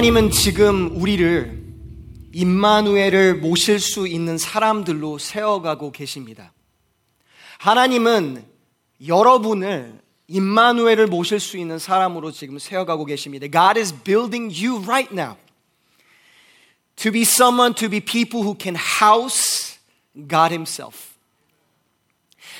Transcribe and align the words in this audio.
하나님은 0.00 0.30
지금 0.30 0.98
우리를 0.98 1.62
임마누엘을 2.32 3.34
모실 3.34 3.78
수 3.78 4.08
있는 4.08 4.38
사람들로 4.38 5.18
세워가고 5.18 5.92
계십니다. 5.92 6.54
하나님은 7.58 8.42
여러분을 9.06 10.00
임마누엘을 10.26 11.06
모실 11.06 11.38
수 11.38 11.58
있는 11.58 11.78
사람으로 11.78 12.32
지금 12.32 12.58
세워가고 12.58 13.04
계십니다. 13.04 13.46
God 13.46 13.78
is 13.78 13.92
building 13.92 14.50
you 14.50 14.82
right 14.84 15.12
now 15.14 15.36
to 16.96 17.12
be 17.12 17.20
someone, 17.20 17.74
to 17.74 17.90
be 17.90 18.00
people 18.00 18.40
who 18.40 18.56
can 18.58 18.76
house 18.76 19.76
God 20.16 20.50
Himself. 20.50 21.12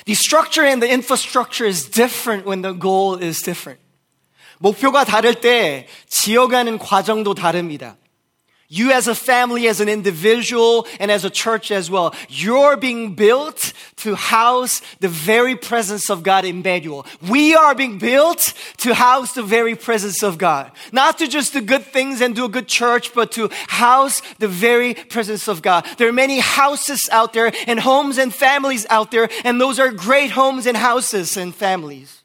The 0.05 0.13
structure 0.13 0.63
and 0.63 0.79
the 0.79 0.93
infrastructure 0.93 1.67
is 1.67 1.89
different 1.89 2.45
when 2.45 2.61
the 2.61 2.73
goal 2.73 3.17
is 3.17 3.41
different. 3.41 3.79
목표가 4.60 5.04
다를 5.04 5.34
때 5.34 5.86
지어가는 6.08 6.78
과정도 6.78 7.34
다릅니다. 7.34 7.96
You 8.68 8.90
as 8.90 9.06
a 9.06 9.14
family, 9.14 9.68
as 9.68 9.80
an 9.80 9.88
individual, 9.88 10.88
and 10.98 11.08
as 11.08 11.24
a 11.24 11.30
church 11.30 11.70
as 11.70 11.88
well, 11.88 12.12
you're 12.28 12.76
being 12.76 13.14
built 13.14 13.72
to 13.98 14.16
house 14.16 14.82
the 14.98 15.08
very 15.08 15.54
presence 15.54 16.10
of 16.10 16.24
God, 16.24 16.44
Emmanuel. 16.44 17.06
We 17.22 17.54
are 17.54 17.76
being 17.76 17.98
built 17.98 18.54
to 18.78 18.92
house 18.94 19.34
the 19.34 19.44
very 19.44 19.76
presence 19.76 20.24
of 20.24 20.36
God. 20.36 20.72
Not 20.90 21.18
to 21.18 21.28
just 21.28 21.52
do 21.52 21.60
good 21.60 21.84
things 21.84 22.20
and 22.20 22.34
do 22.34 22.44
a 22.44 22.48
good 22.48 22.66
church, 22.66 23.14
but 23.14 23.30
to 23.32 23.50
house 23.68 24.20
the 24.40 24.48
very 24.48 24.94
presence 24.94 25.46
of 25.46 25.62
God. 25.62 25.86
There 25.96 26.08
are 26.08 26.12
many 26.12 26.40
houses 26.40 27.08
out 27.12 27.34
there 27.34 27.52
and 27.68 27.78
homes 27.78 28.18
and 28.18 28.34
families 28.34 28.84
out 28.90 29.12
there, 29.12 29.28
and 29.44 29.60
those 29.60 29.78
are 29.78 29.92
great 29.92 30.32
homes 30.32 30.66
and 30.66 30.76
houses 30.76 31.36
and 31.36 31.54
families. 31.54 32.22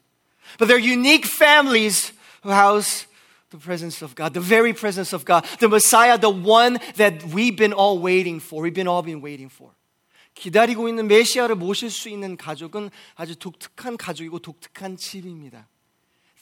But 0.58 0.66
they're 0.66 0.76
unique 0.76 1.24
families 1.24 2.12
who 2.42 2.50
house 2.50 3.06
the 3.50 3.58
presence 3.58 4.02
of 4.02 4.14
God, 4.14 4.34
the 4.34 4.40
very 4.40 4.72
presence 4.72 5.12
of 5.12 5.24
God, 5.24 5.44
the 5.60 5.68
Messiah, 5.68 6.18
the 6.18 6.30
one 6.30 6.78
that 6.96 7.22
we've 7.24 7.56
been 7.56 7.72
all 7.72 7.98
waiting 7.98 8.40
for. 8.40 8.62
We've 8.62 8.74
been 8.74 8.88
all 8.88 9.02
been 9.02 9.20
waiting 9.20 9.48
for. 9.48 9.70
기다리고 10.34 10.88
있는 10.88 11.06
메시아를 11.08 11.54
모실 11.56 11.90
수 11.90 12.08
있는 12.08 12.36
가족은 12.36 12.90
아주 13.14 13.36
독특한 13.36 13.96
가족이고 13.96 14.38
독특한 14.38 14.96
집입니다. 14.96 15.68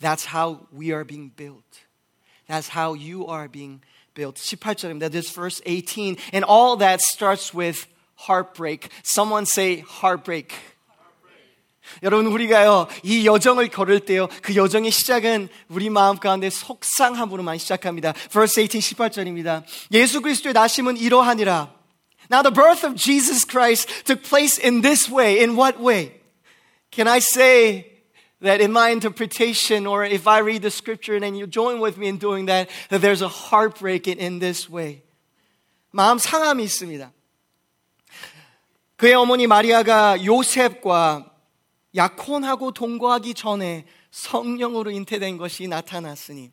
That's 0.01 0.27
how 0.33 0.67
we 0.73 0.93
are 0.93 1.05
being 1.05 1.31
built. 1.35 1.87
That's 2.49 2.69
how 2.69 2.95
you 2.95 3.27
are 3.29 3.49
being 3.49 3.81
built. 4.15 4.37
18절입니다. 4.37 5.11
This 5.11 5.31
verse 5.31 5.61
18. 5.67 6.17
And 6.33 6.45
all 6.45 6.77
that 6.79 7.01
starts 7.01 7.53
with 7.53 7.87
heartbreak. 8.27 8.89
Someone 9.03 9.45
say 9.45 9.81
heartbreak. 9.81 10.55
여러분 12.04 12.28
우리가요 12.28 12.88
이 13.04 13.26
여정을 13.26 13.70
걸을 13.70 14.02
때요 14.02 14.28
그 14.42 14.56
여정의 14.56 14.92
시작은 14.92 15.50
우리 15.70 15.90
마음 15.90 16.18
가운데 16.18 16.50
속상함으로만 16.50 17.58
시작합니다. 17.58 18.14
Verse 18.32 18.62
18 18.64 18.82
18절입니다. 18.82 19.64
예수 19.92 20.22
그리스도의 20.22 20.54
나심은 20.54 20.98
이러하니라. 20.98 21.74
Now 22.32 22.42
the 22.42 22.54
birth 22.54 22.86
of 22.86 22.96
Jesus 22.96 23.46
Christ 23.46 24.06
took 24.06 24.24
place 24.24 24.58
in 24.58 24.82
this 24.82 25.12
way. 25.12 25.40
In 25.40 25.58
what 25.58 25.80
way? 25.80 26.20
Can 26.92 27.08
I 27.08 27.20
say 27.20 27.96
that 28.42 28.62
in 28.62 28.72
my 28.72 28.90
interpretation, 28.90 29.86
or 29.86 30.04
if 30.04 30.28
I 30.28 30.40
read 30.40 30.62
the 30.62 30.72
scripture 30.72 31.16
and 31.16 31.38
you 31.38 31.48
join 31.48 31.80
with 31.80 31.98
me 31.98 32.08
in 32.08 32.18
doing 32.18 32.46
that, 32.48 32.70
that 32.90 33.02
there's 33.02 33.22
a 33.22 33.28
heartbreak 33.28 34.08
in, 34.08 34.20
in 34.20 34.40
this 34.40 34.70
way. 34.70 35.02
마음 35.92 36.18
상함이 36.18 36.64
있습니다. 36.64 37.12
그의 38.98 39.14
어머니 39.14 39.48
마리아가 39.48 40.24
요셉과 40.24 41.35
약혼하고 41.95 42.73
동거하기 42.73 43.35
전에 43.35 43.85
성령으로 44.11 44.91
잉태된 44.91 45.37
것이 45.39 45.69
나타났으니. 45.69 46.53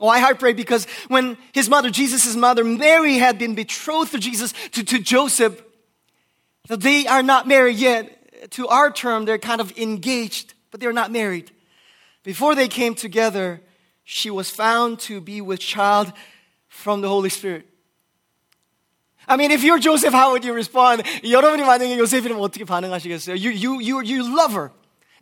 Why 0.00 0.20
heartbreak? 0.20 0.56
Because 0.56 0.86
when 1.08 1.36
his 1.52 1.68
mother, 1.68 1.90
Jesus' 1.90 2.36
mother, 2.36 2.62
Mary, 2.62 3.18
had 3.18 3.38
been 3.38 3.54
betrothed 3.54 4.12
to 4.12 4.18
Jesus, 4.18 4.52
to, 4.72 4.84
to 4.84 5.00
Joseph, 5.00 5.60
so 6.68 6.76
they 6.76 7.06
are 7.06 7.22
not 7.22 7.48
married 7.48 7.78
yet. 7.78 8.50
To 8.52 8.68
our 8.68 8.92
term, 8.92 9.24
they're 9.24 9.38
kind 9.38 9.60
of 9.60 9.76
engaged, 9.76 10.54
but 10.70 10.80
they're 10.80 10.92
not 10.92 11.10
married. 11.10 11.50
Before 12.22 12.54
they 12.54 12.68
came 12.68 12.94
together, 12.94 13.60
she 14.04 14.30
was 14.30 14.50
found 14.50 15.00
to 15.00 15.20
be 15.20 15.40
with 15.40 15.58
child 15.58 16.12
from 16.68 17.00
the 17.00 17.08
Holy 17.08 17.30
Spirit. 17.30 17.66
I 19.26 19.36
mean, 19.36 19.50
if 19.50 19.62
you're 19.62 19.78
Joseph, 19.78 20.14
how 20.14 20.30
would 20.32 20.44
you 20.44 20.54
respond? 20.54 21.02
여러분이 21.22 21.62
만약에 21.62 21.98
요셉이라면 21.98 22.42
어떻게 22.42 22.64
반응하시겠어요? 22.64 23.36
You, 23.36 23.50
you, 23.50 23.78
you, 23.80 24.00
you 24.00 24.22
love 24.34 24.52
her. 24.54 24.70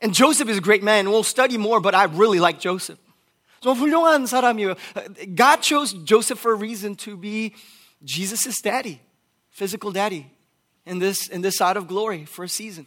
And 0.00 0.14
Joseph 0.14 0.48
is 0.48 0.58
a 0.58 0.60
great 0.60 0.82
man. 0.84 1.10
We'll 1.10 1.24
study 1.24 1.56
more, 1.58 1.80
but 1.80 1.94
I 1.94 2.04
really 2.04 2.38
like 2.38 2.60
Joseph. 2.60 2.98
좀 3.60 3.74
훌륭한 3.76 4.26
사람이에요. 4.26 4.76
God 5.34 5.62
chose 5.62 5.92
Joseph 6.04 6.38
for 6.38 6.52
a 6.52 6.56
reason 6.56 6.94
to 6.97 7.16
be 7.16 7.54
Jesus' 8.04 8.60
daddy, 8.62 9.00
physical 9.50 9.91
daddy, 9.91 10.26
in 10.84 11.00
this, 11.00 11.26
in 11.28 11.42
this 11.42 11.56
side 11.56 11.76
of 11.76 11.88
glory 11.88 12.26
for 12.26 12.44
a 12.44 12.48
season. 12.48 12.86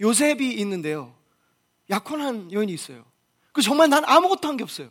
요셉이 0.00 0.54
있는데요. 0.60 1.12
약혼한 1.90 2.50
여인이 2.52 2.72
있어요. 2.72 3.04
그 3.52 3.60
정말 3.60 3.90
난 3.90 4.04
아무것도 4.06 4.48
한 4.48 4.56
게 4.56 4.62
없어요. 4.64 4.88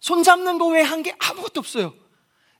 손 0.00 0.22
잡는 0.22 0.56
거 0.58 0.68
외에 0.68 0.82
한 0.82 1.02
게 1.02 1.14
아무것도 1.18 1.60
없어요. 1.60 1.92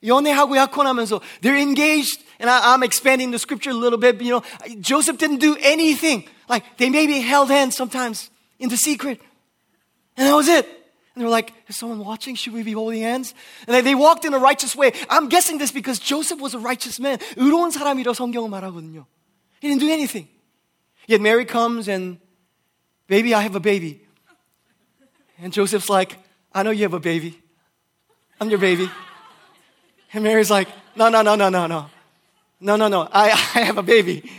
연애하고 0.03 0.57
약혼하면서 0.57 1.21
they're 1.43 1.59
engaged 1.59 2.23
and 2.39 2.49
I, 2.49 2.75
am 2.75 2.83
expanding 2.83 3.31
the 3.31 3.39
scripture 3.39 3.71
a 3.71 3.75
little 3.75 3.99
bit. 3.99 4.21
You 4.23 4.39
know, 4.39 4.43
Joseph 4.81 5.19
didn't 5.19 5.39
do 5.39 5.57
anything. 5.61 6.25
Like 6.49 6.65
they 6.79 6.89
maybe 6.89 7.21
held 7.21 7.51
hands 7.51 7.77
sometimes 7.77 8.31
in 8.59 8.69
the 8.69 8.77
secret, 8.77 9.21
and 10.17 10.27
that 10.27 10.35
was 10.35 10.49
it. 10.49 10.67
And 11.15 11.25
they're 11.25 11.31
like, 11.31 11.53
is 11.67 11.77
someone 11.77 11.99
watching? 11.99 12.37
Should 12.37 12.53
we 12.53 12.63
be 12.63 12.73
holding 12.73 13.03
hands? 13.03 13.35
And 13.67 13.75
they, 13.75 13.81
they 13.81 13.95
walked 13.97 14.25
in 14.25 14.35
a 14.35 14.39
righteous 14.39 14.77
way. 14.77 14.93
I'm 15.11 15.29
guessing 15.29 15.59
this 15.59 15.73
because 15.73 15.99
Joseph 15.99 16.41
was 16.41 16.55
a 16.55 16.61
righteous 16.61 17.01
man. 17.01 17.19
의로운 17.37 17.73
사람이라 17.73 18.15
성경은 18.15 18.51
말하거든요. 18.51 19.05
He 19.61 19.67
didn't 19.67 19.81
do 19.81 19.91
anything. 19.91 20.29
Yet 21.09 21.21
Mary 21.21 21.45
comes 21.45 21.89
and, 21.89 22.19
baby, 23.09 23.35
I 23.35 23.41
have 23.41 23.57
a 23.57 23.61
baby. 23.61 24.01
And 25.43 25.53
Joseph's 25.53 25.91
like, 25.91 26.19
I 26.53 26.63
know 26.63 26.71
you 26.71 26.83
have 26.83 26.95
a 26.95 27.01
baby. 27.01 27.41
I'm 28.41 28.51
your 28.51 28.61
baby. 28.61 28.89
And 30.14 30.24
Mary's 30.24 30.52
like, 30.52 30.68
no, 30.96 31.10
no, 31.10 31.22
no, 31.22 31.36
no, 31.36 31.50
no, 31.50 31.68
no. 31.68 31.90
No, 32.60 32.76
no, 32.76 32.88
no. 32.88 33.10
I, 33.12 33.32
I 33.56 33.62
have 33.62 33.78
a 33.78 33.84
baby. 33.84 34.32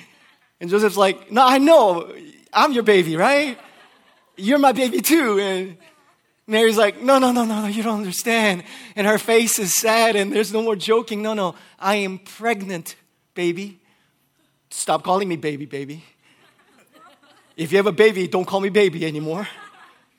And 0.61 0.71
Joseph's 0.71 0.97
like, 0.97 1.31
no, 1.31 1.45
I 1.45 1.59
know. 1.59 2.15
I'm 2.53 2.73
your 2.73 2.85
baby, 2.85 3.17
right? 3.17 3.59
You're 4.37 4.59
my 4.59 4.73
baby 4.73 5.01
too. 5.01 5.39
And 5.41 5.77
Mary's 6.47 6.77
like, 6.77 7.03
no, 7.03 7.19
no, 7.19 7.33
no, 7.33 7.45
no, 7.45 7.63
no, 7.63 7.67
you 7.67 7.83
don't 7.83 7.99
understand. 7.99 8.65
And 8.97 9.07
her 9.07 9.19
face 9.19 9.59
is 9.59 9.75
sad 9.75 10.17
and 10.17 10.33
there's 10.33 10.53
no 10.53 10.63
more 10.63 10.77
joking. 10.77 11.23
No, 11.23 11.35
no, 11.35 11.55
I 11.79 11.97
am 11.97 12.19
pregnant, 12.19 12.97
baby. 13.35 13.81
Stop 14.71 15.03
calling 15.03 15.29
me 15.29 15.37
baby, 15.37 15.67
baby. 15.67 16.05
If 17.57 17.71
you 17.71 17.79
have 17.79 17.87
a 17.87 17.93
baby, 17.93 18.27
don't 18.27 18.45
call 18.45 18.61
me 18.61 18.69
baby 18.69 19.07
anymore 19.07 19.47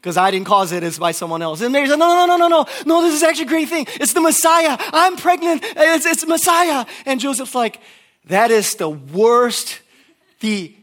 because 0.04 0.16
I 0.16 0.30
didn't 0.30 0.46
cause 0.46 0.72
it, 0.72 0.82
it's 0.82 0.98
by 0.98 1.12
someone 1.12 1.42
else. 1.42 1.60
And 1.60 1.72
Mary 1.72 1.86
said, 1.86 1.98
no, 1.98 2.08
no, 2.14 2.26
no, 2.26 2.36
no, 2.36 2.48
no, 2.48 2.66
no, 2.86 3.02
this 3.02 3.14
is 3.14 3.22
actually 3.22 3.44
a 3.44 3.48
great 3.48 3.68
thing. 3.68 3.86
It's 4.00 4.14
the 4.14 4.20
Messiah. 4.20 4.76
I'm 4.92 5.16
pregnant. 5.16 5.62
It's, 5.62 6.06
it's 6.06 6.26
Messiah. 6.26 6.86
And 7.04 7.20
Joseph's 7.20 7.54
like, 7.54 7.80
that 8.26 8.50
is 8.50 8.76
the 8.76 8.88
worst, 8.88 9.80
the 10.40 10.74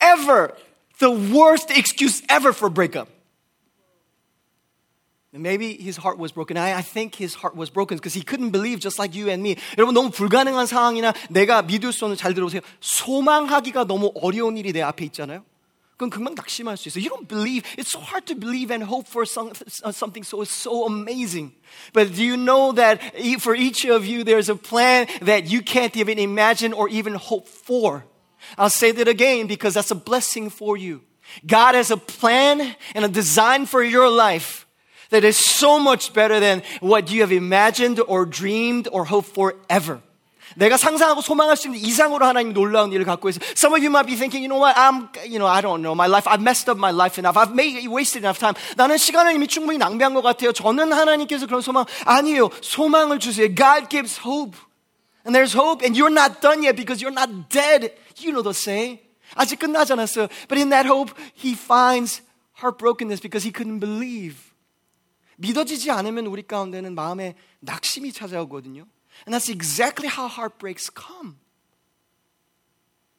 ever, 0.00 0.56
the 0.98 1.10
worst 1.10 1.70
excuse 1.70 2.22
ever 2.28 2.54
for 2.54 2.70
breakup. 2.70 3.08
And 5.34 5.42
maybe 5.42 5.74
his 5.74 5.98
heart 5.98 6.16
was 6.16 6.32
broken. 6.32 6.56
I, 6.56 6.78
I 6.78 6.80
think 6.80 7.14
his 7.14 7.34
heart 7.34 7.54
was 7.54 7.68
broken 7.68 7.98
because 7.98 8.14
he 8.14 8.22
couldn't 8.22 8.50
believe 8.50 8.80
just 8.80 8.98
like 8.98 9.14
you 9.14 9.28
and 9.28 9.42
me. 9.42 9.56
여러분 9.76 9.92
너무 9.92 10.10
불가능한 10.10 10.64
상황이나 10.64 11.12
내가 11.28 11.60
믿을 11.60 11.92
수 11.92 12.06
없는 12.06 12.16
잘 12.16 12.32
들어보세요. 12.32 12.62
소망하기가 12.80 13.84
너무 13.84 14.12
어려운 14.14 14.56
일이 14.56 14.72
내 14.72 14.80
앞에 14.80 15.04
있잖아요. 15.04 15.44
그건 16.00 16.10
금방 16.10 16.34
낙심할 16.34 16.76
수 16.76 16.88
있어. 16.88 17.00
You 17.00 17.08
don't 17.08 17.26
believe. 17.26 17.64
It's 17.78 17.90
so 17.90 18.00
hard 18.00 18.26
to 18.26 18.34
believe 18.34 18.70
and 18.70 18.84
hope 18.84 19.08
for 19.08 19.24
some, 19.24 19.52
something 19.92 20.22
so 20.24 20.44
so 20.44 20.84
amazing. 20.84 21.52
But 21.94 22.14
do 22.14 22.22
you 22.22 22.36
know 22.36 22.72
that 22.72 23.00
for 23.40 23.54
each 23.54 23.86
of 23.86 24.04
you, 24.04 24.22
there's 24.22 24.50
a 24.50 24.56
plan 24.56 25.08
that 25.22 25.48
you 25.48 25.62
can't 25.62 25.96
even 25.96 26.18
imagine 26.18 26.74
or 26.74 26.90
even 26.90 27.14
hope 27.14 27.48
for? 27.48 28.04
I'll 28.58 28.68
say 28.68 28.92
that 28.92 29.08
again 29.08 29.46
because 29.46 29.72
that's 29.72 29.90
a 29.90 29.94
blessing 29.96 30.50
for 30.50 30.76
you. 30.76 31.00
God 31.46 31.74
has 31.74 31.90
a 31.90 31.96
plan 31.96 32.76
and 32.94 33.04
a 33.04 33.08
design 33.08 33.64
for 33.64 33.82
your 33.82 34.10
life 34.10 34.66
that 35.08 35.24
is 35.24 35.38
so 35.38 35.78
much 35.78 36.12
better 36.12 36.40
than 36.40 36.62
what 36.80 37.10
you 37.10 37.22
have 37.22 37.32
imagined 37.32 38.00
or 38.00 38.26
dreamed 38.26 38.86
or 38.92 39.06
hoped 39.06 39.28
for 39.28 39.54
ever. 39.70 40.02
내가 40.55 40.77
상상하고 40.77 41.21
소망할 41.21 41.57
수 41.57 41.67
있는 41.67 41.79
이상으로 41.79 42.25
하나님 42.25 42.53
놀라운 42.53 42.91
일을 42.91 43.05
갖고 43.05 43.29
있어. 43.29 43.39
Some 43.55 43.73
of 43.73 43.83
you 43.83 43.89
might 43.89 44.07
be 44.07 44.15
thinking, 44.15 44.43
you 44.43 44.49
know 44.49 44.59
what, 44.59 44.77
I'm, 44.77 45.09
you 45.25 45.39
know, 45.39 45.47
I 45.47 45.61
don't 45.61 45.81
know, 45.81 45.93
my 45.93 46.07
life, 46.07 46.27
I've 46.27 46.41
messed 46.41 46.69
up 46.69 46.77
my 46.77 46.91
life 46.91 47.17
enough. 47.17 47.37
I've 47.37 47.53
made, 47.53 47.87
wasted 47.87 48.25
enough 48.25 48.39
time. 48.39 48.55
나는 48.75 48.97
시간을 48.97 49.33
이미 49.33 49.47
충분히 49.47 49.77
낭비한 49.77 50.13
것 50.13 50.21
같아요. 50.21 50.51
저는 50.51 50.91
하나님께서 50.91 51.45
그런 51.45 51.61
소망 51.61 51.85
아니에요. 52.05 52.49
소망을 52.61 53.19
주세요. 53.19 53.47
God 53.53 53.89
gives 53.89 54.19
hope. 54.19 54.57
And 55.25 55.35
there's 55.37 55.53
hope, 55.53 55.85
and 55.85 55.95
you're 55.95 56.11
not 56.11 56.41
done 56.41 56.63
yet 56.63 56.75
because 56.75 57.03
you're 57.03 57.13
not 57.13 57.49
dead. 57.49 57.93
You 58.17 58.31
know 58.31 58.41
the 58.41 58.57
saying. 58.57 58.99
아직 59.35 59.59
끝나지 59.59 59.93
않았어요. 59.93 60.27
But 60.47 60.57
in 60.59 60.69
that 60.69 60.87
hope, 60.89 61.13
he 61.35 61.53
finds 61.53 62.21
heartbrokenness 62.59 63.21
because 63.21 63.43
he 63.45 63.53
couldn't 63.53 63.79
believe. 63.79 64.51
믿어지지 65.37 65.89
않으면 65.91 66.27
우리 66.27 66.43
가운데는 66.43 66.93
마음에 66.93 67.35
낙심이 67.61 68.11
찾아오거든요. 68.11 68.85
And 69.24 69.34
that's 69.34 69.48
exactly 69.48 70.08
how 70.08 70.28
heartbreaks 70.28 70.90
come. 70.90 71.38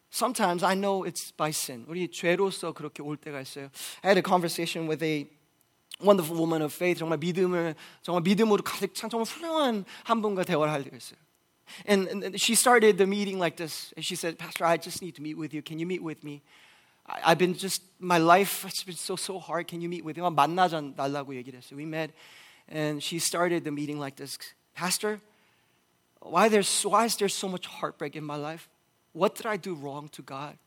Sometimes 0.09 0.63
I 0.63 0.73
know 0.73 1.03
it's 1.03 1.31
by 1.31 1.49
sin. 1.49 1.85
우리 1.87 2.09
죄로서 2.09 2.73
그렇게 2.73 3.03
올 3.03 3.17
때가 3.17 3.41
있어요. 3.41 3.69
I 4.03 4.11
had 4.11 4.17
a 4.17 4.23
conversation 4.23 4.87
with 4.87 5.03
a 5.03 5.27
wonderful 6.01 6.37
woman 6.37 6.61
of 6.61 6.73
faith. 6.73 6.99
정말 6.99 7.17
믿음을 7.17 7.75
정말 8.01 8.23
믿음으로 8.23 8.63
가득 8.63 8.93
찬 8.95 9.09
정말 9.09 9.25
훌륭한 9.25 9.85
한 10.03 10.21
분과 10.21 10.43
대화를 10.43 10.71
할 10.71 10.83
때가 10.83 10.95
있어요. 10.97 11.19
And, 11.85 12.07
and 12.09 12.39
she 12.39 12.55
started 12.55 12.97
the 12.97 13.05
meeting 13.05 13.37
like 13.37 13.57
this. 13.57 13.93
And 13.97 14.05
she 14.05 14.15
said, 14.15 14.39
Pastor, 14.39 14.65
I 14.65 14.77
just 14.77 15.01
need 15.01 15.15
to 15.15 15.21
meet 15.21 15.37
with 15.37 15.53
you. 15.53 15.61
Can 15.61 15.79
you 15.79 15.85
meet 15.85 16.01
with 16.01 16.23
me? 16.23 16.41
I, 17.05 17.31
I've 17.31 17.37
been 17.37 17.53
just, 17.53 17.81
my 17.99 18.17
life 18.17 18.63
has 18.63 18.83
been 18.85 18.95
so, 18.95 19.17
so 19.17 19.37
hard. 19.39 19.67
Can 19.67 19.81
you 19.81 19.89
meet 19.89 20.05
with 20.05 20.17
me? 20.17 20.23
만나자 20.23 20.79
달라고 20.95 21.35
얘기를 21.35 21.59
했어요. 21.59 21.77
We 21.77 21.85
met 21.85 22.13
and 22.69 23.03
she 23.03 23.19
started 23.19 23.63
the 23.63 23.71
meeting 23.71 23.99
like 23.99 24.15
this. 24.15 24.37
Pastor, 24.75 25.19
why, 26.21 26.49
there's, 26.49 26.83
why 26.83 27.05
is 27.05 27.15
there 27.17 27.29
so 27.29 27.47
much 27.47 27.65
heartbreak 27.67 28.15
in 28.15 28.23
my 28.23 28.35
life? 28.35 28.69
What 29.13 29.35
did 29.35 29.45
I 29.45 29.57
do 29.57 29.73
wrong 29.73 30.09
to 30.09 30.21
God? 30.21 30.57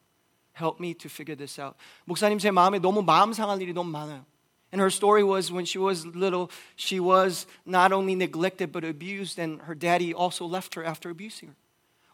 Help 0.53 0.81
me 0.81 0.95
to 0.95 1.09
figure 1.09 1.37
this 1.37 1.59
out. 1.59 1.77
목사님, 2.07 2.39
제 2.39 2.51
마음에 2.51 2.79
너무 2.81 3.03
마음 3.03 3.33
상할 3.33 3.61
일이 3.61 3.73
너무 3.73 3.91
많아요. 3.91 4.25
And 4.73 4.81
her 4.81 4.91
story 4.91 5.25
was 5.25 5.51
when 5.51 5.65
she 5.65 5.79
was 5.79 6.07
little, 6.07 6.49
she 6.77 7.01
was 7.01 7.47
not 7.67 7.93
only 7.93 8.15
neglected 8.15 8.71
but 8.71 8.85
abused, 8.85 9.39
and 9.39 9.61
her 9.63 9.75
daddy 9.75 10.15
also 10.15 10.47
left 10.47 10.75
her 10.75 10.85
after 10.85 11.11
abusing 11.11 11.51
her. 11.51 11.57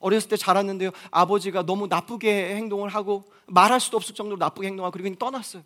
어렸을 0.00 0.28
때 0.28 0.36
자랐는데요. 0.36 0.90
아버지가 1.10 1.64
너무 1.64 1.86
나쁘게 1.86 2.54
행동을 2.56 2.88
하고 2.90 3.24
말할 3.46 3.80
수도 3.80 3.96
없을 3.96 4.14
정도로 4.14 4.38
나쁘게 4.38 4.68
행동하고 4.68 4.92
그리고 4.92 5.14
떠났어요. 5.16 5.64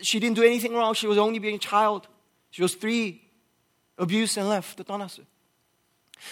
She 0.00 0.20
didn't 0.20 0.34
do 0.34 0.42
anything 0.42 0.74
wrong. 0.74 0.94
She 0.96 1.06
was 1.06 1.18
only 1.18 1.38
being 1.38 1.56
a 1.56 1.60
child. 1.60 2.08
She 2.50 2.62
was 2.62 2.76
three, 2.76 3.20
abused 3.98 4.38
and 4.38 4.48
left. 4.48 4.82
떠났어요. 4.84 5.26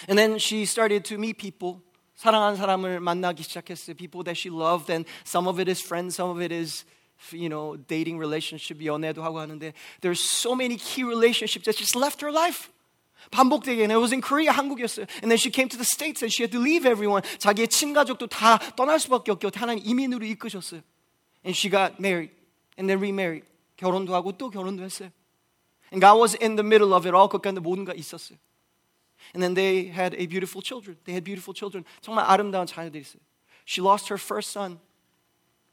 And 0.07 0.17
then 0.17 0.37
she 0.37 0.63
started 0.63 1.03
to 1.05 1.15
meet 1.17 1.37
people. 1.37 1.81
사랑하는 2.15 2.55
사람을 2.55 2.99
만나기 2.99 3.43
시작했어요. 3.43 3.95
People 3.97 4.23
that 4.23 4.37
she 4.37 4.53
loved, 4.53 4.91
and 4.91 5.09
some 5.25 5.47
of 5.47 5.59
it 5.59 5.69
is 5.69 5.81
friends, 5.81 6.15
some 6.15 6.29
of 6.29 6.41
it 6.41 6.53
is 6.53 6.85
you 7.31 7.49
know, 7.49 7.77
dating 7.87 8.17
relationship, 8.17 8.83
연애도 8.83 9.23
하고 9.23 9.39
하는데 9.39 9.73
there's 10.01 10.19
so 10.19 10.55
many 10.55 10.75
key 10.75 11.03
relationships 11.03 11.65
that 11.65 11.77
just 11.77 11.95
left 11.95 12.21
her 12.21 12.31
life. 12.31 12.71
반복되게 13.29 13.83
and 13.83 13.91
it 13.91 13.99
was 14.01 14.11
in 14.11 14.21
Korea 14.21 14.51
한국이었어요. 14.51 15.05
And 15.21 15.29
then 15.29 15.37
she 15.37 15.51
came 15.51 15.69
to 15.69 15.77
the 15.77 15.85
States 15.85 16.23
and 16.23 16.33
she 16.33 16.43
had 16.43 16.51
to 16.51 16.59
leave 16.59 16.85
everyone. 16.85 17.21
자기의 17.37 17.67
친가족도 17.67 18.27
다 18.27 18.57
떠날 18.75 18.99
수밖에 18.99 19.31
없게 19.31 19.49
하나님 19.53 19.85
이민으로 19.85 20.25
이끄셨어요. 20.25 20.81
And 21.45 21.55
she 21.55 21.69
got 21.69 21.99
married 21.99 22.33
and 22.77 22.89
then 22.89 22.97
remarried. 22.97 23.45
결혼도 23.77 24.15
하고 24.15 24.31
또 24.33 24.49
결혼도 24.49 24.83
했어요. 24.83 25.11
And 25.93 26.01
God 26.01 26.19
was 26.19 26.35
in 26.41 26.55
the 26.55 26.65
middle 26.65 26.93
of 26.93 27.05
it 27.07 27.15
all. 27.15 27.29
그 27.29 27.37
가운데 27.37 27.61
모든 27.61 27.85
가 27.85 27.93
있었어요. 27.93 28.37
And 29.33 29.41
then 29.41 29.53
they 29.53 29.85
had 29.87 30.13
a 30.15 30.25
beautiful 30.25 30.61
children. 30.61 30.97
They 31.05 31.13
had 31.13 31.23
beautiful 31.23 31.53
children. 31.53 31.85
정말 32.01 32.25
아름다운 32.25 32.65
자녀들이 32.65 33.01
있어요. 33.01 33.21
She 33.65 33.81
lost 33.81 34.09
her 34.09 34.17
first 34.17 34.51
son 34.51 34.79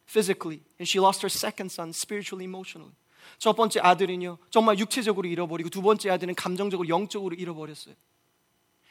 physically, 0.07 0.63
and 0.79 0.87
she 0.89 1.01
lost 1.01 1.23
her 1.23 1.29
second 1.29 1.71
son 1.73 1.91
spiritually, 1.91 2.45
emotionally. 2.45 2.95
첫 3.39 3.55
번째 3.55 3.81
아들은요, 3.81 4.39
정말 4.51 4.79
육체적으로 4.79 5.29
잃어버리고 5.29 5.69
두 5.69 5.83
번째 5.83 6.11
아들은 6.11 6.35
감정적으로, 6.35 6.89
영적으로 6.89 7.35
잃어버렸어요. 7.35 7.95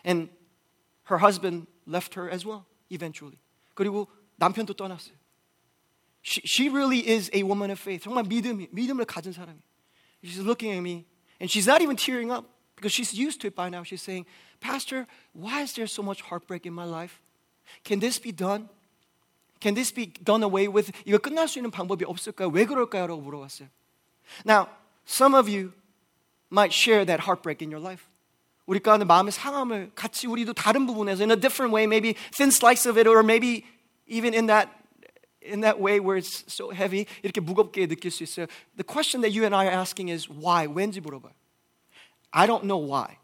And 0.06 0.30
her 1.10 1.20
husband 1.20 1.68
left 1.88 2.20
her 2.20 2.30
as 2.30 2.46
well, 2.46 2.66
eventually. 2.92 3.38
그리고 3.74 4.08
남편도 4.36 4.74
떠났어요. 4.74 5.16
She, 6.24 6.42
she 6.46 6.70
really 6.70 7.08
is 7.08 7.32
a 7.34 7.42
woman 7.44 7.72
of 7.72 7.80
faith. 7.80 8.04
정말 8.04 8.26
믿음, 8.26 8.68
믿음을 8.72 9.06
가진 9.06 9.32
사람이에요. 9.32 9.64
She's 10.24 10.44
looking 10.44 10.74
at 10.74 10.82
me, 10.82 11.06
and 11.40 11.50
she's 11.50 11.68
not 11.68 11.82
even 11.82 11.96
tearing 11.96 12.32
up 12.32 12.46
because 12.82 12.92
she's 12.92 13.14
used 13.14 13.42
to 13.42 13.48
it 13.48 13.56
by 13.56 13.70
now. 13.70 13.84
She's 13.84 14.02
saying, 14.02 14.26
Pastor, 14.60 15.08
why 15.34 15.62
is 15.62 15.74
there 15.74 15.88
so 15.88 16.04
much 16.04 16.22
heartbreak 16.22 16.66
in 16.66 16.74
my 16.74 16.86
life? 16.86 17.20
Can 17.84 18.00
this 18.00 18.20
be 18.20 18.32
done? 18.32 18.70
Can 19.60 19.74
this 19.74 19.92
be 19.92 20.08
done 20.24 20.44
away 20.44 20.68
with? 20.68 20.92
이거 21.06 21.18
끝날 21.18 21.48
수 21.48 21.60
있는 21.60 21.72
방법이 21.72 22.06
없을까요? 22.06 22.50
왜 22.50 22.66
그럴까요? 22.66 23.08
라고 23.08 23.22
물어봤어요. 23.22 23.68
Now, 24.46 24.70
some 25.06 25.34
of 25.34 25.50
you 25.50 25.74
might 26.52 26.72
share 26.72 27.06
that 27.06 27.22
heartbreak 27.26 27.62
in 27.62 27.72
your 27.72 27.82
life. 27.82 28.06
우리 28.68 28.80
가운데 28.80 29.06
마음의 29.06 29.32
상함을 29.32 29.92
같이 29.96 30.28
우리도 30.28 30.54
다른 30.54 30.86
부분에서 30.86 31.24
in 31.24 31.32
a 31.32 31.40
different 31.40 31.74
way, 31.74 31.86
maybe 31.86 32.14
thin 32.32 32.50
slice 32.50 32.86
of 32.86 33.00
it, 33.00 33.08
or 33.08 33.24
maybe 33.24 33.66
even 34.08 34.34
in 34.34 34.48
that 34.48 34.70
in 35.42 35.62
that 35.62 35.80
way 35.80 36.00
where 36.00 36.18
it's 36.18 36.44
so 36.48 36.72
heavy, 36.72 37.06
이렇게 37.24 37.40
무겁게 37.40 37.88
느낄 37.88 38.12
수 38.12 38.24
있어요. 38.24 38.48
The 38.76 38.84
question 38.84 39.22
that 39.22 39.32
you 39.32 39.46
and 39.46 39.56
I 39.56 39.66
are 39.68 39.74
asking 39.74 40.12
is 40.12 40.28
why? 40.28 40.68
왠지 40.68 41.00
물어봐요. 41.00 41.34
I 42.34 42.46
don't 42.46 42.66
know 42.66 42.78
why. 42.78 43.18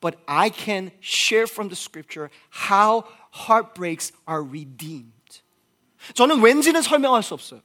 But 0.00 0.16
I 0.28 0.50
can 0.50 0.92
share 1.00 1.46
from 1.46 1.68
the 1.68 1.76
scripture 1.76 2.30
how 2.50 3.04
heartbreaks 3.30 4.12
are 4.26 4.42
redeemed. 4.42 5.12
저는 6.14 6.42
왠지는 6.42 6.82
설명할 6.82 7.22
수 7.22 7.34
없어요. 7.34 7.62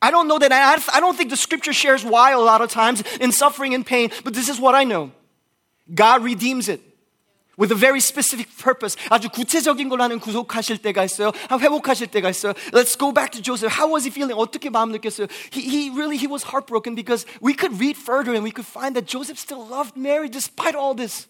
I 0.00 0.10
don't 0.10 0.28
know 0.28 0.38
that. 0.38 0.52
I, 0.52 0.78
I 0.96 1.00
don't 1.00 1.16
think 1.16 1.30
the 1.30 1.36
scripture 1.36 1.72
shares 1.72 2.04
why 2.04 2.30
a 2.32 2.38
lot 2.38 2.62
of 2.62 2.70
times 2.70 3.02
in 3.20 3.32
suffering 3.32 3.74
and 3.74 3.84
pain, 3.84 4.10
but 4.24 4.32
this 4.32 4.48
is 4.48 4.58
what 4.58 4.74
I 4.74 4.84
know. 4.84 5.10
God 5.92 6.22
redeems 6.22 6.68
it. 6.68 6.80
with 7.58 7.72
a 7.72 7.76
very 7.76 8.00
specific 8.00 8.48
purpose. 8.56 8.96
아주 9.10 9.28
구체적인 9.28 9.88
걸 9.90 10.00
하는 10.00 10.18
구속하실 10.18 10.78
때가 10.78 11.04
있어요. 11.04 11.32
회복하실 11.50 12.06
때가 12.06 12.30
있어요. 12.30 12.54
Let's 12.72 12.98
go 12.98 13.12
back 13.12 13.32
to 13.32 13.42
Joseph. 13.42 13.76
How 13.76 13.86
was 13.92 14.06
he 14.06 14.10
feeling? 14.10 14.32
어떻게 14.40 14.70
마음 14.70 14.92
느꼈어요? 14.92 15.26
He, 15.52 15.60
he 15.68 15.90
really 15.90 16.16
he 16.16 16.26
was 16.26 16.48
heartbroken 16.48 16.94
because 16.94 17.26
we 17.42 17.52
could 17.52 17.76
read 17.78 17.98
further 18.00 18.32
and 18.32 18.42
we 18.42 18.50
could 18.50 18.66
find 18.66 18.96
that 18.96 19.04
Joseph 19.04 19.38
still 19.38 19.60
loved 19.66 19.92
Mary 19.94 20.30
despite 20.30 20.74
all 20.74 20.96
this. 20.96 21.28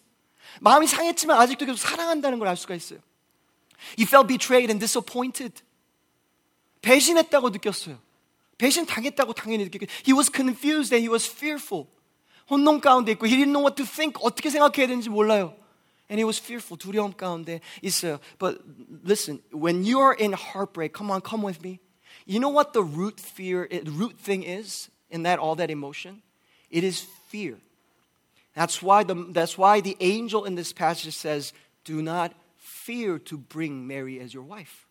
마음이 0.60 0.86
상했지만 0.86 1.36
아직도 1.40 1.66
계속 1.66 1.78
사랑한다는 1.78 2.38
걸 2.38 2.46
알 2.46 2.56
수가 2.56 2.74
있어요. 2.74 3.00
He 3.98 4.06
felt 4.06 4.28
betrayed 4.28 4.70
and 4.70 4.78
disappointed. 4.78 5.62
배신했다고 6.82 7.50
느꼈어요. 7.50 7.98
배신 8.58 8.86
당했다고 8.86 9.32
당연히 9.32 9.64
느꼈고 9.64 9.86
He 10.06 10.14
was 10.14 10.30
confused 10.30 10.94
and 10.94 11.02
he 11.02 11.10
was 11.10 11.26
fearful. 11.26 11.86
혼동 12.48 12.80
가운데 12.80 13.12
있고 13.12 13.26
He 13.26 13.36
didn't 13.36 13.52
know 13.52 13.64
what 13.64 13.74
to 13.76 13.84
think. 13.84 14.20
어떻게 14.22 14.50
생각해야 14.50 14.86
되는지 14.86 15.08
몰라요. 15.08 15.56
And 16.08 16.18
he 16.18 16.24
was 16.24 16.38
fearful. 16.40 16.76
두려움 16.76 17.12
가운데 17.12 17.60
있어요. 17.82 18.18
But 18.38 18.58
listen, 19.04 19.40
when 19.52 19.84
you 19.84 20.00
are 20.00 20.12
in 20.12 20.32
heartbreak, 20.32 20.92
come 20.92 21.10
on, 21.10 21.20
come 21.20 21.42
with 21.42 21.62
me. 21.62 21.78
You 22.26 22.40
know 22.40 22.50
what 22.50 22.72
the 22.72 22.82
root 22.82 23.20
fear, 23.20 23.68
the 23.70 23.90
root 23.90 24.18
thing 24.18 24.42
is 24.42 24.90
in 25.10 25.22
that 25.22 25.38
all 25.38 25.54
that 25.56 25.70
emotion? 25.70 26.22
It 26.70 26.82
is 26.84 27.06
fear. 27.28 27.58
That's 28.54 28.82
why 28.82 29.04
the, 29.04 29.14
that's 29.30 29.56
why 29.56 29.80
the 29.80 29.96
angel 30.00 30.44
in 30.44 30.56
this 30.56 30.72
passage 30.72 31.14
says, 31.16 31.52
Do 31.84 32.02
not 32.02 32.32
fear 32.58 33.18
to 33.20 33.38
bring 33.38 33.86
Mary 33.86 34.18
as 34.20 34.34
your 34.34 34.44
wife. 34.44 34.86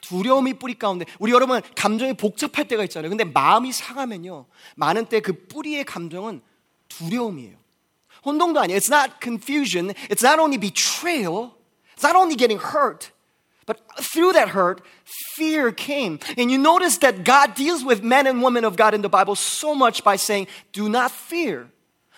두려움이 0.00 0.54
뿌리 0.54 0.74
가운데 0.74 1.04
우리 1.18 1.32
여러분 1.32 1.60
감정이 1.74 2.14
복잡할 2.14 2.68
때가 2.68 2.84
있잖아요. 2.84 3.08
근데 3.10 3.24
마음이 3.24 3.72
상하면요. 3.72 4.46
많은 4.76 5.06
때 5.06 5.20
그 5.20 5.46
뿌리의 5.46 5.84
감정은 5.84 6.40
두려움이에요. 6.88 7.56
혼동도 8.24 8.60
아니에요. 8.60 8.76
It's 8.76 8.90
not 8.90 9.20
confusion. 9.20 9.94
It's 10.10 10.22
not 10.22 10.38
only 10.38 10.58
betrayal. 10.58 11.54
It's 11.94 12.02
not 12.02 12.16
only 12.16 12.36
getting 12.36 12.58
hurt. 12.58 13.12
But 13.66 13.80
through 14.00 14.32
that 14.32 14.48
hurt, 14.50 14.80
fear 15.04 15.72
came. 15.72 16.18
And 16.38 16.50
you 16.50 16.56
notice 16.56 16.98
that 16.98 17.22
God 17.22 17.54
deals 17.54 17.84
with 17.84 18.02
men 18.02 18.26
and 18.26 18.42
women 18.42 18.64
of 18.64 18.76
God 18.76 18.94
in 18.94 19.02
the 19.02 19.10
Bible 19.10 19.34
so 19.34 19.74
much 19.74 20.02
by 20.02 20.16
saying, 20.16 20.48
do 20.72 20.88
not 20.88 21.10
fear. 21.10 21.68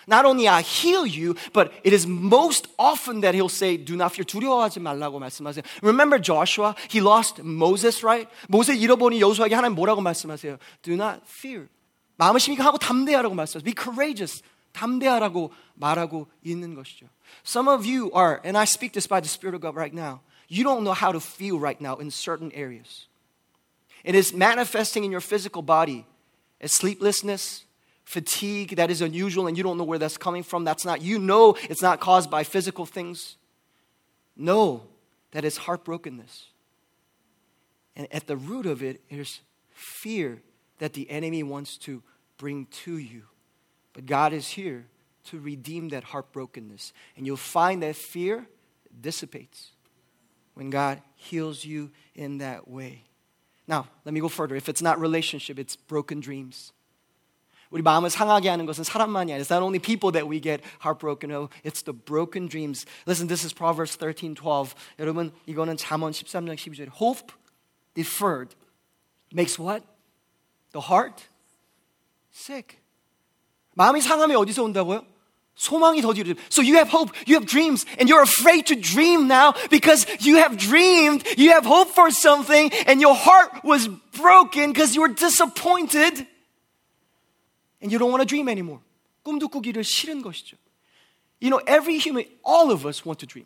Not 0.07 0.25
only 0.25 0.47
I 0.47 0.61
heal 0.61 1.05
you, 1.05 1.35
but 1.53 1.73
it 1.83 1.93
is 1.93 2.07
most 2.07 2.67
often 2.79 3.21
that 3.21 3.35
he'll 3.35 3.49
say, 3.49 3.75
do 3.75 3.95
not 3.97 4.13
fear. 4.13 4.23
두려워하지 4.23 4.79
말라고 4.79 5.19
말씀하세요. 5.19 5.63
Remember 5.81 6.17
Joshua? 6.19 6.73
He 6.89 7.01
lost 7.01 7.43
Moses, 7.43 8.03
right? 8.03 8.29
모세 8.47 8.73
잃어버린 8.75 9.19
여호수아에게 9.19 9.53
하나님 9.53 9.75
뭐라고 9.75 10.01
말씀하세요? 10.01 10.57
Do 10.81 10.93
not 10.93 11.21
fear. 11.27 11.67
마음을 12.15 12.39
심히 12.39 12.57
하고 12.57 12.77
담대하라고 12.77 13.35
말씀하세요. 13.35 13.65
Be 13.65 13.75
courageous. 13.77 14.41
담대하라고 14.75 15.51
말하고 15.75 16.27
있는 16.43 16.75
것이죠. 16.75 17.07
Some 17.43 17.67
of 17.67 17.85
you 17.85 18.11
are, 18.13 18.39
and 18.43 18.57
I 18.57 18.65
speak 18.65 18.93
this 18.93 19.07
by 19.07 19.21
the 19.21 19.29
Spirit 19.29 19.55
of 19.55 19.61
God 19.61 19.75
right 19.75 19.93
now, 19.93 20.21
you 20.47 20.63
don't 20.63 20.83
know 20.83 20.93
how 20.93 21.11
to 21.11 21.19
feel 21.19 21.59
right 21.59 21.79
now 21.79 21.95
in 21.95 22.11
certain 22.11 22.51
areas. 22.53 23.07
It 24.03 24.15
is 24.15 24.33
manifesting 24.33 25.03
in 25.03 25.11
your 25.11 25.21
physical 25.21 25.61
body 25.61 26.05
as 26.59 26.71
sleeplessness, 26.71 27.65
fatigue 28.03 28.75
that 28.75 28.89
is 28.89 29.01
unusual, 29.01 29.47
and 29.47 29.57
you 29.57 29.63
don't 29.63 29.77
know 29.77 29.83
where 29.83 29.99
that's 29.99 30.17
coming 30.17 30.43
from. 30.43 30.63
That's 30.63 30.85
not, 30.85 31.01
you 31.01 31.19
know 31.19 31.55
it's 31.69 31.81
not 31.81 31.99
caused 31.99 32.29
by 32.29 32.43
physical 32.43 32.85
things. 32.85 33.37
Know 34.35 34.83
that 35.31 35.45
it's 35.45 35.59
heartbrokenness. 35.59 36.45
And 37.95 38.07
at 38.11 38.27
the 38.27 38.37
root 38.37 38.65
of 38.65 38.81
it 38.81 39.01
is 39.09 39.41
fear 39.69 40.41
that 40.79 40.93
the 40.93 41.09
enemy 41.09 41.43
wants 41.43 41.77
to 41.77 42.01
bring 42.37 42.65
to 42.83 42.97
you. 42.97 43.23
But 43.95 44.05
God 44.05 44.33
is 44.33 44.49
here 44.49 44.85
to 45.25 45.39
redeem 45.39 45.89
that 45.89 46.05
heartbrokenness. 46.05 46.93
And 47.17 47.25
you'll 47.25 47.37
find 47.37 47.83
that 47.83 47.95
fear 47.95 48.47
dissipates 48.99 49.71
when 50.53 50.69
God 50.69 51.01
heals 51.15 51.65
you 51.65 51.91
in 52.15 52.39
that 52.39 52.67
way. 52.67 53.03
Now, 53.67 53.87
let 54.05 54.13
me 54.13 54.19
go 54.19 54.27
further. 54.27 54.55
If 54.55 54.67
it's 54.67 54.81
not 54.81 54.99
relationship, 54.99 55.59
it's 55.59 55.75
broken 55.75 56.19
dreams. 56.19 56.73
우리 57.71 57.81
마음을 57.81 58.09
상하게 58.09 58.49
하는 58.49 58.65
것은 58.65 58.83
사람만이 58.83 59.31
아니라 59.31 59.39
It's 59.39 59.49
not 59.49 59.63
only 59.63 59.79
people 59.79 60.11
that 60.11 60.27
we 60.27 60.41
get 60.41 60.61
heartbroken. 60.81 61.31
Oh, 61.31 61.49
it's 61.63 61.81
the 61.81 61.93
broken 61.93 62.47
dreams. 62.49 62.85
Listen, 63.05 63.27
this 63.27 63.45
is 63.45 63.53
Proverbs 63.53 63.95
13:12. 63.95 64.75
여러분, 64.99 65.31
이거는 65.47 65.77
잠언 65.77 66.11
13장 66.11 66.57
12절에 66.57 66.89
hope 66.89 67.31
deferred 67.93 68.55
makes 69.33 69.57
what? 69.57 69.83
The 70.73 70.91
heart 70.91 71.29
sick. 72.31 72.81
마음이 73.75 74.01
상함이 74.01 74.35
어디서 74.35 74.63
온다고요? 74.63 75.05
소망이 75.55 76.01
더디로. 76.01 76.35
So 76.49 76.63
you 76.63 76.75
have 76.75 76.89
hope, 76.89 77.11
you 77.27 77.35
have 77.35 77.45
dreams, 77.45 77.85
and 77.99 78.09
you're 78.09 78.23
afraid 78.23 78.65
to 78.67 78.75
dream 78.75 79.27
now 79.27 79.53
because 79.69 80.07
you 80.19 80.37
have 80.37 80.57
dreamed, 80.57 81.23
you 81.37 81.51
have 81.51 81.65
hope 81.65 81.91
for 81.91 82.09
something, 82.09 82.71
and 82.87 83.01
your 83.01 83.13
heart 83.13 83.63
was 83.63 83.87
broken 84.17 84.71
because 84.71 84.95
you 84.95 85.01
were 85.01 85.13
disappointed, 85.13 86.25
and 87.81 87.91
you 87.91 87.99
don't 87.99 88.11
want 88.11 88.21
to 88.21 88.25
dream 88.25 88.49
anymore. 88.49 88.79
꿈도 89.23 89.47
꾸기를 89.49 89.83
싫은 89.83 90.21
것이죠. 90.23 90.57
You 91.41 91.49
know, 91.49 91.61
every 91.67 91.97
human, 91.97 92.25
all 92.43 92.71
of 92.71 92.87
us 92.87 93.05
want 93.05 93.19
to 93.19 93.27
dream. 93.27 93.45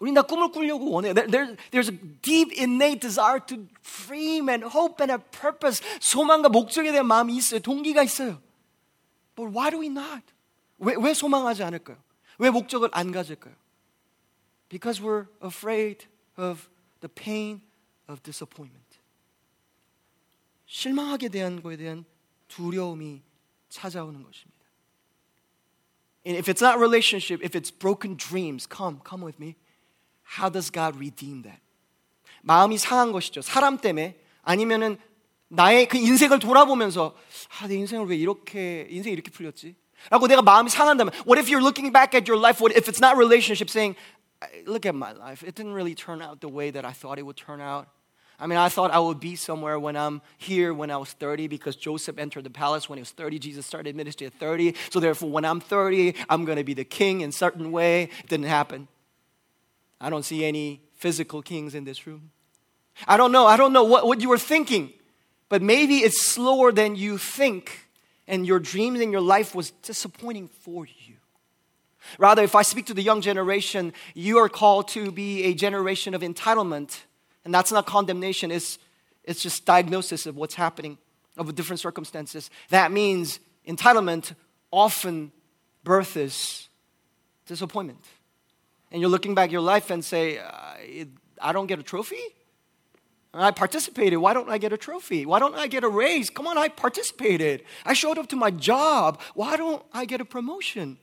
우리 0.00 0.14
다 0.14 0.22
꿈을 0.22 0.50
꾸려고 0.50 0.90
원해. 0.90 1.12
There, 1.12 1.28
there, 1.28 1.56
there's 1.70 1.88
a 1.88 1.96
deep 2.22 2.52
innate 2.56 3.00
desire 3.00 3.40
to 3.48 3.66
dream 4.06 4.48
and 4.48 4.64
hope 4.64 5.02
and 5.02 5.12
a 5.12 5.18
purpose. 5.18 5.82
소망과 6.00 6.48
목적에 6.48 6.90
대한 6.90 7.06
마음이 7.06 7.36
있어요. 7.36 7.60
동기가 7.60 8.02
있어요. 8.02 8.40
But 9.34 9.52
why 9.52 9.70
do 9.70 9.80
we 9.80 9.86
not? 9.86 10.22
왜, 10.78 10.94
왜 10.98 11.14
소망하지 11.14 11.62
않을까요? 11.62 11.96
왜 12.38 12.50
목적을 12.50 12.88
안 12.92 13.12
가질까요? 13.12 13.54
Because 14.68 15.02
we're 15.02 15.26
afraid 15.42 16.06
of 16.36 16.68
the 17.00 17.12
pain 17.12 17.60
of 18.08 18.22
disappointment. 18.22 18.98
실망하게 20.66 21.28
대한 21.28 21.62
거에 21.62 21.76
대한 21.76 22.04
두려움이 22.48 23.22
찾아오는 23.68 24.22
것입니다. 24.22 24.60
And 26.24 26.38
if 26.38 26.48
it's 26.48 26.62
not 26.62 26.78
relationship, 26.78 27.42
if 27.42 27.56
it's 27.56 27.70
broken 27.70 28.16
dreams, 28.16 28.68
come, 28.68 29.00
come 29.06 29.24
with 29.24 29.40
me. 29.40 29.56
How 30.38 30.50
does 30.50 30.70
God 30.70 30.96
redeem 30.96 31.42
that? 31.42 31.60
마음이 32.42 32.78
상한 32.78 33.12
것이죠. 33.12 33.42
사람 33.42 33.78
때문에 33.78 34.18
아니면은 34.42 34.98
나의 35.49 35.87
그 35.87 35.97
인생을 35.97 36.39
돌아보면서 36.39 37.15
아, 37.59 37.67
내 37.67 37.75
인생을 37.75 38.07
왜 38.07 38.15
이렇게 38.15 38.87
인생이 38.89 39.13
이렇게 39.13 39.31
풀렸지? 39.31 39.75
라고 40.09 40.27
내가 40.27 40.41
마음이 40.41 40.69
상한다면 40.69 41.13
what 41.25 41.39
if 41.39 41.49
you're 41.49 41.63
looking 41.63 41.91
back 41.91 42.13
at 42.13 42.29
your 42.29 42.39
life 42.39 42.61
what 42.61 42.75
if 42.77 42.89
it's 42.89 42.99
not 42.99 43.17
relationship 43.17 43.69
saying 43.69 43.95
look 44.67 44.85
at 44.85 44.93
my 44.93 45.13
life 45.13 45.41
it 45.41 45.55
didn't 45.55 45.73
really 45.73 45.95
turn 45.95 46.21
out 46.21 46.41
the 46.41 46.51
way 46.51 46.69
that 46.69 46.85
I 46.85 46.91
thought 46.91 47.17
it 47.17 47.25
would 47.25 47.37
turn 47.37 47.61
out 47.61 47.87
I 48.37 48.47
mean, 48.47 48.57
I 48.57 48.67
thought 48.67 48.91
I 48.91 48.99
would 48.99 49.19
be 49.19 49.35
somewhere 49.35 49.79
when 49.79 49.95
I'm 49.95 50.21
here 50.37 50.73
when 50.73 50.91
I 50.91 50.97
was 50.97 51.13
30 51.13 51.47
because 51.47 51.75
Joseph 51.75 52.17
entered 52.17 52.43
the 52.43 52.49
palace 52.49 52.89
when 52.89 52.97
he 52.97 53.01
was 53.01 53.11
30. 53.11 53.39
Jesus 53.39 53.65
started 53.65 53.95
ministry 53.95 54.27
at 54.27 54.33
30. 54.33 54.75
So, 54.89 54.99
therefore, 54.99 55.29
when 55.29 55.45
I'm 55.45 55.61
30, 55.61 56.15
I'm 56.27 56.43
going 56.43 56.57
to 56.57 56.63
be 56.63 56.73
the 56.73 56.83
king 56.83 57.21
in 57.21 57.31
certain 57.31 57.71
way. 57.71 58.09
It 58.19 58.27
didn't 58.27 58.47
happen. 58.47 58.89
I 60.01 60.09
don't 60.09 60.25
see 60.25 60.43
any 60.43 60.81
physical 60.95 61.41
kings 61.41 61.75
in 61.75 61.85
this 61.85 62.05
room. 62.05 62.31
I 63.07 63.15
don't 63.15 63.31
know. 63.31 63.45
I 63.45 63.55
don't 63.55 63.71
know 63.71 63.83
what, 63.85 64.05
what 64.05 64.19
you 64.19 64.27
were 64.27 64.37
thinking. 64.37 64.91
But 65.49 65.61
maybe 65.61 65.97
it's 65.97 66.25
slower 66.25 66.71
than 66.71 66.95
you 66.95 67.17
think 67.17 67.85
and 68.27 68.45
your 68.45 68.59
dreams 68.59 68.99
in 68.99 69.11
your 69.11 69.21
life 69.21 69.53
was 69.53 69.71
disappointing 69.71 70.47
for 70.47 70.85
you. 70.85 71.15
Rather, 72.17 72.43
if 72.43 72.55
I 72.55 72.61
speak 72.61 72.87
to 72.87 72.93
the 72.93 73.01
young 73.01 73.21
generation, 73.21 73.93
you 74.13 74.37
are 74.37 74.49
called 74.49 74.87
to 74.89 75.11
be 75.11 75.43
a 75.45 75.53
generation 75.53 76.13
of 76.13 76.21
entitlement. 76.21 76.99
And 77.43 77.53
that's 77.53 77.71
not 77.71 77.85
condemnation, 77.85 78.51
it's, 78.51 78.77
it's 79.23 79.41
just 79.41 79.65
diagnosis 79.65 80.25
of 80.25 80.35
what's 80.35 80.55
happening, 80.55 80.97
of 81.37 81.53
different 81.55 81.79
circumstances. 81.79 82.49
That 82.69 82.91
means 82.91 83.39
entitlement 83.67 84.33
often 84.71 85.31
births 85.83 86.69
disappointment. 87.47 88.03
And 88.91 89.01
you're 89.01 89.09
looking 89.09 89.35
back 89.35 89.51
your 89.51 89.61
life 89.61 89.89
and 89.89 90.03
say, 90.03 90.39
I 91.41 91.51
don't 91.51 91.67
get 91.67 91.79
a 91.79 91.83
trophy? 91.83 92.21
I 93.34 93.52
participated. 93.52 94.18
Why 94.18 94.32
don't 94.32 94.50
I 94.50 94.58
get 94.58 94.72
a 94.72 94.76
trophy? 94.76 95.24
Why 95.24 95.38
don't 95.38 95.54
I 95.54 95.68
get 95.68 95.84
a 95.84 95.88
raise? 95.88 96.30
Come 96.30 96.48
on, 96.48 96.58
I 96.58 96.68
participated. 96.68 97.62
I 97.84 97.92
showed 97.92 98.18
up 98.18 98.26
to 98.30 98.36
my 98.36 98.50
job. 98.50 99.20
Why 99.34 99.56
don't 99.56 99.84
I 99.92 100.04
get 100.04 100.20
a 100.20 100.24
promotion? 100.24 100.98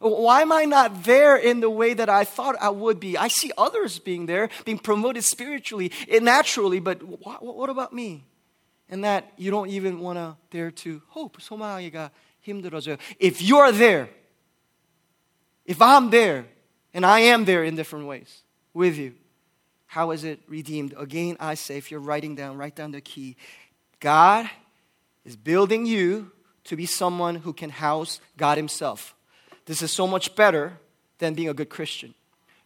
Why 0.00 0.42
am 0.42 0.52
I 0.52 0.64
not 0.64 1.04
there 1.04 1.36
in 1.36 1.60
the 1.60 1.70
way 1.70 1.94
that 1.94 2.08
I 2.08 2.24
thought 2.24 2.54
I 2.60 2.68
would 2.68 3.00
be? 3.00 3.16
I 3.16 3.28
see 3.28 3.50
others 3.56 3.98
being 3.98 4.26
there, 4.26 4.48
being 4.64 4.78
promoted 4.78 5.24
spiritually, 5.24 5.90
naturally, 6.08 6.78
but 6.78 7.02
what 7.02 7.70
about 7.70 7.92
me? 7.92 8.24
And 8.88 9.02
that 9.04 9.32
you 9.36 9.50
don't 9.50 9.70
even 9.70 10.00
want 10.00 10.18
to 10.18 10.36
dare 10.50 10.70
to 10.70 11.02
hope. 11.08 11.38
소망하기가 11.40 12.10
힘들어져요. 12.46 12.98
If 13.18 13.42
you're 13.42 13.72
there, 13.72 14.08
if 15.64 15.82
I'm 15.82 16.10
there, 16.10 16.46
and 16.94 17.04
I 17.04 17.20
am 17.20 17.44
there 17.44 17.64
in 17.64 17.74
different 17.74 18.06
ways 18.06 18.42
with 18.72 18.96
you, 18.96 19.14
how 19.92 20.10
is 20.10 20.24
it 20.24 20.40
redeemed? 20.48 20.94
Again, 20.98 21.36
I 21.40 21.54
say, 21.54 21.78
if 21.78 21.90
you're 21.90 22.00
writing 22.00 22.34
down, 22.34 22.58
write 22.58 22.76
down 22.76 22.92
the 22.92 23.00
key. 23.00 23.36
God 24.00 24.48
is 25.24 25.34
building 25.34 25.86
you 25.86 26.30
to 26.64 26.76
be 26.76 26.86
someone 26.86 27.36
who 27.36 27.52
can 27.52 27.70
house 27.70 28.20
God 28.36 28.58
Himself. 28.58 29.14
This 29.64 29.82
is 29.82 29.90
so 29.90 30.06
much 30.06 30.36
better 30.36 30.78
than 31.18 31.34
being 31.34 31.48
a 31.48 31.54
good 31.54 31.70
Christian. 31.70 32.14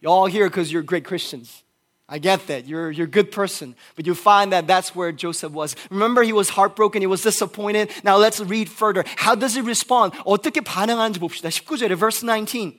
You're 0.01 0.11
all 0.11 0.25
here 0.25 0.47
because 0.47 0.71
you're 0.71 0.83
great 0.83 1.05
Christians. 1.05 1.63
I 2.09 2.19
get 2.19 2.45
that. 2.47 2.67
You're, 2.67 2.91
you're 2.91 3.07
a 3.07 3.09
good 3.09 3.31
person. 3.31 3.75
But 3.95 4.05
you 4.05 4.13
find 4.13 4.51
that 4.51 4.67
that's 4.67 4.93
where 4.93 5.11
Joseph 5.11 5.53
was. 5.53 5.75
Remember, 5.89 6.21
he 6.23 6.33
was 6.33 6.49
heartbroken. 6.49 7.01
He 7.01 7.07
was 7.07 7.23
disappointed. 7.23 7.89
Now 8.03 8.17
let's 8.17 8.41
read 8.41 8.67
further. 8.69 9.05
How 9.15 9.35
does 9.35 9.55
he 9.55 9.61
respond? 9.61 10.13
어떻게 10.25 10.61
반응하는지 10.61 11.19
봅시다. 11.19 11.49
19절에 11.49 11.97
verse 11.97 12.23
19. 12.23 12.77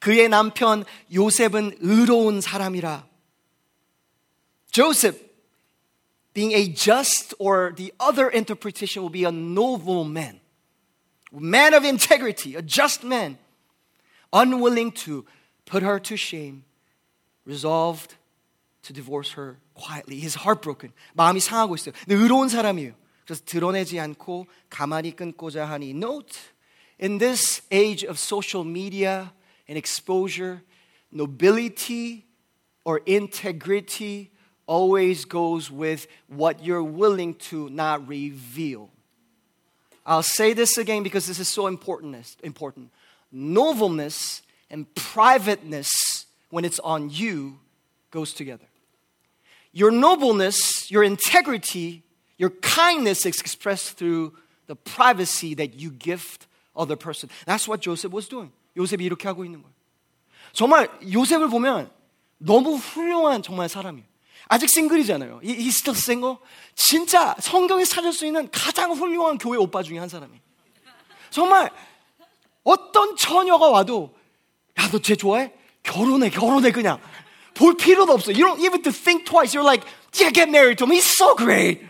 그의 0.00 0.28
남편 0.28 0.84
요셉은 1.12 1.78
의로운 1.80 2.40
사람이라. 2.40 3.06
Joseph, 4.72 5.18
being 6.34 6.52
a 6.52 6.66
just, 6.72 7.34
or 7.38 7.74
the 7.74 7.92
other 8.00 8.30
interpretation 8.30 9.02
will 9.02 9.12
be 9.12 9.24
a 9.24 9.30
noble 9.30 10.04
man, 10.04 10.40
man 11.30 11.74
of 11.74 11.84
integrity, 11.84 12.56
a 12.56 12.62
just 12.62 13.04
man, 13.04 13.36
unwilling 14.32 14.92
to 14.92 15.26
put 15.66 15.82
her 15.82 15.98
to 16.00 16.16
shame, 16.16 16.64
resolved 17.44 18.16
to 18.82 18.92
divorce 18.92 19.32
her 19.32 19.58
quietly. 19.74 20.20
He's 20.20 20.36
heartbroken. 20.36 20.92
마음이 21.14 21.40
상하고 21.40 21.74
있어요. 21.74 21.92
근데 22.04 22.14
의로운 22.14 22.48
사람이에요. 22.48 22.94
그래서 23.24 23.42
드러내지 23.44 24.00
않고 24.00 24.46
가만히 24.68 25.14
끊고자 25.14 25.66
하니. 25.66 25.90
Note, 25.90 26.38
in 27.00 27.18
this 27.18 27.62
age 27.70 28.04
of 28.04 28.18
social 28.18 28.66
media, 28.66 29.32
and 29.67 29.77
exposure, 29.77 30.61
nobility 31.11 32.25
or 32.85 32.99
integrity 33.05 34.31
always 34.65 35.25
goes 35.25 35.71
with 35.71 36.07
what 36.27 36.63
you're 36.63 36.83
willing 36.83 37.35
to 37.35 37.69
not 37.69 38.07
reveal. 38.07 38.89
I'll 40.05 40.23
say 40.23 40.53
this 40.53 40.77
again 40.77 41.03
because 41.03 41.27
this 41.27 41.39
is 41.39 41.47
so 41.47 41.67
important. 41.67 42.35
important. 42.43 42.91
Nobleness 43.31 44.41
and 44.69 44.93
privateness, 44.95 46.25
when 46.49 46.63
it's 46.63 46.79
on 46.79 47.09
you, 47.09 47.59
goes 48.11 48.33
together. 48.33 48.65
Your 49.73 49.91
nobleness, 49.91 50.89
your 50.89 51.03
integrity, 51.03 52.03
your 52.37 52.49
kindness 52.49 53.25
is 53.25 53.41
expressed 53.41 53.97
through 53.97 54.33
the 54.67 54.75
privacy 54.75 55.53
that 55.55 55.75
you 55.75 55.91
gift 55.91 56.47
other 56.75 56.95
person. 56.95 57.29
That's 57.45 57.67
what 57.67 57.81
Joseph 57.81 58.11
was 58.11 58.27
doing. 58.27 58.51
요셉이 58.77 59.03
이렇게 59.03 59.27
하고 59.27 59.43
있는 59.43 59.61
거예요. 59.61 59.75
정말 60.53 60.89
요셉을 61.11 61.49
보면 61.49 61.91
너무 62.37 62.75
훌륭한 62.75 63.41
정말 63.43 63.67
사람이에요. 63.67 64.07
아직 64.47 64.69
싱글이잖아요. 64.69 65.41
He's 65.43 65.67
still 65.69 65.97
single. 65.97 66.37
진짜 66.75 67.35
성경에 67.39 67.83
찾을 67.83 68.13
수 68.13 68.25
있는 68.25 68.49
가장 68.51 68.93
훌륭한 68.93 69.37
교회 69.37 69.57
오빠 69.57 69.83
중에 69.83 69.97
한 69.99 70.07
사람이에요. 70.07 70.39
정말 71.29 71.69
어떤 72.63 73.15
처녀가 73.17 73.69
와도 73.69 74.15
야, 74.79 74.89
너 74.89 74.99
쟤 74.99 75.15
좋아해? 75.15 75.51
결혼해, 75.83 76.29
결혼해, 76.29 76.71
그냥. 76.71 76.99
볼 77.53 77.75
필요도 77.75 78.13
없어. 78.13 78.31
You 78.31 78.45
don't 78.45 78.59
even 78.59 78.83
to 78.83 78.91
think 78.91 79.25
twice. 79.25 79.57
You're 79.57 79.65
like, 79.65 79.83
yeah, 80.13 80.31
get 80.31 80.49
married 80.49 80.77
to 80.77 80.85
him. 80.85 80.91
He's 80.91 81.05
so 81.05 81.33
great. 81.35 81.81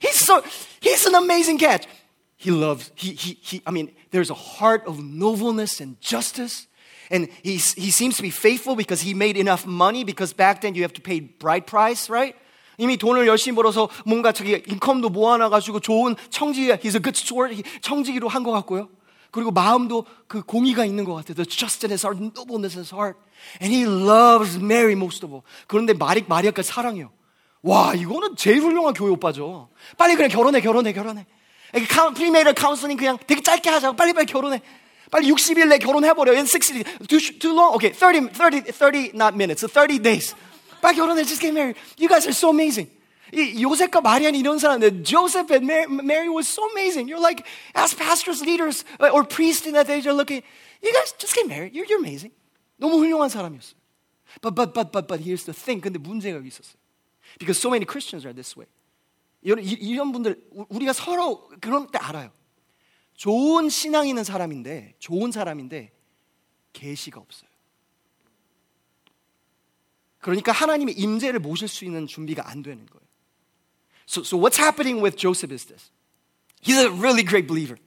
He's 0.00 0.16
so, 0.16 0.42
he's 0.80 1.06
an 1.06 1.16
amazing 1.16 1.58
catch. 1.58 1.88
He 2.36 2.50
loves, 2.50 2.92
he, 2.94 3.12
he, 3.12 3.38
he, 3.40 3.62
I 3.66 3.70
mean, 3.70 3.90
there's 4.10 4.30
a 4.30 4.34
heart 4.34 4.86
of 4.86 5.02
nobleness 5.02 5.80
and 5.80 6.00
justice. 6.00 6.66
And 7.10 7.28
he, 7.42 7.56
he 7.56 7.90
seems 7.90 8.16
to 8.16 8.22
be 8.22 8.30
faithful 8.30 8.76
because 8.76 9.00
he 9.00 9.14
made 9.14 9.36
enough 9.36 9.66
money 9.66 10.04
because 10.04 10.32
back 10.32 10.60
then 10.60 10.74
you 10.74 10.82
have 10.82 10.92
to 10.94 11.00
pay 11.00 11.20
bride 11.20 11.66
price, 11.66 12.10
right? 12.10 12.34
이미 12.78 12.98
돈을 12.98 13.26
열심히 13.26 13.54
벌어서 13.56 13.88
뭔가 14.04 14.32
자기 14.32 14.62
인컴도 14.66 15.08
모아놔가지고 15.08 15.80
좋은 15.80 16.14
청지, 16.28 16.68
he's 16.82 16.94
a 16.94 17.00
good 17.00 17.16
steward, 17.16 17.62
청지기로 17.80 18.28
한 18.28 18.42
것 18.42 18.50
같고요. 18.52 18.90
그리고 19.30 19.50
마음도 19.50 20.04
그 20.28 20.42
공의가 20.42 20.84
있는 20.84 21.04
것 21.04 21.14
같아요. 21.14 21.34
The 21.34 21.48
justice 21.48 21.84
in 21.86 21.90
his 21.90 22.04
heart, 22.04 22.22
nobleness 22.22 22.76
in 22.76 22.82
his 22.84 22.92
heart. 22.94 23.18
And 23.62 23.72
he 23.72 23.86
loves 23.86 24.58
Mary 24.58 24.92
most 24.92 25.24
of 25.24 25.32
all. 25.32 25.42
그런데 25.66 25.94
마리, 25.94 26.22
마리아까지 26.26 26.68
사랑해요. 26.68 27.10
와, 27.62 27.94
이거는 27.94 28.36
제일 28.36 28.60
훌륭한 28.60 28.94
교회 28.94 29.10
오빠죠. 29.10 29.68
빨리 29.96 30.14
그냥 30.14 30.30
결혼해, 30.30 30.60
결혼해, 30.60 30.92
결혼해. 30.92 31.26
프리메이럴 32.15 32.53
카운슬링 32.53 32.97
그냥 32.97 33.17
되게 33.25 33.41
짧게 33.41 33.69
하자고. 33.69 33.95
빨리 33.95 34.13
빨리 34.13 34.25
결혼해. 34.25 34.61
빨리 35.09 35.27
60일 35.31 35.67
내 35.67 35.77
결혼해버려. 35.77 36.33
In 36.33 36.45
60, 36.45 36.83
too, 37.07 37.19
too 37.39 37.53
long? 37.53 37.75
Okay, 37.75 37.93
30, 37.93 38.31
30, 38.33 38.71
30, 38.71 39.11
not 39.13 39.35
minutes, 39.35 39.65
30 39.65 39.99
days. 40.01 40.35
빨리 40.81 40.95
결혼해, 40.95 41.23
just 41.23 41.41
get 41.41 41.53
married. 41.53 41.77
You 41.97 42.07
guys 42.07 42.25
are 42.25 42.33
so 42.33 42.49
amazing. 42.49 42.89
이 43.33 43.63
요셉과 43.63 44.01
마리아는 44.01 44.39
이런 44.39 44.59
사람들. 44.59 45.03
Joseph 45.03 45.53
and 45.53 45.65
Mary, 45.65 45.87
Mary 45.87 46.27
was 46.27 46.47
so 46.47 46.67
amazing. 46.71 47.07
You're 47.07 47.21
like, 47.21 47.45
as 47.75 47.95
pastors, 47.95 48.41
leaders, 48.41 48.83
or 48.99 49.23
priests 49.23 49.67
in 49.67 49.73
that 49.73 49.89
age 49.89 50.07
are 50.07 50.15
looking, 50.15 50.43
you 50.83 50.91
guys 50.91 51.13
just 51.17 51.35
get 51.35 51.47
married. 51.47 51.73
You're, 51.73 51.85
you're 51.85 51.99
amazing. 51.99 52.33
너무 52.77 52.97
훌륭한 52.99 53.29
사람이었어요. 53.29 53.79
But, 54.41 54.55
but, 54.55 54.73
but, 54.73 54.91
but, 54.91 55.07
but 55.07 55.19
here's 55.21 55.45
the 55.45 55.53
thing. 55.53 55.81
근데 55.81 55.99
문제가 55.99 56.37
여기 56.37 56.47
있었어요. 56.47 56.75
Because 57.39 57.59
so 57.59 57.69
many 57.69 57.85
Christians 57.85 58.25
are 58.25 58.33
this 58.33 58.57
way. 58.57 58.67
이런, 59.45 59.63
이런 59.63 60.11
분들, 60.11 60.41
우리가 60.69 60.93
서로 60.93 61.49
그런 61.59 61.87
때 61.89 61.97
알아요. 61.99 62.31
좋은 63.15 63.69
신앙 63.69 64.07
있는 64.07 64.23
사람인데, 64.23 64.95
좋은 64.99 65.31
사람인데, 65.31 65.91
계시가 66.73 67.19
없어요. 67.19 67.49
그러니까 70.19 70.51
하나님의 70.51 70.95
임재를 70.95 71.39
모실 71.39 71.67
수 71.67 71.83
있는 71.83 72.07
준비가 72.07 72.49
안 72.49 72.61
되는 72.61 72.85
거예요. 72.85 73.01
So, 74.07 74.23
so 74.23 74.37
what's 74.37 74.57
happening 74.57 75.01
with 75.01 75.17
Joseph 75.17 75.51
is 75.51 75.65
this. 75.65 75.89
He's 76.61 76.77
a 76.77 76.91
really 76.91 77.23
great 77.23 77.47
believer. 77.47 77.77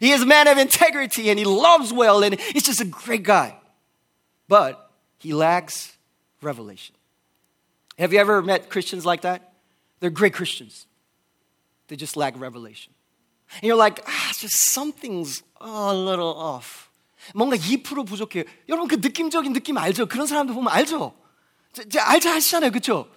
He 0.00 0.12
is 0.12 0.22
a 0.22 0.26
man 0.26 0.48
of 0.48 0.58
integrity 0.58 1.28
and 1.30 1.38
he 1.38 1.44
loves 1.44 1.92
well 1.92 2.22
and 2.22 2.38
he's 2.40 2.64
just 2.64 2.80
a 2.80 2.84
great 2.84 3.22
guy. 3.22 3.56
But 4.48 4.90
he 5.18 5.34
lacks 5.34 5.96
revelation. 6.40 6.94
Have 7.98 8.12
you 8.12 8.20
ever 8.20 8.42
met 8.42 8.68
Christians 8.68 9.04
like 9.04 9.22
that? 9.22 9.52
They're 10.00 10.10
great 10.10 10.34
Christians. 10.34 10.86
They 11.90 11.96
just 11.96 12.16
lack 12.16 12.38
revelation. 12.38 12.92
And 13.54 13.62
you're 13.62 13.76
like, 13.76 14.02
ah, 14.06 14.32
just 14.34 14.72
something's 14.72 15.42
a 15.60 15.94
little 15.94 16.34
off. 16.34 16.90
뭔가 17.34 17.56
2% 17.56 18.06
부족해요. 18.06 18.44
여러분 18.68 18.88
그 18.88 18.96
느낌적인 18.96 19.52
느낌 19.52 19.78
알죠? 19.78 20.06
그런 20.06 20.26
사람들 20.26 20.54
보면 20.54 20.72
알죠? 20.72 21.14
알죠 22.00 22.28
하시잖아요. 22.30 22.70
그쵸? 22.70 23.08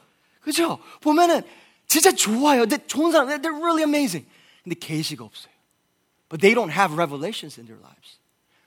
그쵸? 0.42 0.80
보면은 1.02 1.42
진짜 1.88 2.12
좋아요. 2.12 2.62
근데 2.62 2.86
좋은 2.86 3.12
사람, 3.12 3.30
they're 3.42 3.54
really 3.54 3.84
amazing. 3.84 4.28
근데 4.64 4.76
계시가 4.76 5.24
없어요. 5.24 5.54
But 6.30 6.42
they 6.42 6.54
don't 6.54 6.72
have 6.72 6.96
revelations 6.96 7.60
in 7.60 7.66
their 7.66 7.82
lives. 7.82 8.20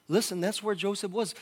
Listen, 0.09 0.40
that's 0.40 0.62
where 0.62 0.75
Joseph 0.76 1.14
was. 1.14 1.35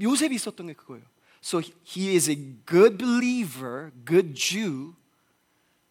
요셉이 0.00 0.34
있었던 0.34 0.66
게 0.66 0.72
그거예요. 0.74 1.04
So 1.42 1.60
he 1.84 2.14
is 2.14 2.30
a 2.30 2.36
good 2.66 2.96
believer, 2.96 3.92
good 4.04 4.34
Jew, 4.34 4.94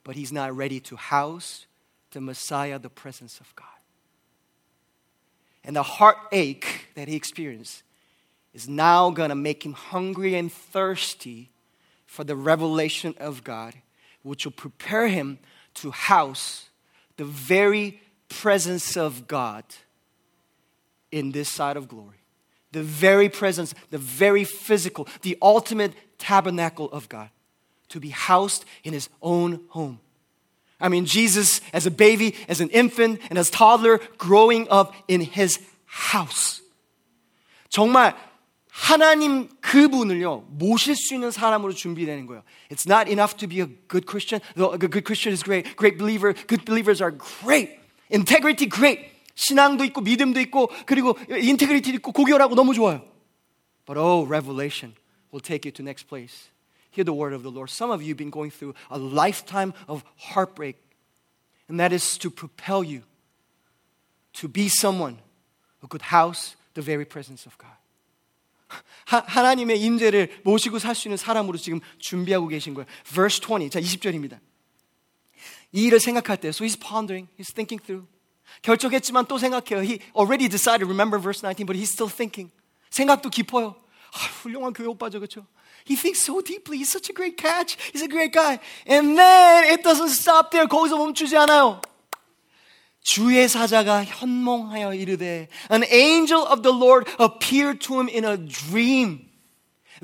but 0.03 0.15
he's 0.15 0.32
not 0.32 0.56
ready 0.56 0.80
to 0.80 0.96
house 0.96 1.68
the 2.16 2.20
Messiah, 2.23 2.78
the 2.78 2.88
presence 2.88 3.40
of 3.40 3.54
God. 3.56 3.66
And 5.62 5.76
the 5.76 5.82
heartache 5.82 6.87
that 6.94 7.08
he 7.08 7.14
experienced 7.14 7.82
is 8.54 8.66
now 8.66 9.11
going 9.11 9.28
to 9.28 9.35
make 9.35 9.66
him 9.66 9.75
hungry 9.75 10.35
and 10.35 10.50
thirsty 10.50 11.50
for 12.06 12.25
the 12.25 12.35
revelation 12.35 13.14
of 13.20 13.44
God, 13.44 13.75
which 14.23 14.46
will 14.46 14.52
prepare 14.52 15.08
him 15.08 15.38
to 15.75 15.90
house 15.90 16.70
the 17.18 17.26
very 17.26 18.00
presence 18.30 18.96
of 18.96 19.28
God 19.28 19.64
in 21.12 21.32
this 21.32 21.50
side 21.50 21.76
of 21.76 21.87
glory. 21.87 22.23
The 22.73 22.82
very 22.82 23.28
presence, 23.28 23.75
the 23.90 23.99
very 23.99 24.44
physical, 24.44 25.06
the 25.20 25.37
ultimate 25.42 25.92
tabernacle 26.16 26.90
of 26.92 27.11
God 27.11 27.28
to 27.90 28.00
be 28.00 28.08
housed 28.08 28.64
in 28.85 28.94
his 28.94 29.11
own 29.20 29.66
home. 29.68 30.00
I 30.80 30.89
mean, 30.89 31.06
Jesus 31.06 31.62
as 31.74 31.86
a 31.86 31.91
baby, 31.91 32.36
as 32.47 32.60
an 32.60 32.69
infant, 32.69 33.21
and 33.30 33.38
as 33.38 33.50
a 33.50 33.52
toddler 33.52 34.00
growing 34.17 34.67
up 34.69 34.95
in 35.08 35.21
his 35.21 35.60
house. 35.86 36.62
정말 37.69 38.15
하나님 38.71 39.50
그분을요 39.62 40.45
모실 40.50 40.95
수 40.95 41.13
있는 41.13 41.30
사람으로 41.32 41.74
준비되는 41.74 42.26
거예요. 42.26 42.43
It's 42.69 42.88
not 42.88 43.10
enough 43.10 43.38
to 43.38 43.47
be 43.47 43.62
a 43.62 43.67
good 43.88 44.08
Christian. 44.08 44.41
A 44.58 44.78
good 44.78 45.06
Christian 45.06 45.34
is 45.34 45.43
great. 45.43 45.76
Great 45.76 45.97
believer. 45.97 46.34
Good 46.47 46.65
believers 46.65 47.02
are 47.02 47.12
great. 47.12 47.78
Integrity 48.10 48.67
great. 48.67 49.12
신앙도 49.36 49.84
있고 49.86 50.02
믿음도 50.02 50.39
있고 50.41 50.69
그리고 50.86 51.17
인테그리티 51.30 51.91
있고 51.95 52.12
고결하고 52.12 52.56
너무 52.56 52.74
좋아요. 52.74 53.02
But 53.86 53.97
oh, 53.97 54.26
revelation 54.26 54.95
will 55.32 55.41
take 55.41 55.65
you 55.65 55.71
to 55.71 55.84
next 55.84 56.08
place. 56.08 56.50
Hear 56.91 57.06
the 57.06 57.13
word 57.13 57.34
of 57.34 57.43
the 57.43 57.52
Lord. 57.52 57.69
Some 57.69 57.89
of 57.91 58.02
you 58.02 58.10
have 58.10 58.17
been 58.17 58.32
going 58.32 58.52
through 58.52 58.76
a 58.89 58.97
lifetime 58.97 59.74
of 59.88 60.04
heartbreak, 60.17 60.76
and 61.69 61.80
that 61.80 61.93
is 61.93 62.17
to 62.19 62.30
propel 62.30 62.84
you 62.84 63.04
to 64.34 64.47
be 64.47 64.67
someone 64.67 65.17
who 65.80 65.88
could 65.88 66.02
house 66.12 66.56
the 66.74 66.82
very 66.82 67.06
presence 67.06 67.45
of 67.45 67.58
God. 67.58 67.71
하, 69.06 69.19
하나님의 69.19 69.80
임재를 69.82 70.41
모시고 70.43 70.80
살 70.80 70.95
수 70.95 71.08
있는 71.08 71.17
사람으로 71.17 71.58
지금 71.58 71.80
준비하고 72.00 72.47
계신 72.47 72.74
거예요. 72.74 72.88
Verse 73.06 73.39
20. 73.41 73.69
자, 73.69 73.80
20절입니다. 73.80 74.39
이 75.74 75.84
일을 75.84 76.00
생각할 76.00 76.38
때, 76.38 76.50
so 76.50 76.63
he's 76.65 76.80
pondering, 76.80 77.30
he's 77.39 77.54
thinking 77.54 77.82
through. 77.82 78.08
결정했지만 78.62 79.26
또 79.28 79.38
생각해요. 79.38 79.82
He 79.82 80.00
already 80.15 80.47
decided, 80.50 80.86
remember 80.86 81.19
verse 81.19 81.41
19, 81.41 81.65
but 81.65 81.78
he's 81.78 81.91
still 81.91 82.12
thinking. 82.12 82.52
생각도 82.89 83.30
깊어요. 83.30 83.76
아, 84.13 84.17
훌륭한 84.43 84.74
교회 84.74 84.88
오빠죠, 84.88 85.19
그렇죠? 85.19 85.45
He 85.88 85.95
thinks 85.95 86.21
so 86.21 86.41
deeply. 86.41 86.78
He's 86.78 86.89
such 86.89 87.10
a 87.10 87.13
great 87.13 87.38
catch. 87.38 87.78
He's 87.91 88.04
a 88.04 88.08
great 88.08 88.34
guy. 88.34 88.60
And 88.86 89.17
then 89.17 89.65
it 89.65 89.84
doesn't 89.84 90.10
stop 90.10 90.52
there. 90.52 90.67
거기서 90.67 90.97
멈추지 90.97 91.36
않아요. 91.38 91.82
주의 93.02 93.47
사자가 93.47 94.04
현몽하여 94.04 94.93
이르되 94.93 95.47
An 95.71 95.84
angel 95.91 96.45
of 96.45 96.62
the 96.62 96.74
Lord 96.74 97.10
appeared 97.19 97.82
to 97.88 98.00
him 98.00 98.08
in 98.10 98.26
a 98.26 98.38
dream. 98.38 99.25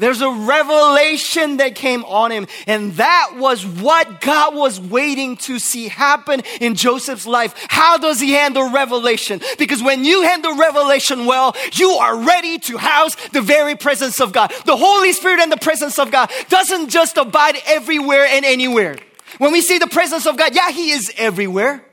There's 0.02 0.20
a 0.20 0.32
revelation 0.32 1.58
that 1.58 1.76
came 1.76 2.04
on 2.06 2.32
him. 2.32 2.48
And 2.66 2.94
that 2.94 3.36
was 3.36 3.64
what 3.64 4.20
God 4.20 4.52
was 4.52 4.80
waiting 4.80 5.36
to 5.36 5.60
see 5.60 5.86
happen 5.86 6.42
in 6.60 6.74
Joseph's 6.74 7.24
life. 7.24 7.54
How 7.68 7.98
does 7.98 8.18
he 8.18 8.32
handle 8.32 8.68
revelation? 8.72 9.40
Because 9.60 9.80
when 9.80 10.04
you 10.04 10.22
handle 10.22 10.56
revelation 10.56 11.24
well, 11.24 11.54
you 11.74 11.90
are 11.90 12.18
ready 12.18 12.58
to 12.58 12.78
house 12.78 13.14
the 13.28 13.42
very 13.42 13.76
presence 13.76 14.20
of 14.20 14.32
God. 14.32 14.52
The 14.66 14.76
Holy 14.76 15.12
Spirit 15.12 15.38
and 15.38 15.52
the 15.52 15.56
presence 15.56 16.00
of 16.00 16.10
God 16.10 16.32
doesn't 16.48 16.88
just 16.88 17.16
abide 17.16 17.58
everywhere 17.64 18.26
and 18.26 18.44
anywhere. 18.44 18.96
When 19.38 19.52
we 19.52 19.60
see 19.60 19.78
the 19.78 19.86
presence 19.86 20.26
of 20.26 20.36
God, 20.36 20.52
yeah, 20.52 20.72
he 20.72 20.90
is 20.90 21.12
everywhere. 21.16 21.84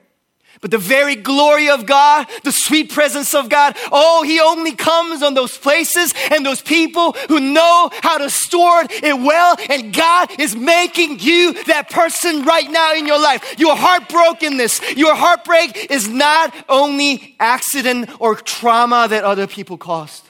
But 0.61 0.70
the 0.70 0.79
very 0.79 1.14
glory 1.16 1.68
of 1.68 1.85
God, 1.85 2.27
the 2.42 2.53
sweet 2.53 2.90
presence 2.90 3.35
of 3.35 3.48
God, 3.48 3.77
oh, 3.92 4.22
He 4.22 4.40
only 4.40 4.72
comes 4.72 5.22
on 5.22 5.35
those 5.35 5.59
places 5.59 6.14
and 6.31 6.46
those 6.46 6.62
people 6.62 7.12
who 7.29 7.40
know 7.40 7.90
how 8.03 8.18
to 8.18 8.31
store 8.31 8.87
it 8.88 9.20
well. 9.20 9.57
And 9.68 9.92
God 9.92 10.31
is 10.38 10.57
making 10.57 11.18
you 11.20 11.53
that 11.64 11.90
person 11.90 12.44
right 12.44 12.70
now 12.70 12.94
in 12.94 13.07
your 13.07 13.20
life. 13.20 13.59
Your 13.59 13.74
heartbrokenness, 13.74 14.96
your 14.96 15.14
heartbreak 15.14 15.90
is 15.90 16.09
not 16.09 16.55
only 16.68 17.37
accident 17.40 18.11
or 18.20 18.37
trauma 18.37 19.07
that 19.11 19.24
other 19.24 19.46
people 19.46 19.77
caused. 19.77 20.24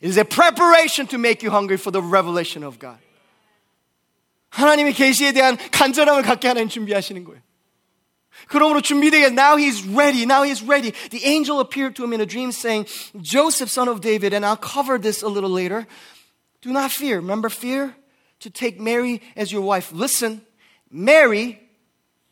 It 0.00 0.08
is 0.08 0.18
a 0.18 0.24
preparation 0.24 1.06
to 1.06 1.16
make 1.16 1.42
you 1.42 1.50
hungry 1.50 1.76
for 1.78 1.92
the 1.92 2.02
revelation 2.02 2.64
of 2.64 2.78
God. 2.78 2.98
하나님의 4.50 4.92
계시에 4.92 5.32
대한 5.32 5.56
간절함을 5.70 6.22
갖게 6.22 6.48
하는 6.48 6.68
준비하시는 6.68 7.24
거예요. 7.24 7.40
그러므로 8.48 8.80
준비되게 8.80 9.32
now 9.32 9.56
he's 9.56 9.84
ready. 9.86 10.24
Now 10.26 10.42
he's 10.42 10.62
ready. 10.62 10.94
The 11.10 11.24
angel 11.24 11.60
appeared 11.60 11.96
to 11.96 12.04
him 12.04 12.12
in 12.12 12.20
a 12.20 12.26
dream 12.26 12.52
saying, 12.52 12.86
Joseph, 13.20 13.70
son 13.70 13.88
of 13.88 14.00
David, 14.00 14.32
and 14.32 14.44
I'll 14.44 14.56
cover 14.56 14.98
this 14.98 15.22
a 15.22 15.28
little 15.28 15.50
later. 15.50 15.86
Do 16.60 16.72
not 16.72 16.90
fear. 16.90 17.16
Remember 17.16 17.48
fear? 17.48 17.94
To 18.40 18.50
take 18.50 18.80
Mary 18.80 19.22
as 19.36 19.52
your 19.52 19.62
wife. 19.62 19.92
Listen, 19.92 20.42
Mary, 20.90 21.60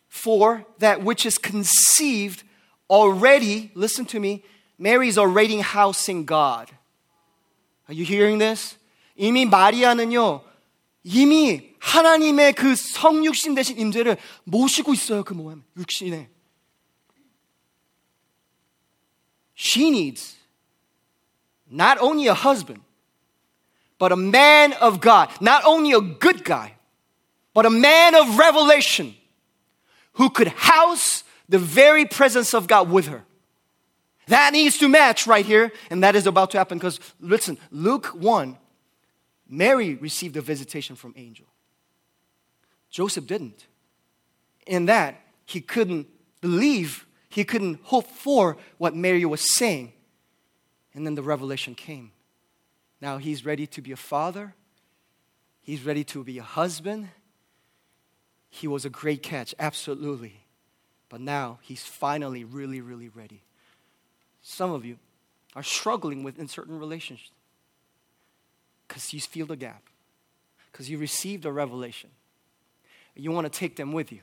for 0.08 0.64
that 0.78 1.02
which 1.02 1.24
is 1.24 1.38
conceived 1.38 2.42
already, 2.88 3.70
listen 3.74 4.04
to 4.06 4.18
me, 4.18 4.42
Mary's 4.78 5.16
already 5.16 5.60
housing 5.60 6.24
God. 6.24 6.70
Are 7.88 7.94
you 7.94 8.04
hearing 8.04 8.38
this? 8.38 8.76
이미 9.18 9.44
마리아는요, 9.46 10.40
이미 11.04 11.74
하나님의 11.78 12.52
그 12.52 12.74
성육신 12.76 13.54
대신 13.54 13.78
임재를 13.78 14.16
모시고 14.44 14.92
있어요. 14.92 15.24
그 15.24 15.32
모양 15.32 15.62
육신에. 15.76 16.28
She 19.54 19.88
needs 19.88 20.36
not 21.70 21.98
only 22.00 22.28
a 22.28 22.34
husband, 22.34 22.82
but 23.98 24.12
a 24.12 24.16
man 24.16 24.72
of 24.74 25.00
God. 25.00 25.28
Not 25.40 25.64
only 25.64 25.92
a 25.92 26.00
good 26.00 26.44
guy, 26.44 26.76
but 27.54 27.66
a 27.66 27.70
man 27.70 28.14
of 28.14 28.38
revelation 28.38 29.14
who 30.14 30.30
could 30.30 30.48
house 30.48 31.24
the 31.48 31.58
very 31.58 32.04
presence 32.06 32.54
of 32.54 32.66
God 32.66 32.90
with 32.90 33.08
her. 33.08 33.24
That 34.28 34.52
needs 34.52 34.78
to 34.78 34.88
match 34.88 35.26
right 35.26 35.44
here, 35.44 35.72
and 35.90 36.02
that 36.02 36.14
is 36.14 36.26
about 36.26 36.52
to 36.52 36.58
happen 36.58 36.78
because 36.78 37.00
listen, 37.20 37.58
Luke 37.70 38.06
1, 38.14 38.56
Mary 39.47 39.95
received 39.95 40.35
a 40.37 40.41
visitation 40.41 40.95
from 40.95 41.13
angel. 41.17 41.45
Joseph 42.89 43.27
didn't. 43.27 43.67
In 44.65 44.85
that, 44.85 45.21
he 45.45 45.61
couldn't 45.61 46.07
believe, 46.41 47.05
he 47.29 47.43
couldn't 47.43 47.79
hope 47.83 48.07
for 48.07 48.57
what 48.77 48.95
Mary 48.95 49.25
was 49.25 49.55
saying. 49.55 49.93
And 50.93 51.05
then 51.05 51.15
the 51.15 51.21
revelation 51.21 51.75
came. 51.75 52.11
Now 53.01 53.17
he's 53.17 53.45
ready 53.45 53.67
to 53.67 53.81
be 53.81 53.91
a 53.91 53.97
father, 53.97 54.55
he's 55.61 55.85
ready 55.85 56.03
to 56.05 56.23
be 56.23 56.39
a 56.39 56.43
husband. 56.43 57.09
He 58.49 58.69
was 58.69 58.85
a 58.85 58.89
great 58.89 59.21
catch, 59.21 59.53
absolutely. 59.59 60.45
But 61.09 61.19
now 61.19 61.59
he's 61.61 61.83
finally 61.83 62.45
really, 62.45 62.79
really 62.79 63.09
ready. 63.09 63.43
Some 64.41 64.71
of 64.71 64.85
you 64.85 64.97
are 65.57 65.63
struggling 65.63 66.23
with 66.23 66.39
in 66.39 66.47
certain 66.47 66.79
relationships 66.79 67.34
because 68.87 69.13
you 69.13 69.19
feel 69.21 69.45
the 69.45 69.55
gap, 69.55 69.83
because 70.71 70.89
you 70.89 70.97
received 70.97 71.45
a 71.45 71.51
revelation. 71.51 72.09
You 73.15 73.31
want 73.31 73.51
to 73.51 73.59
take 73.59 73.75
them 73.75 73.91
with 73.91 74.11
you. 74.11 74.19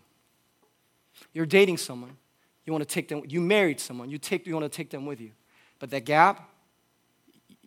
You're 1.33 1.47
dating 1.47 1.79
someone, 1.79 2.17
you 2.65 2.73
want 2.73 2.87
to 2.87 2.95
take 2.95 3.09
them, 3.09 3.23
you 3.27 3.41
married 3.41 3.81
someone, 3.81 4.11
you, 4.11 4.19
take, 4.19 4.47
you 4.47 4.55
want 4.55 4.71
to 4.71 4.77
take 4.77 4.91
them 4.91 5.07
with 5.07 5.21
you. 5.21 5.31
But 5.79 5.91
that 5.91 6.05
gap, 6.05 6.49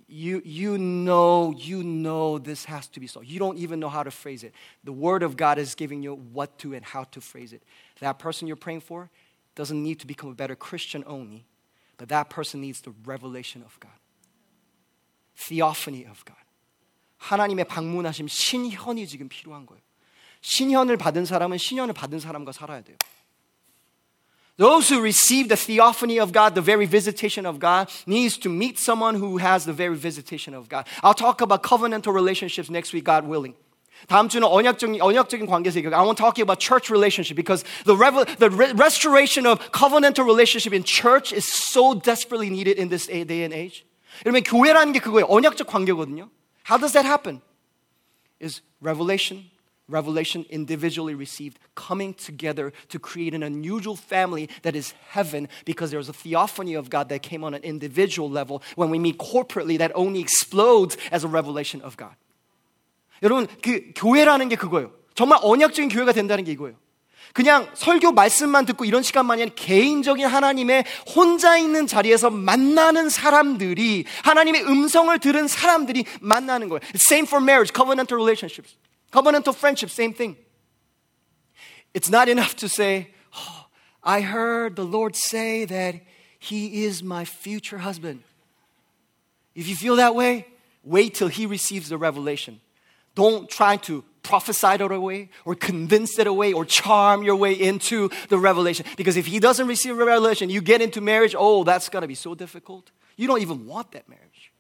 you, 0.08 0.42
you 0.46 0.78
know, 0.78 1.54
you 1.58 1.84
know 1.84 2.38
this 2.38 2.66
has 2.66 2.88
to 2.90 3.00
be 3.00 3.08
solved. 3.08 3.28
You 3.28 3.40
don't 3.40 3.58
even 3.58 3.80
know 3.80 3.90
how 3.90 4.04
to 4.04 4.12
phrase 4.12 4.44
it. 4.44 4.54
The 4.84 4.94
Word 4.94 5.24
of 5.24 5.36
God 5.36 5.58
is 5.58 5.74
giving 5.76 6.04
you 6.04 6.16
what 6.16 6.58
to 6.60 6.74
and 6.74 6.86
how 6.86 7.06
to 7.06 7.22
phrase 7.22 7.54
it. 7.54 7.64
That 8.00 8.20
person 8.20 8.48
you're 8.48 8.56
praying 8.56 8.82
for 8.82 9.10
doesn't 9.56 9.82
need 9.82 10.00
to 10.02 10.08
become 10.08 10.30
a 10.30 10.36
better 10.36 10.56
Christian 10.56 11.04
only, 11.08 11.46
but 11.98 12.10
that 12.10 12.30
person 12.30 12.62
needs 12.62 12.82
the 12.82 12.94
revelation 13.06 13.64
of 13.64 13.80
God, 13.80 13.92
theophany 15.36 16.06
of 16.06 16.24
God. 16.26 16.36
하나님의 17.26 17.66
방문하심 17.66 18.28
신현이 18.28 19.08
지금 19.08 19.28
필요한 19.28 19.66
거예요. 19.66 19.82
신현을 20.42 20.98
받은 20.98 21.26
사람은 21.26 21.58
신현을 21.58 21.94
받은 21.94 22.20
사람과 22.20 22.52
살아야 22.52 22.82
돼요. 22.82 22.98
Those 24.58 24.90
who 24.90 25.02
receive 25.02 25.50
the 25.50 25.58
theophany 25.58 26.18
of 26.22 26.32
God, 26.32 26.54
the 26.54 26.64
very 26.64 26.86
visitation 26.88 27.46
of 27.46 27.60
God, 27.60 27.92
needs 28.08 28.40
to 28.40 28.50
meet 28.50 28.80
someone 28.80 29.20
who 29.20 29.38
has 29.38 29.66
the 29.66 29.76
very 29.76 29.98
visitation 29.98 30.56
of 30.56 30.70
God. 30.70 30.86
I'll 31.04 31.18
talk 31.18 31.42
about 31.42 31.62
covenantal 31.62 32.14
relationships 32.14 32.70
next 32.70 32.94
week, 32.94 33.04
God 33.04 33.28
willing. 33.28 33.56
다음 34.08 34.30
주는 34.30 34.48
언약적인 34.48 35.02
언약적인 35.02 35.48
관계에서 35.48 35.80
I 35.92 36.04
want 36.06 36.16
to 36.16 36.24
talk 36.24 36.38
about 36.40 36.60
church 36.60 36.92
relationship 36.92 37.36
because 37.36 37.66
the 37.86 37.98
revel, 37.98 38.24
the 38.38 38.50
re- 38.50 38.72
restoration 38.78 39.48
of 39.48 39.60
covenantal 39.72 40.24
relationship 40.24 40.74
in 40.74 40.84
church 40.86 41.34
is 41.34 41.44
so 41.44 41.96
desperately 41.96 42.50
needed 42.50 42.78
in 42.78 42.88
this 42.90 43.08
day 43.08 43.44
and 43.44 43.54
age. 43.54 43.84
여러분 44.26 44.44
교회라는 44.44 44.94
게 44.94 45.00
그거예요. 45.00 45.26
언약적 45.28 45.68
관계거든요. 45.68 46.30
How 46.65 46.79
does 46.79 46.93
that 46.93 47.05
happen? 47.05 47.43
Is 48.39 48.63
revelation 48.81 49.51
revelation 49.91 50.47
individually 50.49 51.15
received, 51.15 51.59
coming 51.75 52.15
together 52.15 52.73
to 52.89 52.99
create 52.99 53.35
an 53.35 53.43
unusual 53.43 53.97
family 53.97 54.49
that 54.63 54.77
is 54.77 54.93
heaven 55.09 55.49
because 55.65 55.91
there's 55.91 56.09
a 56.09 56.13
theophany 56.13 56.75
of 56.75 56.89
God 56.89 57.09
that 57.09 57.23
came 57.23 57.45
on 57.45 57.53
an 57.53 57.63
individual 57.63 58.31
level. 58.31 58.63
When 58.77 58.91
we 58.91 58.99
meet 58.99 59.19
corporately, 59.19 59.77
that 59.79 59.93
only 59.95 60.21
explodes 60.21 60.97
as 61.11 61.25
a 61.25 61.29
revelation 61.29 61.83
of 61.83 61.97
God. 61.97 62.15
여러분, 63.23 63.49
그 63.61 63.93
교회라는 63.95 64.49
게 64.49 64.57
그거예요. 64.57 64.93
정말 65.15 65.41
언약적인 65.43 65.91
교회가 65.91 66.13
된다는 66.13 66.45
게 66.45 66.53
이거예요. 66.53 66.77
그냥 67.33 67.71
설교 67.75 68.13
말씀만 68.13 68.67
듣고 68.67 68.85
이런 68.85 69.03
시간만이 69.03 69.43
아니라 69.43 69.55
개인적인 69.55 70.27
하나님의 70.27 70.85
혼자 71.15 71.57
있는 71.57 71.87
자리에서 71.87 72.31
만나는 72.31 73.09
사람들이 73.09 74.05
하나님의 74.25 74.65
음성을 74.65 75.17
들은 75.19 75.47
사람들이 75.47 76.05
만나는 76.21 76.69
거예요. 76.69 76.81
Same 76.95 77.27
for 77.27 77.43
marriage, 77.43 77.73
covenantal 77.73 78.17
relationships. 78.17 78.77
Covenantal 79.13 79.55
friendship, 79.55 79.91
same 79.91 80.13
thing. 80.13 80.37
It's 81.95 82.11
not 82.11 82.29
enough 82.29 82.57
to 82.57 82.69
say, 82.69 83.11
oh, 83.37 83.67
I 84.03 84.23
heard 84.23 84.77
the 84.77 84.85
Lord 84.85 85.15
say 85.15 85.65
that 85.67 86.01
He 86.39 86.85
is 86.85 87.03
my 87.03 87.25
future 87.25 87.79
husband. 87.79 88.23
If 89.55 89.69
you 89.69 89.77
feel 89.77 89.97
that 89.97 90.15
way, 90.15 90.47
wait 90.83 91.15
till 91.15 91.29
He 91.29 91.47
receives 91.47 91.89
the 91.89 91.99
revelation. 91.99 92.61
Don't 93.15 93.49
try 93.49 93.77
to 93.89 94.05
prophesy 94.25 94.75
it 94.75 94.81
away 94.81 95.31
or 95.45 95.55
convince 95.55 96.19
it 96.19 96.27
away 96.27 96.53
or 96.53 96.65
charm 96.65 97.23
your 97.23 97.37
way 97.37 97.53
into 97.53 98.11
the 98.29 98.39
revelation. 98.39 98.87
Because 98.97 99.17
if 99.17 99.27
He 99.27 99.41
doesn't 99.41 99.67
receive 99.67 99.99
a 99.99 100.05
revelation, 100.05 100.51
you 100.51 100.61
get 100.61 100.81
into 100.81 101.01
marriage, 101.01 101.35
oh, 101.37 101.65
that's 101.65 101.89
going 101.89 102.03
to 102.03 102.09
be 102.09 102.15
so 102.15 102.35
difficult. 102.35 102.91
You 103.17 103.27
don't 103.27 103.43
even 103.43 103.67
want 103.67 103.93
that 103.93 104.09
marriage. 104.09 104.51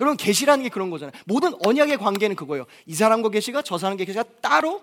여러분 0.00 0.16
계시라는 0.16 0.64
게 0.64 0.68
그런 0.68 0.90
거잖아요. 0.90 1.12
모든 1.24 1.54
언약의 1.64 1.96
관계는 1.96 2.36
그거예요. 2.36 2.66
이 2.86 2.94
사람과 2.94 3.30
계시가 3.30 3.62
저 3.62 3.78
사람과 3.78 4.04
계시가 4.04 4.24
따로 4.42 4.82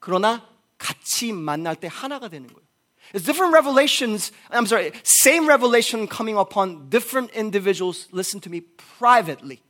그러나 0.00 0.46
같이 0.76 1.32
만날 1.32 1.76
때 1.76 1.88
하나가 1.90 2.28
되는 2.28 2.48
거예요. 2.48 2.64
It's 3.12 3.24
different 3.24 3.52
revelations. 3.52 4.32
I'm 4.50 4.66
sorry, 4.66 4.92
same 5.04 5.46
revelation 5.46 6.08
coming 6.08 6.36
upon 6.36 6.88
different 6.88 7.30
individuals. 7.36 8.08
Listen 8.12 8.40
to 8.40 8.50
me 8.50 8.62
privately. 8.98 9.62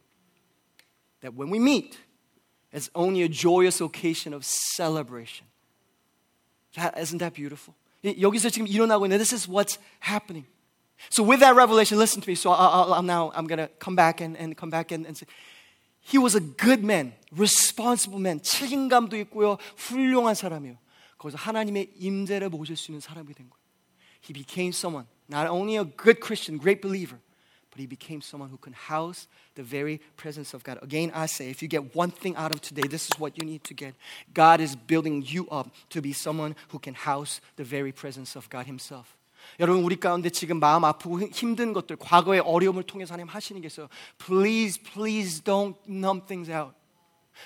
That 1.20 1.34
when 1.34 1.50
we 1.50 1.58
meet, 1.58 1.98
it's 2.72 2.90
only 2.94 3.22
a 3.22 3.28
joyous 3.28 3.80
occasion 3.80 4.34
of 4.34 4.44
celebration. 4.44 5.46
That, 6.74 6.98
isn't 6.98 7.18
that 7.18 7.34
beautiful? 7.34 7.74
여기서 8.04 8.50
지금 8.50 8.66
일어나고 8.66 9.06
있는 9.06 9.18
this 9.18 9.32
is 9.32 9.48
what's 9.48 9.78
happening. 10.00 10.44
So 11.10 11.22
with 11.22 11.40
that 11.40 11.54
revelation, 11.54 11.98
listen 11.98 12.20
to 12.20 12.28
me. 12.28 12.34
So 12.34 12.50
I'll, 12.50 12.92
I'll 12.92 13.02
now 13.02 13.32
I'm 13.34 13.46
gonna 13.46 13.68
come 13.78 13.94
back 13.94 14.20
and, 14.20 14.36
and 14.36 14.56
come 14.56 14.70
back 14.70 14.92
and, 14.92 15.06
and 15.06 15.16
say, 15.16 15.26
he 16.00 16.18
was 16.18 16.34
a 16.34 16.40
good 16.40 16.84
man, 16.84 17.14
responsible 17.34 18.18
man, 18.18 18.40
책임감도 18.40 19.16
있고요, 19.24 19.56
훌륭한 19.76 20.34
사람이에요. 20.34 20.76
거기서 21.16 21.38
하나님의 21.38 21.92
임재를 21.98 22.50
모실 22.50 22.76
수 22.76 22.90
있는 22.90 23.00
사람이 23.00 23.32
된 23.32 23.48
거예요. 23.48 23.64
He 24.22 24.32
became 24.34 24.72
someone, 24.72 25.06
not 25.28 25.48
only 25.48 25.76
a 25.76 25.84
good 25.84 26.20
Christian, 26.20 26.58
great 26.58 26.82
believer, 26.82 27.18
but 27.78 27.80
he 27.80 27.86
became 27.86 28.20
someone 28.20 28.50
who 28.50 28.56
can 28.56 28.72
house 28.72 29.26
the 29.56 29.62
very 29.62 30.00
presence 30.16 30.54
of 30.54 30.62
God. 30.62 30.78
Again, 30.80 31.10
I 31.12 31.26
say, 31.26 31.50
if 31.50 31.60
you 31.60 31.66
get 31.66 31.94
one 31.94 32.10
thing 32.10 32.36
out 32.36 32.54
of 32.54 32.60
today, 32.60 32.86
this 32.88 33.06
is 33.06 33.18
what 33.18 33.36
you 33.36 33.44
need 33.44 33.64
to 33.64 33.74
get. 33.74 33.94
God 34.32 34.60
is 34.60 34.76
building 34.76 35.24
you 35.26 35.48
up 35.48 35.74
to 35.90 36.00
be 36.00 36.12
someone 36.12 36.54
who 36.68 36.78
can 36.78 36.94
house 36.94 37.40
the 37.56 37.64
very 37.64 37.90
presence 37.90 38.36
of 38.36 38.48
God 38.48 38.66
Himself. 38.66 39.16
여러분 39.60 39.84
우리 39.84 39.96
가운데 39.96 40.30
지금 40.30 40.58
마음 40.58 40.84
아프고 40.84 41.20
힘든 41.20 41.72
것들 41.72 41.96
과거의 41.96 42.40
어려움을 42.40 42.84
통해서 42.84 43.14
하나님 43.14 43.28
하시는 43.28 43.60
게 43.60 43.66
있어요. 43.66 43.88
Please, 44.18 44.80
please 44.80 45.42
don't 45.42 45.76
numb 45.88 46.22
things 46.26 46.50
out. 46.50 46.74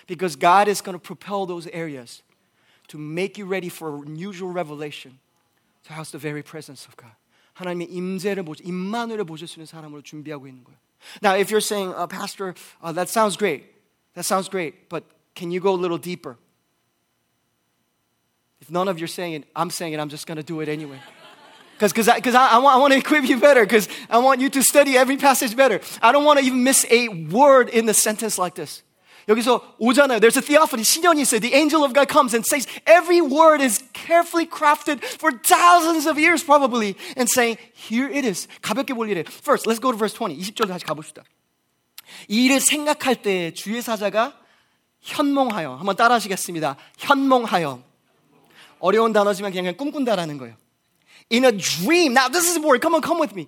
Because 0.06 0.36
God 0.36 0.68
is 0.68 0.82
going 0.82 0.98
to 0.98 1.02
propel 1.02 1.46
those 1.46 1.66
areas 1.72 2.22
to 2.88 2.98
make 2.98 3.38
you 3.38 3.46
ready 3.46 3.68
for 3.68 4.04
unusual 4.04 4.52
revelation 4.52 5.18
to 5.84 5.94
house 5.94 6.10
the 6.10 6.18
very 6.18 6.42
presence 6.42 6.86
of 6.86 6.96
God. 6.96 7.12
하나님의 7.54 7.88
임재를 7.90 8.44
보시, 8.44 8.62
임마누엘을 8.64 9.24
보실 9.24 9.48
수 9.48 9.58
있는 9.58 9.66
사람으로 9.66 10.02
준비하고 10.02 10.46
있는 10.46 10.64
거예요. 10.64 10.78
Now, 11.22 11.34
if 11.34 11.50
you're 11.50 11.60
saying, 11.60 11.94
uh, 11.94 12.06
Pastor, 12.06 12.54
uh, 12.82 12.92
that 12.92 13.08
sounds 13.08 13.36
great. 13.36 13.64
That 14.14 14.24
sounds 14.24 14.48
great, 14.48 14.88
but 14.88 15.04
can 15.34 15.50
you 15.50 15.60
go 15.60 15.72
a 15.72 15.78
little 15.78 15.98
deeper? 15.98 16.36
If 18.60 18.70
none 18.70 18.88
of 18.88 18.98
you 18.98 19.04
are 19.04 19.08
saying 19.08 19.34
it, 19.34 19.44
I'm 19.54 19.70
saying 19.70 19.92
it, 19.92 20.00
I'm 20.00 20.08
just 20.08 20.26
going 20.26 20.36
to 20.36 20.42
do 20.42 20.60
it 20.60 20.68
anyway. 20.68 20.98
Because 21.78 22.08
I, 22.08 22.18
cause 22.18 22.34
I, 22.34 22.48
I, 22.48 22.58
want, 22.58 22.74
I 22.76 22.78
want 22.80 22.92
to 22.92 22.98
equip 22.98 23.28
you 23.28 23.38
better, 23.38 23.64
because 23.64 23.88
I 24.10 24.18
want 24.18 24.40
you 24.40 24.50
to 24.50 24.62
study 24.64 24.96
every 24.96 25.16
passage 25.16 25.54
better. 25.54 25.80
I 26.02 26.10
don't 26.10 26.24
want 26.24 26.40
to 26.40 26.44
even 26.44 26.64
miss 26.64 26.84
a 26.90 27.08
word 27.08 27.68
in 27.68 27.86
the 27.86 27.94
sentence 27.94 28.36
like 28.36 28.56
this. 28.56 28.82
여기서 29.27 29.75
오잖아요. 29.79 30.19
There's 30.19 30.37
a 30.37 30.41
theophany. 30.41 30.83
신현이 30.83 31.21
있어요. 31.21 31.39
The 31.39 31.55
angel 31.55 31.83
of 31.83 31.93
God 31.93 32.11
comes 32.11 32.35
and 32.35 32.43
says 32.45 32.67
every 32.85 33.21
word 33.21 33.63
is 33.63 33.83
carefully 33.93 34.45
crafted 34.49 35.03
for 35.03 35.31
thousands 35.41 36.07
of 36.07 36.19
years 36.19 36.43
probably 36.43 36.95
and 37.15 37.29
saying 37.29 37.57
here 37.73 38.09
it 38.11 38.27
is. 38.27 38.47
가볍게 38.61 38.93
볼 38.93 39.09
일에. 39.09 39.23
First, 39.27 39.67
let's 39.67 39.79
go 39.79 39.91
to 39.91 39.97
verse 39.97 40.13
20. 40.13 40.35
20절 40.35 40.67
다시 40.67 40.85
가봅시다. 40.85 41.23
이 42.27 42.45
일을 42.45 42.59
생각할 42.59 43.21
때 43.21 43.53
주의 43.53 43.81
사자가 43.81 44.37
현몽하여 45.01 45.75
한번 45.75 45.95
따라 45.95 46.15
하시겠습니다. 46.15 46.77
현몽하여 46.97 47.81
어려운 48.79 49.13
단어지만 49.13 49.51
그냥 49.51 49.75
꿈꾼다라는 49.75 50.37
거예요. 50.37 50.55
in 51.29 51.45
a 51.45 51.51
dream. 51.51 52.13
Now, 52.13 52.27
this 52.29 52.47
is 52.47 52.55
important. 52.55 52.81
Come 52.81 52.95
on, 52.95 53.01
come 53.01 53.19
with 53.19 53.35
me. 53.35 53.47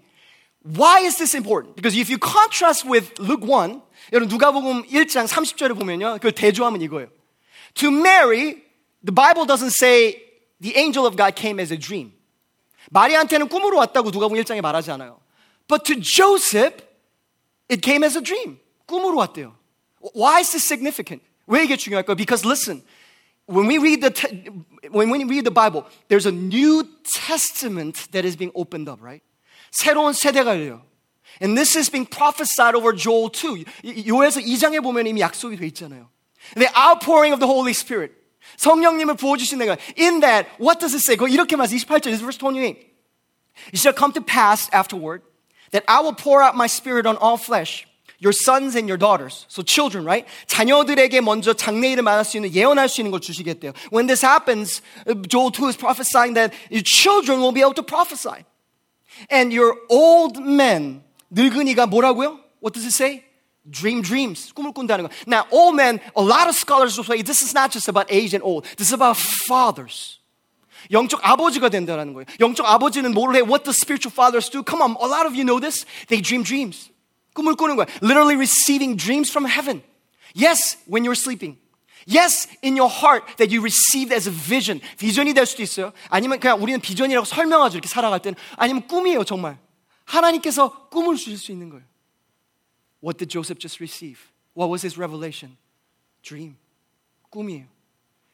Why 0.64 1.00
is 1.00 1.16
this 1.16 1.35
important? 1.35 1.76
Because 1.76 1.96
if 1.96 2.11
you 2.11 2.18
contrast 2.18 2.85
with 2.85 3.18
Luke 3.18 3.42
1, 3.42 3.81
여러분 4.12 4.29
누가복음 4.29 4.87
1장 4.88 5.26
30절을 5.26 5.74
보면요. 5.79 6.18
그 6.20 6.33
대조하면 6.33 6.83
이거예요. 6.83 7.09
To 7.74 7.90
Mary, 7.90 8.62
the 9.03 9.12
Bible 9.14 9.46
doesn't 9.46 9.72
say 9.72 10.20
the 10.61 10.76
angel 10.76 11.07
of 11.07 11.16
God 11.16 11.35
came 11.35 11.59
as 11.59 11.72
a 11.72 11.79
dream. 11.79 12.12
마리한테는 12.90 13.48
꿈으로 13.48 13.79
왔다고 13.79 14.11
누가복음 14.11 14.42
1장에 14.42 14.61
말하지 14.61 14.90
않아요. 14.92 15.20
But 15.66 15.85
to 15.85 16.00
Joseph, 16.00 16.85
it 17.70 17.81
came 17.81 18.05
as 18.05 18.16
a 18.16 18.22
dream. 18.22 18.59
꿈으로 18.87 19.16
왔대요. 19.16 19.57
Why 20.14 20.40
is 20.40 20.50
this 20.50 20.66
significant? 20.66 21.24
왜 21.46 21.64
이게 21.64 21.76
중요할까요? 21.76 22.16
Because 22.16 22.44
listen, 22.44 22.83
when 23.46 23.66
we 23.66 23.79
read 23.79 24.00
the 24.00 24.11
te- 24.11 24.50
when 24.90 25.11
we 25.11 25.24
read 25.24 25.44
the 25.44 25.55
Bible, 25.55 25.87
there's 26.09 26.26
a 26.26 26.33
New 26.33 26.85
Testament 27.05 28.09
that 28.12 28.24
is 28.24 28.37
being 28.37 28.53
opened 28.55 28.88
up, 28.88 29.00
right? 29.00 29.22
새로운 29.71 30.13
세대가 30.13 30.51
열려요. 30.51 30.84
And 31.41 31.58
this 31.58 31.78
is 31.78 31.91
being 31.91 32.10
prophesied 32.10 32.75
over 32.75 32.95
Joel 32.95 33.30
2. 33.30 33.65
요엘서 34.08 34.39
2장에 34.39 34.82
보면 34.82 35.08
이미 35.08 35.21
약속이 35.21 35.58
돼 35.58 35.67
있잖아요. 35.67 36.10
The 36.56 36.69
outpouring 36.75 37.34
of 37.34 37.39
the 37.39 37.49
Holy 37.49 37.71
Spirit. 37.71 38.13
성령님을 38.58 39.15
부어주신 39.15 39.58
내가. 39.60 39.75
In 39.97 40.21
that, 40.21 40.47
what 40.60 40.80
does 40.80 40.95
it 40.95 41.04
say? 41.04 41.17
그 41.17 41.28
이렇게 41.28 41.56
말해서 41.56 41.75
28절, 41.75 42.15
verse 42.19 42.38
28. 42.38 42.78
It 43.73 43.78
shall 43.78 43.95
come 43.95 44.13
to 44.13 44.21
pass 44.21 44.69
afterward 44.71 45.23
that 45.71 45.84
I 45.88 45.99
will 45.99 46.15
pour 46.15 46.41
out 46.41 46.56
my 46.56 46.67
spirit 46.67 47.08
on 47.08 47.17
all 47.17 47.38
flesh. 47.38 47.86
Your 48.19 48.32
sons 48.32 48.78
and 48.78 48.88
your 48.88 48.97
daughters. 48.97 49.45
So 49.49 49.62
children, 49.62 50.06
right? 50.06 50.25
자녀들에게 50.47 51.19
먼저 51.19 51.54
말할 51.54 52.23
수 52.23 52.38
있는, 52.38 52.54
예언할 52.54 52.88
수 52.88 53.01
있는 53.01 53.12
걸 53.12 53.19
주시겠대요. 53.19 53.73
When 53.91 54.08
this 54.08 54.25
happens, 54.25 54.82
Joel 55.28 55.51
2 55.51 55.67
is 55.67 55.78
prophesying 55.78 56.34
that 56.36 56.54
your 56.71 56.84
children 56.84 57.41
will 57.41 57.51
be 57.51 57.60
able 57.60 57.75
to 57.75 57.84
prophesy. 57.84 58.45
And 59.31 59.53
your 59.53 59.76
old 59.88 60.40
men, 60.40 61.03
늙은이가 61.31 61.87
뭐라고요? 61.87 62.38
What 62.61 62.74
does 62.74 62.87
it 62.87 62.92
say? 62.92 63.24
Dream 63.68 64.03
dreams. 64.03 64.53
꿈을 64.55 64.72
꾼다는 64.72 65.07
거. 65.07 65.11
Now, 65.26 65.46
old 65.50 65.76
men, 65.76 66.00
a 66.16 66.22
lot 66.22 66.48
of 66.48 66.57
scholars 66.57 66.96
will 66.96 67.05
say 67.05 67.22
this 67.22 67.42
is 67.42 67.55
not 67.55 67.70
just 67.70 67.88
about 67.88 68.07
age 68.11 68.35
and 68.35 68.42
old. 68.42 68.64
This 68.76 68.88
is 68.88 68.94
about 68.94 69.16
fathers. 69.16 70.18
영적 70.90 71.20
아버지가 71.22 71.68
된다는 71.68 72.14
거예요. 72.14 72.24
영적 72.40 72.66
아버지는 72.66 73.12
뭘 73.12 73.37
해? 73.37 73.42
What 73.42 73.64
do 73.64 73.70
spiritual 73.70 74.12
fathers 74.12 74.48
do? 74.48 74.64
Come 74.64 74.83
on, 74.83 74.96
a 75.00 75.07
lot 75.07 75.26
of 75.26 75.37
you 75.37 75.44
know 75.44 75.61
this. 75.61 75.85
They 76.09 76.22
dream 76.22 76.42
dreams. 76.42 76.90
꿈을 77.35 77.55
꾸는 77.55 77.76
거야. 77.76 77.87
Literally 78.00 78.37
receiving 78.37 78.96
dreams 78.96 79.31
from 79.31 79.44
heaven. 79.44 79.83
Yes, 80.35 80.79
when 80.87 81.05
you're 81.05 81.18
sleeping. 81.18 81.59
Yes, 82.07 82.48
in 82.62 82.76
your 82.76 82.88
heart 82.88 83.24
that 83.37 83.53
you 83.53 83.61
received 83.61 84.12
as 84.12 84.29
a 84.29 84.33
vision. 84.33 84.81
비전이 84.98 85.35
될 85.35 85.46
수도 85.46 85.62
있어요. 85.62 85.92
아니면 86.09 86.40
그냥 86.40 86.62
우리는 86.62 86.81
비전이라고 86.81 87.24
설명하죠. 87.24 87.76
이렇게 87.76 87.88
살아갈 87.88 88.20
때는. 88.20 88.38
아니면 88.57 88.87
꿈이에요, 88.87 89.24
정말. 89.24 89.59
하나님께서 90.05 90.88
꿈을 90.88 91.16
주실 91.16 91.38
수 91.38 91.53
있는 91.53 91.68
거예요. 91.68 91.85
What 93.03 93.18
did 93.18 93.31
Joseph 93.31 93.61
just 93.61 93.81
receive? 93.81 94.18
What 94.57 94.70
was 94.70 94.85
his 94.85 94.98
revelation? 94.98 95.57
Dream. 96.22 96.57
꿈이에요. 97.31 97.66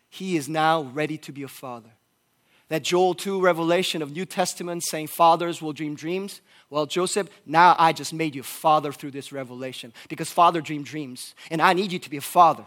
He 0.08 0.36
is 0.36 0.48
now 0.48 0.90
ready 0.94 1.18
to 1.18 1.32
be 1.32 1.42
a 1.42 1.48
father. 1.48 1.90
That 2.68 2.82
Joel 2.82 3.14
2 3.14 3.40
revelation 3.40 4.02
of 4.02 4.10
New 4.10 4.24
Testament 4.24 4.82
saying 4.82 5.08
fathers 5.08 5.62
will 5.62 5.72
dream 5.72 5.94
dreams. 5.94 6.40
Well, 6.68 6.86
Joseph, 6.86 7.28
now 7.44 7.76
I 7.78 7.92
just 7.92 8.12
made 8.12 8.34
you 8.34 8.40
a 8.40 8.44
father 8.44 8.90
through 8.90 9.12
this 9.12 9.30
revelation 9.30 9.92
because 10.08 10.32
father 10.32 10.60
dream 10.60 10.82
dreams. 10.82 11.34
And 11.50 11.62
I 11.62 11.74
need 11.74 11.92
you 11.92 12.00
to 12.00 12.10
be 12.10 12.16
a 12.16 12.20
father. 12.20 12.64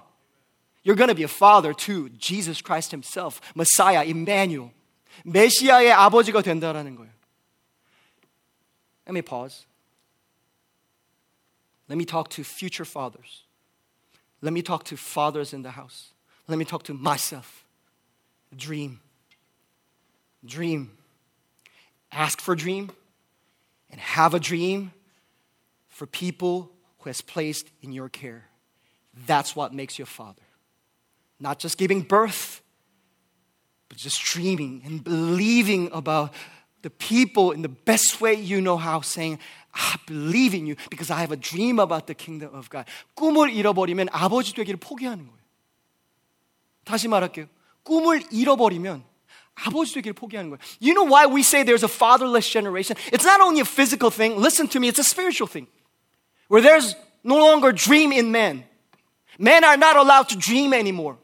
You're 0.83 0.95
going 0.95 1.09
to 1.09 1.15
be 1.15 1.23
a 1.23 1.27
father 1.27 1.73
to 1.73 2.09
Jesus 2.09 2.61
Christ 2.61 2.91
himself, 2.91 3.41
Messiah, 3.55 4.03
Emmanuel. 4.03 4.71
메시아의 5.25 5.91
아버지가 5.91 6.41
된다라는 6.41 6.95
거예요. 6.95 7.11
Let 9.05 9.13
me 9.13 9.21
pause. 9.21 9.65
Let 11.89 11.97
me 11.97 12.05
talk 12.05 12.29
to 12.29 12.43
future 12.43 12.85
fathers. 12.85 13.43
Let 14.41 14.53
me 14.53 14.61
talk 14.61 14.85
to 14.85 14.95
fathers 14.95 15.53
in 15.53 15.63
the 15.63 15.71
house. 15.71 16.13
Let 16.47 16.57
me 16.57 16.65
talk 16.65 16.83
to 16.83 16.93
myself. 16.93 17.65
Dream. 18.55 18.99
Dream. 20.45 20.91
Ask 22.11 22.39
for 22.39 22.55
dream 22.55 22.91
and 23.91 23.99
have 23.99 24.33
a 24.33 24.39
dream 24.39 24.91
for 25.89 26.05
people 26.05 26.71
who 26.99 27.09
has 27.09 27.21
placed 27.21 27.69
in 27.81 27.91
your 27.91 28.09
care. 28.09 28.45
That's 29.27 29.55
what 29.55 29.73
makes 29.73 29.99
you 29.99 30.03
a 30.03 30.05
father. 30.05 30.41
Not 31.43 31.59
just 31.59 31.77
giving 31.77 32.01
birth, 32.01 32.61
but 33.87 33.97
just 33.97 34.21
dreaming 34.23 34.81
and 34.85 35.03
believing 35.03 35.89
about 35.91 36.33
the 36.81 36.89
people 36.89 37.51
in 37.51 37.61
the 37.61 37.69
best 37.69 38.21
way 38.21 38.33
you 38.33 38.61
know 38.61 38.77
how, 38.77 39.01
saying, 39.01 39.39
I 39.73 39.95
believe 40.05 40.53
in 40.53 40.65
you 40.65 40.75
because 40.89 41.11
I 41.11 41.19
have 41.19 41.31
a 41.31 41.37
dream 41.37 41.79
about 41.79 42.07
the 42.07 42.15
kingdom 42.15 42.53
of 42.53 42.69
God. 42.69 42.85
꿈을 43.15 43.53
잃어버리면 43.53 44.09
아버지 44.11 44.53
되기를 44.53 44.79
포기하는 44.79 45.27
거예요. 45.27 45.39
다시 46.85 47.07
말할게요. 47.07 47.47
꿈을 47.83 48.23
잃어버리면 48.31 49.03
아버지 49.55 49.93
되기를 49.93 50.13
포기하는 50.13 50.49
거예요. 50.49 50.59
You 50.79 50.93
know 50.93 51.05
why 51.05 51.27
we 51.27 51.41
say 51.41 51.63
there's 51.63 51.83
a 51.83 51.89
fatherless 51.89 52.49
generation? 52.49 52.97
It's 53.11 53.25
not 53.25 53.41
only 53.41 53.61
a 53.61 53.65
physical 53.65 54.09
thing. 54.09 54.37
Listen 54.37 54.67
to 54.69 54.79
me. 54.79 54.87
It's 54.87 54.99
a 54.99 55.03
spiritual 55.03 55.47
thing. 55.47 55.67
Where 56.47 56.61
there's 56.61 56.95
no 57.23 57.37
longer 57.37 57.71
dream 57.71 58.11
in 58.11 58.31
men. 58.31 58.63
Men 59.37 59.63
are 59.63 59.77
not 59.77 59.95
allowed 59.95 60.29
to 60.29 60.37
dream 60.37 60.73
anymore. 60.73 61.17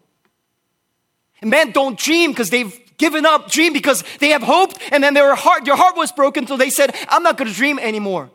And 1.41 1.49
men 1.49 1.71
don't 1.71 1.97
dream 1.97 2.31
because 2.31 2.49
they've 2.49 2.73
given 2.97 3.25
up 3.25 3.51
dream 3.51 3.73
because 3.73 4.03
they 4.19 4.29
have 4.29 4.43
hoped 4.43 4.79
and 4.91 5.03
then 5.03 5.13
their 5.13 5.35
heart, 5.35 5.67
your 5.67 5.75
heart 5.75 5.97
was 5.97 6.11
broken 6.11 6.47
so 6.47 6.57
they 6.57 6.69
said, 6.69 6.95
I'm 7.09 7.23
not 7.23 7.37
going 7.37 7.49
to 7.49 7.53
dream 7.53 7.79
anymore. 7.79 8.29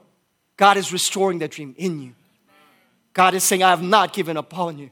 God 0.56 0.76
is 0.76 0.92
restoring 0.92 1.38
that 1.38 1.50
dream 1.50 1.74
in 1.78 2.00
you. 2.00 2.14
God 3.12 3.34
is 3.34 3.42
saying, 3.42 3.62
I 3.62 3.70
have 3.70 3.82
not 3.82 4.12
given 4.12 4.36
up 4.36 4.56
on 4.56 4.78
you. 4.78 4.90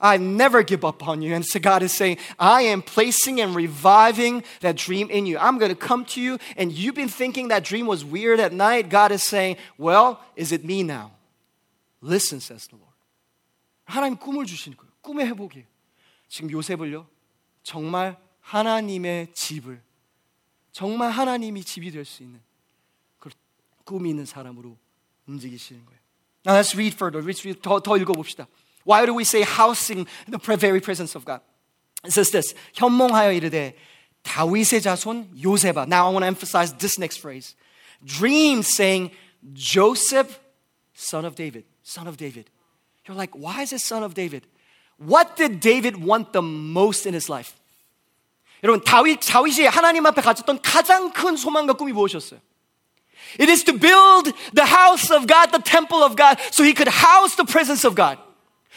I 0.00 0.16
never 0.16 0.62
give 0.62 0.84
up 0.84 1.06
on 1.06 1.22
you. 1.22 1.34
And 1.34 1.44
so 1.44 1.58
God 1.58 1.82
is 1.82 1.92
saying, 1.92 2.18
I 2.38 2.62
am 2.62 2.82
placing 2.82 3.40
and 3.40 3.54
reviving 3.54 4.44
that 4.60 4.76
dream 4.76 5.10
in 5.10 5.26
you. 5.26 5.36
I'm 5.38 5.58
going 5.58 5.70
to 5.70 5.76
come 5.76 6.04
to 6.06 6.20
you, 6.20 6.38
and 6.56 6.70
you've 6.70 6.94
been 6.94 7.08
thinking 7.08 7.48
that 7.48 7.64
dream 7.64 7.86
was 7.86 8.04
weird 8.04 8.38
at 8.38 8.52
night. 8.52 8.88
God 8.88 9.10
is 9.10 9.24
saying, 9.24 9.56
Well, 9.76 10.20
is 10.36 10.52
it 10.52 10.64
me 10.64 10.84
now? 10.84 11.10
Listen, 12.00 12.38
says 12.38 12.68
the 12.68 12.76
Lord. 12.76 12.86
하나님 13.88 14.16
꿈을 14.18 14.46
주시는 14.46 14.76
거예요. 14.76 14.92
꿈의 15.00 15.26
회복이에요. 15.26 15.64
지금 16.28 16.50
요셉을요, 16.50 17.06
정말 17.62 18.16
하나님의 18.40 19.32
집을 19.34 19.80
정말 20.72 21.10
하나님이 21.10 21.64
집이 21.64 21.90
될 21.90 22.04
수 22.04 22.22
있는 22.22 22.40
그 23.18 23.30
꿈이 23.84 24.10
있는 24.10 24.24
사람으로 24.24 24.76
움직이시는 25.26 25.84
거예요. 25.84 25.98
Now 26.46 26.60
let's 26.60 26.74
read 26.74 26.94
further. 26.94 27.20
Let's 27.22 27.44
read, 27.44 27.60
더, 27.60 27.80
더 27.80 27.96
읽어봅시다. 27.96 28.46
Why 28.86 29.04
do 29.04 29.14
we 29.14 29.22
say 29.22 29.42
housing 29.42 30.06
the 30.30 30.38
very 30.56 30.80
presence 30.80 31.14
of 31.16 31.26
God? 31.26 31.42
It 32.04 32.12
says 32.12 32.30
this. 32.30 32.54
현몽하여 32.74 33.32
이르되 33.32 33.76
다윗의 34.22 34.80
자손 34.80 35.42
요셉아. 35.42 35.86
Now 35.86 36.06
I 36.06 36.12
want 36.12 36.22
to 36.22 36.26
emphasize 36.28 36.72
this 36.78 36.98
next 36.98 37.18
phrase. 37.20 37.54
Dream 38.04 38.62
saying 38.62 39.10
Joseph, 39.52 40.38
son 40.94 41.24
of 41.24 41.34
David, 41.34 41.64
son 41.82 42.06
of 42.06 42.16
David. 42.16 42.48
You're 43.04 43.16
like, 43.16 43.34
why 43.34 43.62
is 43.62 43.72
it 43.72 43.80
son 43.80 44.02
of 44.04 44.14
David? 44.14 44.46
What 44.98 45.36
did 45.36 45.60
David 45.60 46.02
want 46.02 46.32
the 46.32 46.42
most 46.42 47.06
in 47.06 47.14
his 47.14 47.30
life? 47.30 47.54
여러분 48.64 48.82
다윗 48.82 49.20
다윗이 49.20 49.66
하나님 49.66 50.04
앞에 50.06 50.20
가졌던 50.20 50.60
가장 50.62 51.12
큰 51.12 51.36
소망과 51.36 51.74
꿈이 51.74 51.92
무엇이었어요? 51.92 52.40
It 53.38 53.50
is 53.50 53.62
to 53.64 53.72
build 53.72 54.32
the 54.54 54.66
house 54.66 55.10
of 55.10 55.26
God, 55.26 55.52
the 55.52 55.62
temple 55.62 56.02
of 56.02 56.16
God, 56.16 56.38
so 56.50 56.64
he 56.64 56.72
could 56.72 56.88
house 56.88 57.36
the 57.36 57.44
presence 57.44 57.84
of 57.84 57.94
God. 57.94 58.18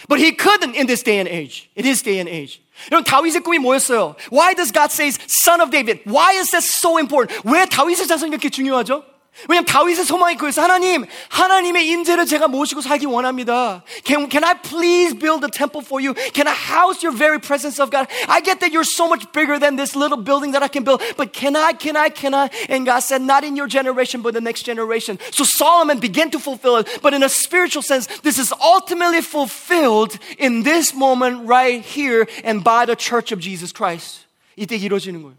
But 0.08 0.20
he 0.20 0.34
couldn't 0.34 0.76
in 0.76 0.88
this 0.88 1.04
day 1.04 1.20
and 1.20 1.30
age. 1.30 1.70
In 1.76 1.86
his 1.86 2.02
day 2.02 2.20
and 2.20 2.30
age. 2.30 2.62
여러분 2.92 3.04
다윗의 3.06 3.42
꿈이 3.42 3.60
뭐였어요? 3.60 4.16
Why 4.30 4.54
does 4.54 4.72
God 4.72 4.92
say 4.92 5.12
son 5.28 5.62
of 5.62 5.72
David? 5.72 6.02
Why 6.06 6.34
is 6.34 6.52
that 6.52 6.64
so 6.64 6.98
important? 6.98 7.42
왜 7.46 7.66
다윗의 7.66 8.08
자손이 8.08 8.30
이렇게 8.30 8.50
중요하죠? 8.50 9.04
왜냐면 9.48 9.66
다윗의 9.66 10.06
소망이 10.06 10.36
그래서 10.36 10.62
하나님, 10.62 11.06
하나님의 11.30 11.88
임재를 11.88 12.26
제가 12.26 12.48
모시고 12.48 12.82
살기 12.82 13.06
원합니다. 13.06 13.82
Can, 14.04 14.30
can 14.30 14.44
I 14.44 14.56
please 14.62 15.18
build 15.18 15.44
a 15.44 15.50
temple 15.50 15.82
for 15.82 16.04
you? 16.04 16.14
Can 16.34 16.48
I 16.48 16.54
house 16.54 17.02
your 17.02 17.16
very 17.16 17.40
presence 17.40 17.80
of 17.82 17.90
God? 17.90 18.08
I 18.28 18.42
get 18.42 18.60
that 18.60 18.72
you're 18.72 18.84
so 18.84 19.08
much 19.08 19.32
bigger 19.32 19.58
than 19.58 19.78
this 19.78 19.96
little 19.96 20.18
building 20.22 20.52
that 20.52 20.62
I 20.62 20.68
can 20.68 20.84
build, 20.84 21.02
but 21.18 21.34
can 21.34 21.56
I, 21.56 21.74
can 21.74 21.96
I, 21.96 22.10
can 22.10 22.36
I? 22.36 22.52
And 22.70 22.86
God 22.86 23.00
said, 23.00 23.22
not 23.22 23.44
in 23.44 23.56
your 23.56 23.68
generation, 23.68 24.22
but 24.22 24.34
the 24.34 24.42
next 24.42 24.64
generation. 24.64 25.18
So 25.32 25.44
Solomon 25.44 26.00
began 26.00 26.30
to 26.32 26.40
fulfill 26.40 26.78
it, 26.78 27.00
but 27.02 27.14
in 27.14 27.24
a 27.24 27.30
spiritual 27.30 27.82
sense, 27.82 28.08
this 28.22 28.38
is 28.38 28.54
ultimately 28.62 29.22
fulfilled 29.22 30.20
in 30.38 30.64
this 30.64 30.94
moment 30.94 31.48
right 31.48 31.82
here 31.82 32.28
and 32.44 32.64
by 32.64 32.86
the 32.86 32.96
church 32.96 33.32
of 33.32 33.40
Jesus 33.40 33.72
Christ. 33.72 34.28
이때 34.58 34.76
이루어지는 34.76 35.24
거예요. 35.24 35.36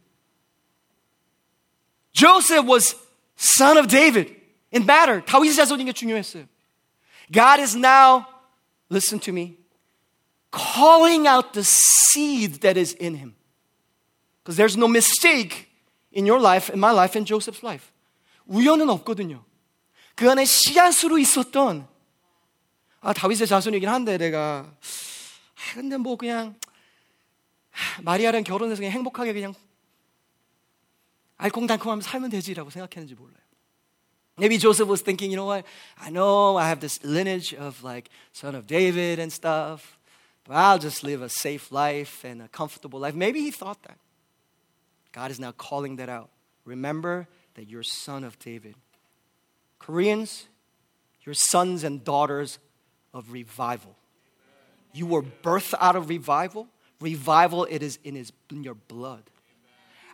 Joseph 2.15 2.67
was 2.67 2.97
son 3.37 3.79
of 3.79 3.89
David. 3.89 4.35
It 4.73 4.85
mattered. 4.85 5.27
다윗의 5.27 5.55
자손인 5.57 5.87
게 5.87 5.93
중요했어요. 5.93 6.47
God 7.31 7.61
is 7.61 7.77
now, 7.77 8.27
listen 8.91 9.21
to 9.21 9.33
me, 9.33 9.57
calling 10.51 11.27
out 11.27 11.53
the 11.53 11.65
seed 11.65 12.61
that 12.61 12.79
is 12.79 12.95
in 13.01 13.17
him. 13.17 13.35
Because 14.43 14.57
there's 14.57 14.77
no 14.77 14.89
mistake 14.89 15.69
in 16.13 16.27
your 16.27 16.41
life, 16.41 16.71
in 16.73 16.81
my 16.81 16.93
life, 16.93 17.17
in 17.17 17.25
Joseph's 17.25 17.63
life. 17.63 17.93
우연은 18.47 18.89
없거든요. 18.91 19.45
그 20.15 20.31
안에 20.31 20.45
씨앗으로 20.45 21.19
있었던 21.19 21.89
아 23.01 23.13
다윗의 23.13 23.47
자손이긴 23.47 23.89
한데 23.89 24.19
내가 24.19 24.67
아, 24.69 25.75
근데 25.75 25.97
뭐 25.97 26.17
그냥 26.17 26.55
마리아랑 28.03 28.45
결혼해서 28.45 28.81
그냥 28.81 28.93
행복하게 28.93 29.33
그냥 29.33 29.55
알콩달콩하면서 31.37 32.09
살면 32.09 32.31
되지라고 32.31 32.71
생각했는지 32.71 33.15
몰라요. 33.15 33.37
Maybe 34.39 34.57
Joseph 34.57 34.89
was 34.89 35.03
thinking, 35.03 35.31
you 35.31 35.37
know 35.37 35.47
what? 35.47 35.67
I 35.99 36.11
know 36.11 36.57
I 36.57 36.69
have 36.69 36.81
this 36.81 37.03
lineage 37.05 37.53
of 37.55 37.83
like 37.85 38.09
son 38.33 38.55
of 38.55 38.67
David 38.67 39.19
and 39.19 39.31
stuff, 39.33 39.99
but 40.45 40.55
I'll 40.55 40.79
just 40.79 41.05
live 41.05 41.21
a 41.21 41.29
safe 41.29 41.71
life 41.71 42.25
and 42.25 42.41
a 42.41 42.49
comfortable 42.49 42.99
life. 42.99 43.15
Maybe 43.15 43.41
he 43.41 43.51
thought 43.51 43.83
that. 43.83 43.99
God 45.13 45.31
is 45.31 45.39
now 45.39 45.53
calling 45.53 45.97
that 45.97 46.09
out. 46.09 46.31
Remember 46.65 47.29
that 47.55 47.69
you're 47.69 47.83
son 47.83 48.25
of 48.25 48.39
David. 48.39 48.75
Koreans, 49.79 50.49
you're 51.25 51.35
sons 51.35 51.85
and 51.85 52.03
daughters 52.03 52.59
of 53.13 53.33
revival. 53.33 53.97
You 54.95 55.07
were 55.07 55.23
birthed 55.23 55.75
out 55.79 55.97
of 55.97 56.09
revival 56.09 56.69
Revival, 57.03 57.65
it 57.65 57.83
is 57.83 57.99
in, 58.05 58.15
his, 58.15 58.33
in 58.49 58.63
your 58.63 58.75
blood. 58.75 59.25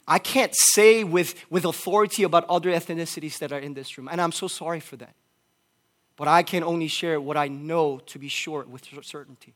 I 0.08 0.20
can't 0.20 0.54
say 0.54 1.04
with, 1.04 1.36
with 1.50 1.66
authority 1.66 2.24
about 2.24 2.46
other 2.50 2.70
ethnicities 2.72 3.40
that 3.40 3.52
are 3.52 3.60
in 3.60 3.74
this 3.74 3.98
room, 3.98 4.10
and 4.10 4.20
I'm 4.20 4.32
so 4.34 4.48
sorry 4.48 4.80
for 4.80 4.98
that. 4.98 5.16
But 6.16 6.28
I 6.28 6.44
can 6.44 6.64
only 6.64 6.88
share 6.88 7.20
what 7.20 7.38
I 7.38 7.48
know 7.48 8.00
to 8.08 8.20
be 8.20 8.28
sure 8.28 8.66
with 8.66 8.84
certainty. 9.02 9.54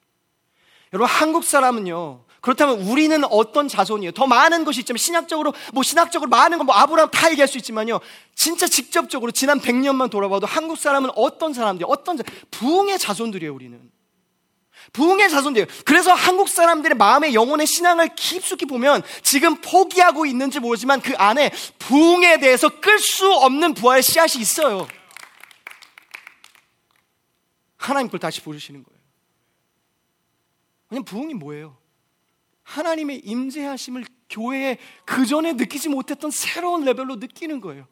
여러분 0.94 1.08
한국 1.10 1.44
사람은요. 1.44 2.24
그렇다면 2.40 2.82
우리는 2.88 3.22
어떤 3.26 3.68
자손이에요? 3.68 4.12
더 4.12 4.26
많은 4.26 4.64
것이 4.64 4.80
있지만 4.82 4.98
신학적으로 4.98 5.54
뭐 5.74 5.84
신학적으로 5.84 6.30
많은 6.30 6.58
거뭐 6.60 6.74
아브라함 6.74 7.12
다 7.12 7.30
얘기할 7.30 7.48
수 7.48 7.58
있지만요. 7.58 8.00
진짜 8.36 8.68
직접적으로 8.68 9.32
지난 9.32 9.60
100년만 9.60 10.10
돌아봐도 10.10 10.48
한국 10.48 10.78
사람은 10.78 11.10
어떤 11.16 11.54
사람들, 11.54 11.86
어떤 11.90 12.20
부흥의 12.52 13.00
자손들이에요, 13.00 13.54
우리는. 13.54 13.92
부흥의 14.94 15.30
자손들이에요. 15.30 15.68
그래서 15.86 16.14
한국 16.14 16.50
사람들의 16.50 16.98
마음의 16.98 17.34
영혼의 17.34 17.68
신앙을 17.68 18.16
깊숙이 18.16 18.66
보면 18.66 19.04
지금 19.24 19.56
포기하고 19.62 20.26
있는지 20.26 20.60
모르지만 20.60 21.02
그 21.02 21.14
안에 21.18 21.52
부흥에 21.80 22.40
대해서 22.40 22.70
끌 22.80 23.00
수 23.00 23.32
없는 23.32 23.74
부활의 23.74 24.04
씨앗이 24.04 24.42
있어요. 24.42 24.88
하나님 27.78 28.10
걸 28.10 28.20
다시 28.20 28.42
부르시는 28.42 28.84
거예요. 28.84 28.98
왜냐면 30.90 31.06
부흥이 31.06 31.34
뭐예요? 31.36 31.78
하나님의 32.64 33.22
임재하심을 33.24 34.06
교회에 34.30 34.78
그 35.06 35.26
전에 35.26 35.54
느끼지 35.54 35.90
못했던 35.90 36.32
새로운 36.32 36.84
레벨로 36.84 37.16
느끼는 37.16 37.62
거예요. 37.62 37.88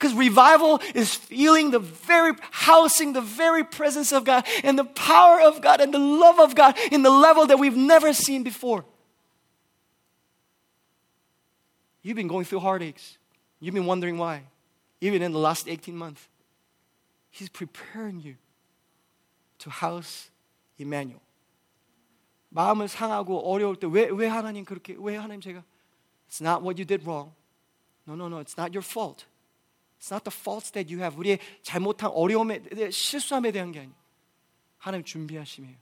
Because 0.00 0.14
revival 0.14 0.80
is 0.94 1.14
feeling 1.14 1.70
the 1.70 1.78
very 1.78 2.32
housing, 2.50 3.14
the 3.14 3.20
very 3.22 3.64
presence 3.64 4.12
of 4.12 4.24
God 4.24 4.46
and 4.62 4.78
the 4.78 4.84
power 4.84 5.40
of 5.40 5.62
God 5.62 5.80
and 5.80 5.92
the 5.92 5.98
love 5.98 6.38
of 6.38 6.54
God 6.54 6.76
in 6.92 7.02
the 7.02 7.10
level 7.10 7.46
that 7.46 7.58
we've 7.58 7.76
never 7.76 8.12
seen 8.12 8.42
before. 8.42 8.84
You've 12.02 12.16
been 12.16 12.28
going 12.28 12.44
through 12.44 12.60
heartaches. 12.60 13.18
You've 13.58 13.74
been 13.74 13.86
wondering 13.86 14.18
why. 14.18 14.42
Even 15.00 15.22
in 15.22 15.32
the 15.32 15.38
last 15.38 15.66
18 15.66 15.96
months. 15.96 16.28
He's 17.30 17.48
preparing 17.48 18.20
you 18.20 18.36
to 19.58 19.70
house 19.70 20.30
Emmanuel. 20.78 21.20
마음을 22.50 22.88
상하고 22.88 23.40
어려울 23.50 23.76
때 23.76 23.86
왜 23.86 24.08
왜 24.08 24.28
하나님 24.28 24.64
그렇게 24.64 24.94
왜 24.98 25.16
하나님 25.16 25.40
제가 25.40 25.62
It's 26.28 26.40
not 26.40 26.62
what 26.62 26.78
you 26.78 26.84
did 26.84 27.04
wrong. 27.04 27.32
No, 28.06 28.14
no, 28.14 28.28
no. 28.28 28.38
It's 28.38 28.56
not 28.56 28.72
your 28.72 28.82
fault. 28.82 29.26
It's 30.00 30.10
not 30.10 30.24
the 30.24 30.34
faults 30.34 30.70
that 30.72 30.92
you 30.92 31.02
have. 31.02 31.18
우리의 31.18 31.38
잘못한 31.62 32.10
어려움에 32.10 32.62
실수함에 32.90 33.50
대한 33.52 33.72
게 33.72 33.80
아니에요. 33.80 33.94
하나님 34.78 35.04
준비하심이에요. 35.04 35.76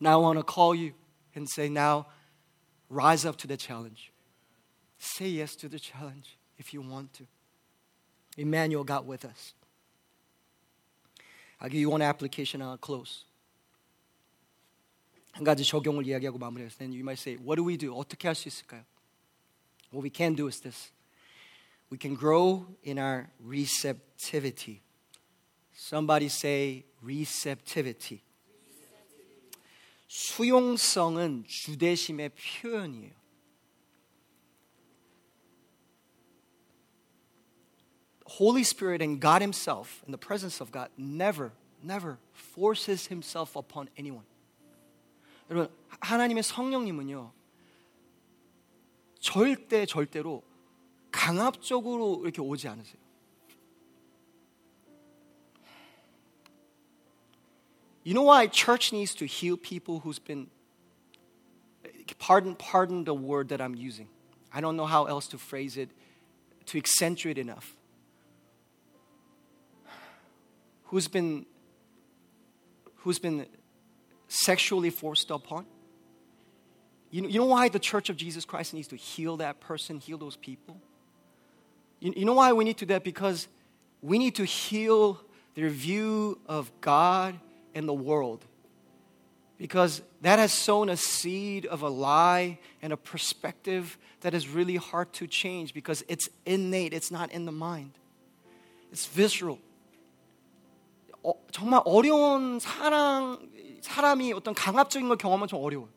Now 0.00 0.20
I 0.20 0.22
want 0.22 0.38
to 0.38 0.44
call 0.44 0.74
you 0.74 0.92
and 1.34 1.48
say 1.48 1.68
now 1.68 2.06
rise 2.90 3.24
up 3.26 3.38
to 3.38 3.46
the 3.46 3.56
challenge. 3.56 4.10
Say 4.98 5.28
yes 5.28 5.56
to 5.56 5.68
the 5.68 5.78
challenge 5.78 6.36
if 6.58 6.74
you 6.74 6.82
want 6.82 7.12
to. 7.14 7.26
Emmanuel 8.36 8.84
got 8.84 9.06
with 9.06 9.24
us. 9.24 9.54
I'll 11.60 11.70
give 11.70 11.80
you 11.80 11.88
one 11.88 12.02
application 12.02 12.60
and 12.60 12.70
I'll 12.70 12.78
close. 12.78 13.24
한 15.32 15.42
가지 15.42 15.64
적용을 15.64 16.06
이야기하고 16.06 16.38
마무리해서 16.38 16.78
then 16.78 16.92
you 16.92 17.00
might 17.02 17.18
say, 17.18 17.36
what 17.36 17.56
do 17.56 17.64
we 17.66 17.76
do? 17.76 17.94
어떻게 17.94 18.28
할 18.28 18.34
수 18.34 18.48
있을까요? 18.48 18.84
What 19.92 20.02
we 20.02 20.10
can 20.14 20.34
do 20.36 20.46
is 20.48 20.60
this. 20.60 20.92
We 21.90 21.98
can 21.98 22.14
grow 22.14 22.66
in 22.82 22.98
our 22.98 23.30
receptivity. 23.40 24.82
Somebody 25.72 26.26
say 26.26 26.84
receptivity. 27.02 28.22
수용성은 30.08 31.44
주대심의 31.46 32.30
표현이에요. 32.30 33.12
Holy 38.26 38.62
Spirit 38.62 39.02
and 39.02 39.20
God 39.20 39.42
Himself, 39.42 40.02
in 40.06 40.12
the 40.12 40.18
presence 40.18 40.60
of 40.60 40.72
God, 40.72 40.88
never, 40.96 41.52
never 41.82 42.18
forces 42.32 43.06
Himself 43.06 43.56
upon 43.56 43.88
anyone. 43.96 44.26
여러분, 45.50 45.70
하나님의 46.00 46.42
성령님은요, 46.42 47.32
절대, 49.20 49.86
절대로 49.86 50.42
강압적으로 51.18 52.20
이렇게 52.22 52.40
오지 52.40 52.68
않으세요. 52.68 53.04
You 58.04 58.12
know 58.12 58.24
why 58.24 58.46
church 58.46 58.92
needs 58.92 59.14
to 59.14 59.24
heal 59.24 59.56
people 59.56 60.00
who's 60.00 60.18
been 60.18 60.48
pardon 62.18 62.54
pardon 62.54 63.04
the 63.04 63.14
word 63.14 63.48
that 63.48 63.62
I'm 63.62 63.74
using. 63.74 64.08
I 64.52 64.60
don't 64.60 64.76
know 64.76 64.86
how 64.86 65.06
else 65.06 65.26
to 65.28 65.38
phrase 65.38 65.78
it 65.78 65.88
to 66.66 66.78
accentuate 66.78 67.38
enough. 67.38 67.74
Who's 70.84 71.08
been 71.08 71.46
who's 72.96 73.18
been 73.18 73.46
sexually 74.28 74.90
forced 74.90 75.30
upon? 75.30 75.64
You 77.10 77.22
know, 77.22 77.28
you 77.28 77.38
know 77.38 77.46
why 77.46 77.68
the 77.68 77.78
church 77.78 78.10
of 78.10 78.16
Jesus 78.16 78.44
Christ 78.44 78.74
needs 78.74 78.88
to 78.88 78.96
heal 78.96 79.36
that 79.38 79.60
person, 79.60 79.98
heal 79.98 80.18
those 80.18 80.36
people? 80.36 80.80
You, 82.00 82.12
you 82.16 82.24
know 82.24 82.34
why 82.34 82.52
we 82.52 82.64
need 82.64 82.78
to 82.78 82.86
do 82.86 82.94
that? 82.94 83.04
Because 83.04 83.48
we 84.02 84.18
need 84.18 84.34
to 84.36 84.44
heal 84.44 85.18
their 85.54 85.68
view 85.68 86.38
of 86.46 86.70
God 86.80 87.38
and 87.74 87.88
the 87.88 87.94
world. 87.94 88.44
Because 89.56 90.02
that 90.20 90.38
has 90.38 90.52
sown 90.52 90.88
a 90.88 90.96
seed 90.96 91.64
of 91.66 91.82
a 91.82 91.88
lie 91.88 92.58
and 92.82 92.92
a 92.92 92.96
perspective 92.96 93.96
that 94.20 94.34
is 94.34 94.48
really 94.48 94.76
hard 94.76 95.12
to 95.14 95.26
change 95.26 95.72
because 95.72 96.04
it's 96.08 96.28
innate, 96.44 96.92
it's 96.92 97.10
not 97.10 97.30
in 97.30 97.44
the 97.44 97.52
mind. 97.52 97.92
It's 98.90 99.06
visceral. 99.06 99.58
어, 101.24 101.32
정말 101.52 101.80
어려운 101.86 102.58
사랑, 102.60 103.38
사람이 103.80 104.32
어떤 104.34 104.54
강압적인 104.54 105.08
걸 105.08 105.16
경험하면 105.16 105.48
좀 105.48 105.60
어려워요. 105.60 105.88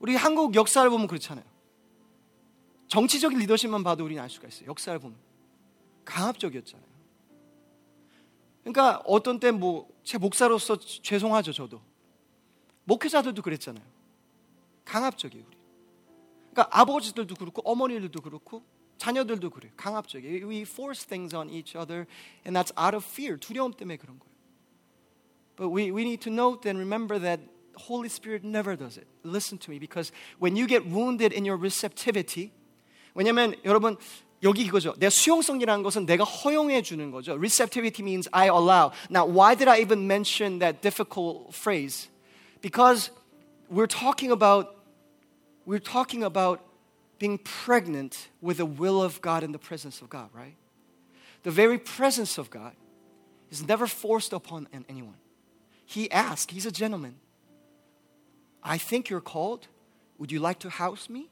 우리 0.00 0.16
한국 0.16 0.54
역사를 0.54 0.88
보면 0.90 1.06
그렇잖아요. 1.06 1.44
정치적인 2.89 3.39
리더십만 3.39 3.83
봐도 3.83 4.03
우리는 4.03 4.21
알 4.21 4.29
수가 4.29 4.49
있어요. 4.49 4.67
역사를 4.67 4.97
보면. 4.99 5.17
강압적이었잖아요. 6.05 6.89
그러니까 8.63 9.01
어떤 9.05 9.39
때 9.39 9.51
뭐 9.51 9.87
제 10.03 10.17
목사로서 10.17 10.75
죄송하죠, 10.79 11.53
저도. 11.53 11.79
목회자들도 12.85 13.43
그랬잖아요. 13.43 13.85
강압적이에요, 14.85 15.45
우리. 15.47 15.55
그러니까 16.51 16.81
아버지들도 16.81 17.35
그렇고 17.35 17.61
어머니들도 17.63 18.19
그렇고 18.21 18.63
자녀들도 18.97 19.51
그래요. 19.51 19.71
강압적이에요. 19.77 20.47
We 20.49 20.61
force 20.61 21.05
things 21.05 21.35
on 21.35 21.47
each 21.51 21.77
other 21.77 22.07
and 22.43 22.57
that's 22.57 22.73
out 22.75 22.95
of 22.95 23.05
fear. 23.05 23.37
두려움 23.37 23.71
때문에 23.71 23.97
그런 23.97 24.17
거예요. 24.17 24.33
But 25.57 25.69
we, 25.71 25.91
we 25.91 26.01
need 26.01 26.21
to 26.23 26.33
note 26.33 26.67
and 26.67 26.79
remember 26.79 27.19
that 27.21 27.43
Holy 27.87 28.09
Spirit 28.09 28.43
never 28.43 28.75
does 28.75 28.97
it. 28.97 29.05
Listen 29.23 29.59
to 29.59 29.69
me 29.69 29.77
because 29.77 30.11
when 30.39 30.57
you 30.57 30.65
get 30.65 30.89
wounded 30.89 31.31
in 31.37 31.45
your 31.45 31.55
receptivity 31.61 32.51
왜냐면 33.14 33.54
여러분 33.64 33.96
여기 34.42 34.62
이거죠. 34.62 34.94
내 34.98 35.08
수용성이라는 35.08 35.82
것은 35.82 36.06
내가 36.06 36.24
허용해 36.24 36.82
주는 36.82 37.10
거죠. 37.10 37.32
Receptivity 37.32 38.02
means 38.02 38.28
I 38.32 38.48
allow. 38.48 38.92
Now, 39.10 39.26
why 39.26 39.56
did 39.56 39.68
I 39.68 39.80
even 39.80 40.06
mention 40.06 40.58
that 40.58 40.82
difficult 40.82 41.54
phrase? 41.54 42.08
Because 42.60 43.10
we're 43.70 43.86
talking 43.86 44.30
about 44.30 44.76
we're 45.64 45.80
talking 45.80 46.22
about 46.22 46.60
being 47.18 47.38
pregnant 47.38 48.28
with 48.42 48.58
the 48.58 48.66
will 48.66 49.02
of 49.02 49.20
God 49.22 49.42
in 49.42 49.52
the 49.52 49.58
presence 49.58 50.02
of 50.02 50.10
God, 50.10 50.28
right? 50.34 50.56
The 51.42 51.50
very 51.50 51.78
presence 51.78 52.36
of 52.38 52.50
God 52.50 52.72
is 53.50 53.66
never 53.66 53.86
forced 53.86 54.32
upon 54.32 54.68
anyone. 54.88 55.16
He 55.86 56.10
asked, 56.10 56.50
he's 56.50 56.66
a 56.66 56.72
gentleman. 56.72 57.16
I 58.62 58.78
think 58.78 59.08
you're 59.08 59.20
called. 59.20 59.68
Would 60.18 60.32
you 60.32 60.40
like 60.40 60.58
to 60.60 60.70
house 60.70 61.08
me? 61.08 61.30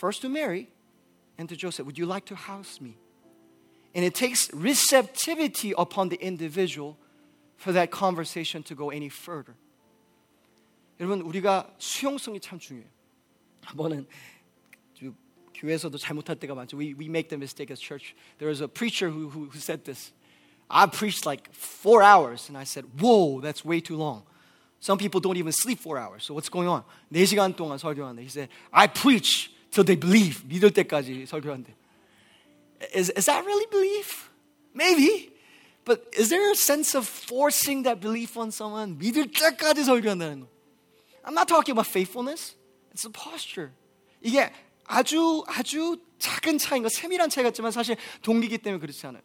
First 0.00 0.22
to 0.22 0.28
Mary 0.28 0.68
and 1.38 1.48
to 1.48 1.56
Joseph, 1.56 1.86
Would 1.86 1.98
you 1.98 2.06
like 2.06 2.26
to 2.26 2.34
house 2.34 2.80
me? 2.80 2.96
And 3.94 4.04
it 4.04 4.14
takes 4.14 4.52
receptivity 4.52 5.72
upon 5.76 6.10
the 6.10 6.16
individual 6.16 6.98
for 7.56 7.72
that 7.72 7.90
conversation 7.90 8.62
to 8.64 8.74
go 8.74 8.90
any 8.90 9.08
further. 9.08 9.54
여러분, 11.00 11.20
우리가 11.22 11.70
수용성이 11.78 12.40
참 12.40 12.58
중요해요. 12.58 12.88
한 13.62 13.76
번은 13.76 14.06
교회에서도 15.56 15.96
잘못할 15.98 16.36
때가 16.36 16.54
많죠. 16.54 16.76
We, 16.76 16.94
we 16.94 17.06
make 17.06 17.28
the 17.28 17.38
mistake 17.38 17.70
as 17.70 17.80
church. 17.80 18.14
There 18.38 18.48
was 18.48 18.60
a 18.60 18.68
preacher 18.68 19.08
who, 19.08 19.30
who, 19.30 19.48
who 19.48 19.58
said 19.58 19.84
this. 19.84 20.12
I 20.68 20.86
preached 20.86 21.26
like 21.26 21.52
four 21.52 22.02
hours. 22.02 22.48
And 22.48 22.58
I 22.58 22.64
said, 22.64 22.84
whoa, 23.00 23.40
that's 23.40 23.64
way 23.64 23.80
too 23.80 23.96
long. 23.96 24.22
Some 24.80 24.98
people 24.98 25.20
don't 25.20 25.36
even 25.36 25.52
sleep 25.52 25.80
four 25.80 25.98
hours. 25.98 26.24
So 26.24 26.34
what's 26.34 26.48
going 26.48 26.68
on? 26.68 26.84
4시간 27.12 27.56
동안 27.56 27.78
설교하는데. 27.78 28.20
He 28.20 28.28
said, 28.28 28.48
I 28.72 28.86
preach 28.86 29.50
till 29.70 29.84
they 29.84 29.98
believe. 29.98 30.44
믿을 30.46 30.70
때까지 30.70 31.26
설교한대. 31.26 31.74
Is, 32.94 33.10
is 33.16 33.26
that 33.26 33.44
really 33.44 33.66
belief? 33.70 34.30
Maybe. 34.74 35.32
But 35.84 36.02
is 36.18 36.28
there 36.28 36.50
a 36.50 36.56
sense 36.56 36.96
of 36.96 37.06
forcing 37.06 37.84
that 37.84 38.00
belief 38.00 38.36
on 38.36 38.48
someone? 38.48 38.98
믿을 38.98 39.30
때까지 39.32 39.84
설교한다는 39.84 40.40
거. 40.40 40.48
I'm 41.24 41.34
not 41.34 41.48
talking 41.48 41.72
about 41.72 41.86
faithfulness. 41.86 42.56
It's 42.92 43.06
a 43.06 43.12
posture. 43.12 43.72
이게 44.22 44.50
아주 44.84 45.44
아주 45.46 45.98
작은 46.18 46.58
차이인 46.58 46.82
거 46.82 46.88
세밀한 46.88 47.30
차이 47.30 47.44
같지만 47.44 47.70
사실 47.72 47.96
동기기 48.22 48.58
때문에 48.58 48.80
그렇지 48.80 49.06
않아요. 49.06 49.22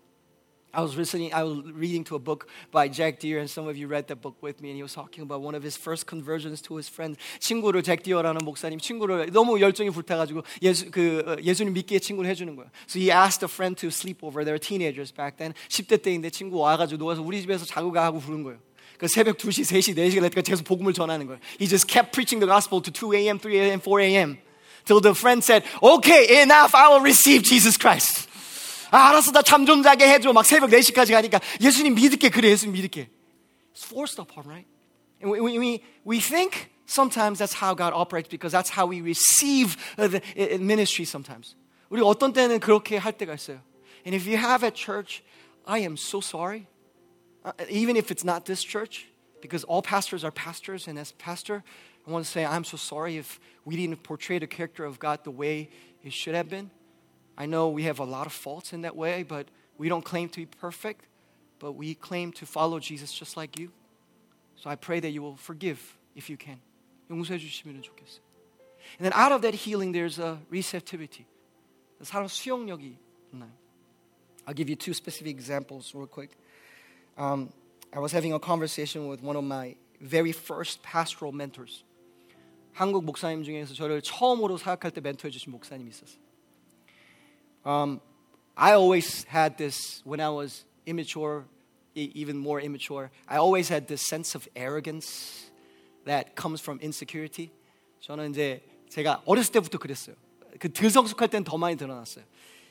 I 0.76 0.82
was 0.82 0.96
listening, 0.96 1.34
I 1.34 1.44
was 1.44 1.66
reading 1.74 2.06
to 2.06 2.16
a 2.16 2.20
book 2.20 2.48
by 2.72 2.88
Jack 2.88 3.20
Deere, 3.20 3.40
and 3.40 3.50
some 3.50 3.68
of 3.68 3.76
you 3.76 3.88
read 3.88 4.08
that 4.08 4.22
book 4.22 4.38
with 4.42 4.62
me, 4.62 4.70
and 4.70 4.78
he 4.78 4.82
was 4.82 4.94
talking 4.94 5.22
about 5.22 5.42
one 5.42 5.54
of 5.54 5.64
his 5.64 5.76
first 5.76 6.08
conversions 6.08 6.62
to 6.62 6.78
his 6.78 6.88
friend. 6.88 7.18
친구를 7.40 7.84
잭 7.84 8.04
디어라는 8.04 8.40
목사님 8.46 8.80
친구를 8.80 9.32
너무 9.34 9.60
열정이 9.60 9.90
불타가지고 9.90 10.44
예수 10.62 10.90
그 10.90 11.36
예수님 11.44 11.74
믿기에 11.74 12.00
친구를 12.00 12.30
해주는 12.30 12.56
거예요. 12.56 12.70
So 12.88 13.00
he 13.00 13.12
asked 13.12 13.44
a 13.44 13.52
friend 13.52 13.76
to 13.82 13.90
sleep 13.90 14.24
over. 14.24 14.46
They 14.46 14.54
were 14.54 14.60
teenagers 14.60 15.14
back 15.14 15.36
then. 15.36 15.54
10대 15.68 16.02
때인데 16.02 16.30
친구 16.30 16.60
와가지고 16.60 16.98
누워서 16.98 17.22
우리 17.22 17.42
집에서 17.42 17.66
자고 17.66 17.92
가 17.92 18.06
하고 18.06 18.20
부른 18.20 18.44
거예요. 18.44 18.60
그 18.98 19.10
새벽 19.10 19.38
2시, 19.38 19.66
3시, 19.68 19.98
4시가 19.98 20.22
되니까 20.22 20.42
계속 20.42 20.64
복음을 20.64 20.94
전하는 20.94 21.28
거예요. 21.28 21.42
He 21.60 21.68
just 21.68 21.86
kept 21.86 22.14
preaching 22.14 22.40
the 22.40 22.48
gospel 22.48 22.82
to 22.82 22.94
2 22.94 23.14
a.m., 23.16 23.40
3 23.40 23.56
a.m., 23.58 23.82
4 23.82 24.02
a.m. 24.02 24.38
till 24.86 25.02
the 25.02 25.12
friend 25.12 25.44
said, 25.44 25.68
"Okay, 25.84 26.42
enough. 26.42 26.72
I 26.74 26.88
will 26.88 27.04
receive 27.04 27.44
Jesus 27.44 27.76
Christ." 27.76 28.32
아, 28.92 29.10
알았어, 29.10 29.32
나 29.32 29.42
잠 29.42 29.66
좀 29.66 29.84
자게 29.84 30.08
해줘. 30.08 30.34
막 30.34 30.46
새벽 30.46 30.70
4시까지 30.70 31.12
가니까 31.14 31.40
예수님 31.62 31.96
믿을게. 31.96 32.30
그래, 32.30 32.50
예수님 32.50 32.74
믿을게. 32.74 33.10
It's 33.74 33.86
forced 33.86 34.20
upon, 34.20 34.46
right? 34.48 34.68
And 35.22 35.32
we, 35.32 35.40
we, 35.58 35.82
we 36.04 36.20
think 36.20 36.70
sometimes 36.86 37.40
that's 37.40 37.54
how 37.54 37.74
God 37.74 37.94
operates 37.94 38.28
because 38.30 38.52
that's 38.52 38.70
how 38.70 38.86
we 38.86 39.02
receive 39.02 39.78
the 39.96 40.22
ministry 40.60 41.06
sometimes. 41.06 41.56
우리 41.90 42.02
어떤 42.02 42.34
때는 42.34 42.60
그렇게 42.60 42.98
할 42.98 43.14
때가 43.14 43.34
있어요. 43.36 43.62
And 44.06 44.16
if 44.16 44.26
you 44.28 44.36
have 44.38 44.64
at 44.66 44.76
church, 44.76 45.24
I 45.66 45.80
am 45.80 45.96
so 45.96 46.20
sorry. 46.20 46.68
Uh, 47.46 47.52
even 47.70 47.96
if 47.96 48.12
it's 48.12 48.24
not 48.26 48.46
this 48.46 48.64
church, 48.64 49.08
because 49.42 49.64
all 49.64 49.82
pastors 49.82 50.24
are 50.24 50.32
pastors, 50.32 50.88
and 50.88 51.00
as 51.00 51.14
pastor, 51.14 51.64
I 52.08 52.12
want 52.12 52.26
to 52.26 52.32
say 52.32 52.46
I'm 52.46 52.64
so 52.64 52.78
sorry 52.78 53.18
if 53.18 53.40
we 53.66 53.76
didn't 53.76 54.04
portray 54.04 54.38
the 54.40 54.48
character 54.48 54.84
of 54.86 55.00
God 55.00 55.24
the 55.24 55.32
way 55.32 55.70
it 56.04 56.14
should 56.14 56.36
have 56.36 56.50
been. 56.50 56.72
I 57.38 57.46
know 57.46 57.70
we 57.70 57.84
have 57.84 58.00
a 58.00 58.04
lot 58.04 58.28
of 58.28 58.34
faults 58.34 58.74
in 58.74 58.82
that 58.82 58.96
way, 58.96 59.24
but 59.24 59.48
we 59.78 59.90
don't 59.90 60.04
claim 60.04 60.30
to 60.30 60.40
be 60.40 60.46
perfect, 60.46 61.06
but 61.60 61.74
we 61.74 61.96
claim 61.96 62.32
to 62.34 62.46
follow 62.46 62.80
Jesus 62.80 63.12
just 63.14 63.38
like 63.38 63.58
you. 63.58 63.72
So 64.56 64.70
I 64.70 64.76
pray 64.76 65.00
that 65.00 65.10
you 65.10 65.22
will 65.22 65.38
forgive 65.38 65.98
if 66.16 66.30
you 66.30 66.38
can. 66.38 66.60
용서해 67.10 67.40
주시면 67.40 67.82
좋겠어요. 67.82 68.22
And 69.00 69.06
then 69.06 69.14
out 69.14 69.32
of 69.32 69.42
that 69.42 69.56
healing, 69.56 69.92
there's 69.92 70.20
a 70.20 70.38
receptivity. 70.50 71.26
사람 72.02 72.28
수용력이 72.28 72.98
있나요? 73.34 73.52
I'll 74.46 74.56
give 74.56 74.70
you 74.70 74.76
two 74.76 74.94
specific 74.94 75.32
examples 75.36 75.94
real 75.94 76.08
quick. 76.08 76.32
Um, 77.18 77.50
I 77.94 78.00
was 78.00 78.12
having 78.12 78.34
a 78.34 78.40
conversation 78.40 79.08
with 79.08 79.22
one 79.22 79.36
of 79.36 79.44
my 79.44 79.76
very 80.00 80.32
first 80.32 80.82
pastoral 80.82 81.32
mentors. 81.32 81.84
한국 82.74 83.04
목사님 83.04 83.44
중에서 83.44 83.74
저를 83.74 84.02
처음으로 84.02 84.58
사역할 84.58 84.92
때 84.92 85.02
멘토해 85.02 85.30
주신 85.30 85.52
목사님이 85.52 85.90
있었어요. 85.90 86.22
Um, 87.66 88.00
I 88.56 88.74
always 88.74 89.26
had 89.26 89.58
this 89.58 90.02
when 90.06 90.20
I 90.20 90.30
was 90.30 90.66
immature, 90.86 91.46
even 91.96 92.38
more 92.38 92.60
immature. 92.60 93.12
I 93.28 93.38
always 93.38 93.70
had 93.72 93.88
this 93.88 94.02
sense 94.08 94.36
of 94.36 94.48
arrogance 94.56 95.52
that 96.06 96.36
comes 96.36 96.62
from 96.62 96.80
insecurity. 96.82 97.52
저는 98.02 98.32
이제 98.32 98.62
제가 98.90 99.22
어렸을 99.26 99.52
때부터 99.54 99.78
그랬어요. 99.78 100.16
그 100.60 100.72
들성숙할 100.72 101.30
때는 101.30 101.44
더 101.44 101.58
많이 101.58 101.78
드러났어요. 101.78 102.26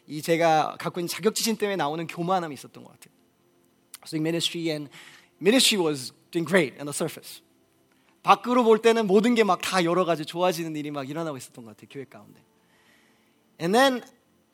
이 0.06 0.20
제가 0.20 0.76
갖고 0.78 1.00
있는 1.00 1.08
자격지심 1.08 1.56
때문에 1.56 1.76
나오는 1.76 2.06
교만함이 2.06 2.52
있었던 2.54 2.82
것 2.84 2.90
같아요. 2.92 3.14
So 4.04 4.16
ministry 4.18 4.70
and 4.70 4.90
ministry 5.40 5.80
was 5.80 6.12
doing 6.30 6.46
great 6.48 6.74
on 6.80 6.86
the 6.86 6.92
surface. 6.94 7.42
밖으로 8.22 8.64
볼 8.64 8.78
때는 8.82 9.06
모든 9.06 9.34
게 9.34 9.44
막 9.44 9.60
다 9.62 9.84
여러 9.84 10.04
가지 10.04 10.26
좋아지는 10.26 10.76
일이 10.76 10.90
막 10.90 11.08
일어나고 11.08 11.36
있었던 11.36 11.64
것 11.64 11.76
같아요. 11.76 11.88
교회 11.90 12.04
가운데. 12.04 12.40
And 13.60 13.72
then 13.72 14.02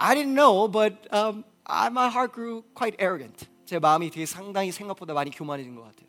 I 0.00 0.14
didn't 0.14 0.34
know, 0.34 0.68
but 0.68 1.06
um, 1.12 1.44
I, 1.66 1.88
my 1.88 2.08
heart 2.08 2.32
grew 2.32 2.64
quite 2.74 2.94
arrogant. 2.98 3.48
제 3.64 3.78
마음이 3.78 4.10
되게 4.10 4.26
상당히 4.26 4.70
생각보다 4.70 5.14
많이 5.14 5.30
교만해진 5.30 5.74
것 5.74 5.82
같아요. 5.82 6.06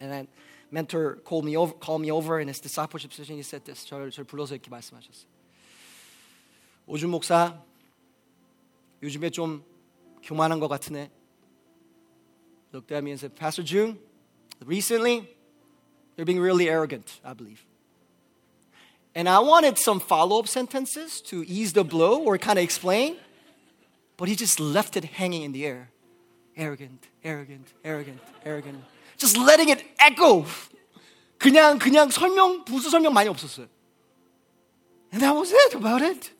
And 0.00 0.10
then 0.10 0.28
mentor 0.70 1.20
called 1.24 1.44
me 1.44 1.56
over, 1.56 1.74
called 1.78 2.00
me 2.00 2.10
over 2.10 2.40
in 2.40 2.48
his 2.48 2.60
discipleship 2.60 3.12
session. 3.12 3.36
He 3.36 3.42
said 3.42 3.64
this. 3.64 3.84
저를, 3.86 4.10
저를 4.10 4.24
불러서 4.24 4.54
이렇게 4.54 4.70
말씀하셨어요. 4.70 5.28
오준 6.86 7.10
목사, 7.10 7.62
요즘에 9.02 9.30
좀 9.30 9.64
교만한 10.22 10.60
것 10.60 10.68
같으네. 10.68 11.10
Looked 12.72 12.92
at 12.92 13.04
me 13.04 13.10
and 13.10 13.20
said, 13.20 13.36
Pastor 13.36 13.62
June, 13.62 13.98
recently 14.64 15.28
you're 16.16 16.24
being 16.24 16.40
really 16.40 16.68
arrogant, 16.70 17.20
I 17.22 17.34
believe. 17.34 17.64
And 19.16 19.28
I 19.28 19.40
wanted 19.40 19.78
some 19.78 20.00
follow 20.00 20.38
up 20.38 20.48
sentences 20.48 21.20
to 21.22 21.44
ease 21.46 21.74
the 21.74 21.84
blow 21.84 22.18
or 22.18 22.38
kind 22.38 22.58
of 22.58 22.64
explain, 22.64 23.16
but 24.16 24.28
he 24.28 24.36
just 24.36 24.58
left 24.58 24.96
it 24.96 25.04
hanging 25.04 25.42
in 25.42 25.52
the 25.52 25.66
air. 25.66 25.90
Arrogant, 26.56 27.06
arrogant, 27.24 27.68
arrogant, 27.84 28.20
arrogant. 28.44 28.84
Just 29.18 29.36
letting 29.36 29.68
it 29.68 29.84
echo. 29.98 30.46
그냥, 31.38 31.78
그냥 31.78 32.10
설명, 32.10 32.64
부수 32.64 32.88
설명 32.90 33.12
많이 33.12 33.28
없었어요. 33.28 33.68
And 35.12 35.22
that 35.22 35.34
was 35.34 35.52
it 35.52 35.74
about 35.74 36.00
it. 36.02 36.30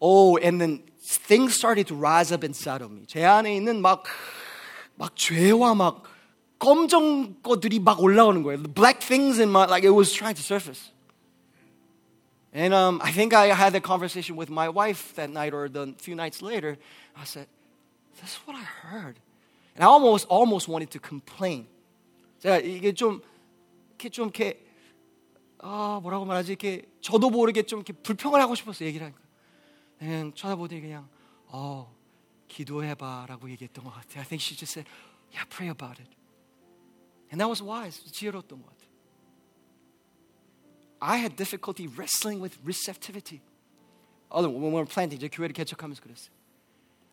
Oh, 0.00 0.36
and 0.38 0.60
then 0.60 0.82
things 1.02 1.54
started 1.54 1.86
to 1.88 1.94
rise 1.94 2.32
up 2.32 2.44
inside 2.44 2.82
of 2.82 2.90
me. 2.90 3.04
제 3.06 3.24
안에 3.24 3.56
있는 3.56 3.80
막, 3.82 4.04
막 4.96 5.16
죄와 5.16 5.74
막 5.74 6.04
검정 6.58 7.34
것들이 7.42 7.78
막 7.78 8.00
올라오는 8.00 8.42
거예요. 8.42 8.62
The 8.62 8.72
black 8.72 9.00
things 9.00 9.38
in 9.38 9.50
my, 9.50 9.66
like 9.66 9.84
it 9.84 9.94
was 9.94 10.12
trying 10.12 10.34
to 10.34 10.42
surface. 10.42 10.90
And 12.52 12.72
um, 12.72 13.00
I 13.02 13.10
think 13.10 13.34
I 13.34 13.48
had 13.48 13.74
a 13.74 13.80
conversation 13.80 14.36
with 14.36 14.48
my 14.48 14.68
wife 14.68 15.12
that 15.16 15.28
night 15.28 15.52
or 15.52 15.68
the 15.68 15.92
few 15.98 16.14
nights 16.14 16.40
later. 16.40 16.78
I 17.16 17.24
said, 17.24 17.48
"That's 18.20 18.36
what 18.46 18.56
I 18.56 18.62
heard," 18.62 19.18
and 19.74 19.82
I 19.82 19.86
almost 19.86 20.26
almost 20.28 20.68
wanted 20.68 20.90
to 20.92 21.00
complain. 21.00 21.66
제가 22.38 22.58
이게 22.58 22.92
좀 22.92 23.20
이렇게 23.90 24.08
좀 24.08 24.26
이렇게 24.26 24.64
아 25.58 25.98
뭐라고 26.00 26.24
말하지 26.24 26.52
이렇게 26.52 26.82
저도 27.00 27.30
모르게 27.30 27.62
좀 27.62 27.80
이렇게 27.80 27.92
불평을 27.92 28.40
하고 28.40 28.54
싶었어요 28.54 28.86
얘기를 28.86 29.06
하니까 29.06 29.20
그냥 29.98 30.32
쳐다보더니 30.34 30.80
그냥 30.80 31.08
어 31.48 31.92
기도해봐라고 32.46 33.50
얘기했던 33.50 33.84
것 33.84 33.90
같아요. 33.90 34.20
I 34.20 34.26
think 34.26 34.38
she 34.40 34.54
just 34.56 34.74
said, 34.74 34.88
"Yeah, 35.32 35.44
pray 35.50 35.68
about 35.68 36.00
it," 36.00 36.10
and 37.32 37.42
that 37.42 37.48
was 37.48 37.60
wise. 37.60 38.04
지혜로웠던 38.12 38.62
것 38.62 38.68
같아요. 38.70 38.87
I 41.00 41.18
had 41.18 41.36
difficulty 41.36 41.86
wrestling 41.86 42.40
with 42.40 42.56
receptivity. 42.64 43.42
Other 44.30 44.48
when 44.48 44.72
we 44.72 44.80
were 44.80 44.86
planting, 44.86 45.20
이제 45.20 45.28
교회를 45.28 45.52
개척하면서 45.52 46.02
그랬어요. 46.02 46.30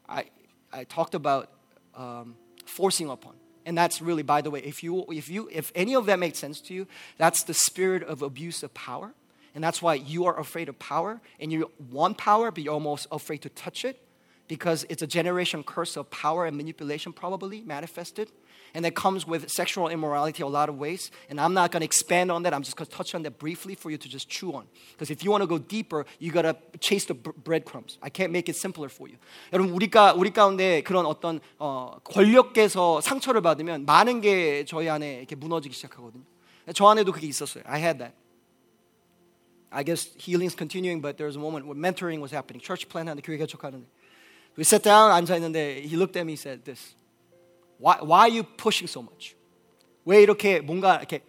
I 0.07 0.25
I 0.71 0.85
talked 0.85 1.13
about 1.13 1.49
um, 1.95 2.35
forcing 2.65 3.09
upon, 3.09 3.35
and 3.65 3.77
that's 3.77 4.01
really, 4.01 4.23
by 4.23 4.41
the 4.41 4.49
way, 4.49 4.61
if 4.61 4.81
you 4.81 5.05
if 5.09 5.29
you 5.29 5.49
if 5.51 5.71
any 5.75 5.93
of 5.93 6.05
that 6.05 6.19
makes 6.19 6.39
sense 6.39 6.61
to 6.61 6.73
you, 6.73 6.87
that's 7.17 7.43
the 7.43 7.53
spirit 7.53 8.03
of 8.03 8.21
abuse 8.21 8.63
of 8.63 8.73
power, 8.73 9.13
and 9.53 9.63
that's 9.63 9.81
why 9.81 9.95
you 9.95 10.25
are 10.25 10.39
afraid 10.39 10.69
of 10.69 10.79
power, 10.79 11.21
and 11.39 11.51
you 11.51 11.69
want 11.91 12.17
power, 12.17 12.49
but 12.49 12.63
you're 12.63 12.73
almost 12.73 13.07
afraid 13.11 13.41
to 13.43 13.49
touch 13.49 13.83
it, 13.83 13.99
because 14.47 14.85
it's 14.89 15.01
a 15.01 15.07
generation 15.07 15.63
curse 15.63 15.97
of 15.97 16.09
power 16.09 16.45
and 16.45 16.55
manipulation, 16.55 17.13
probably 17.13 17.61
manifested 17.61 18.31
and 18.75 18.85
that 18.85 18.95
comes 18.95 19.27
with 19.27 19.49
sexual 19.49 19.89
immorality 19.89 20.43
a 20.43 20.47
lot 20.47 20.69
of 20.69 20.77
ways. 20.77 21.11
And 21.29 21.39
I'm 21.39 21.53
not 21.53 21.71
going 21.71 21.81
to 21.81 21.85
expand 21.85 22.31
on 22.31 22.43
that. 22.43 22.53
I'm 22.53 22.63
just 22.63 22.77
going 22.77 22.85
to 22.85 22.95
touch 22.95 23.13
on 23.15 23.23
that 23.23 23.37
briefly 23.37 23.75
for 23.75 23.91
you 23.91 23.97
to 23.97 24.09
just 24.09 24.29
chew 24.29 24.53
on. 24.53 24.65
Because 24.93 25.11
if 25.11 25.23
you 25.23 25.31
want 25.31 25.41
to 25.41 25.47
go 25.47 25.57
deeper, 25.57 26.05
you 26.19 26.31
got 26.31 26.43
to 26.43 26.55
chase 26.79 27.05
the 27.05 27.13
breadcrumbs. 27.13 27.97
I 28.01 28.09
can't 28.09 28.31
make 28.31 28.49
it 28.49 28.55
simpler 28.55 28.89
for 28.89 29.07
you. 29.09 29.17
여러분 29.51 29.73
우리가 29.73 30.13
우리 30.13 30.31
가운데 30.31 30.81
그런 30.81 31.05
어떤 31.05 31.39
어, 31.59 31.97
권력께서 32.03 33.01
상처를 33.01 33.41
받으면 33.41 33.85
많은 33.85 34.21
게 34.21 34.65
저희 34.65 34.89
안에 34.89 35.17
이렇게 35.17 35.35
무너지기 35.35 35.75
시작하거든요. 35.75 36.23
저 36.73 36.87
안에도 36.87 37.11
그게 37.11 37.27
있었어요. 37.27 37.63
I 37.65 37.81
had 37.81 37.99
that. 37.99 38.15
I 39.71 39.83
guess 39.83 40.09
healing 40.17 40.47
is 40.47 40.55
continuing, 40.55 41.01
but 41.01 41.17
there 41.17 41.27
was 41.27 41.37
a 41.37 41.39
moment 41.39 41.65
where 41.65 41.75
mentoring 41.75 42.19
was 42.19 42.33
happening. 42.33 42.61
Church 42.61 42.87
plan 42.89 43.07
하는데 43.07 43.21
교회 43.21 43.37
개척하는데. 43.37 43.85
We 44.57 44.63
sat 44.63 44.83
down 44.83 45.11
앉아 45.11 45.35
있는데 45.37 45.81
he 45.83 45.95
looked 45.95 46.17
at 46.19 46.25
me 46.25 46.33
and 46.33 46.39
said 46.39 46.63
this. 46.65 46.93
Why, 47.78 47.98
why 48.02 48.28
are 48.28 48.38
you 48.38 48.44
pushing 48.56 48.90
so 48.90 49.02
much? 49.02 49.36
왜 50.04 50.22
이렇게 50.22 50.60
뭔가 50.60 50.96
이렇게 50.96 51.22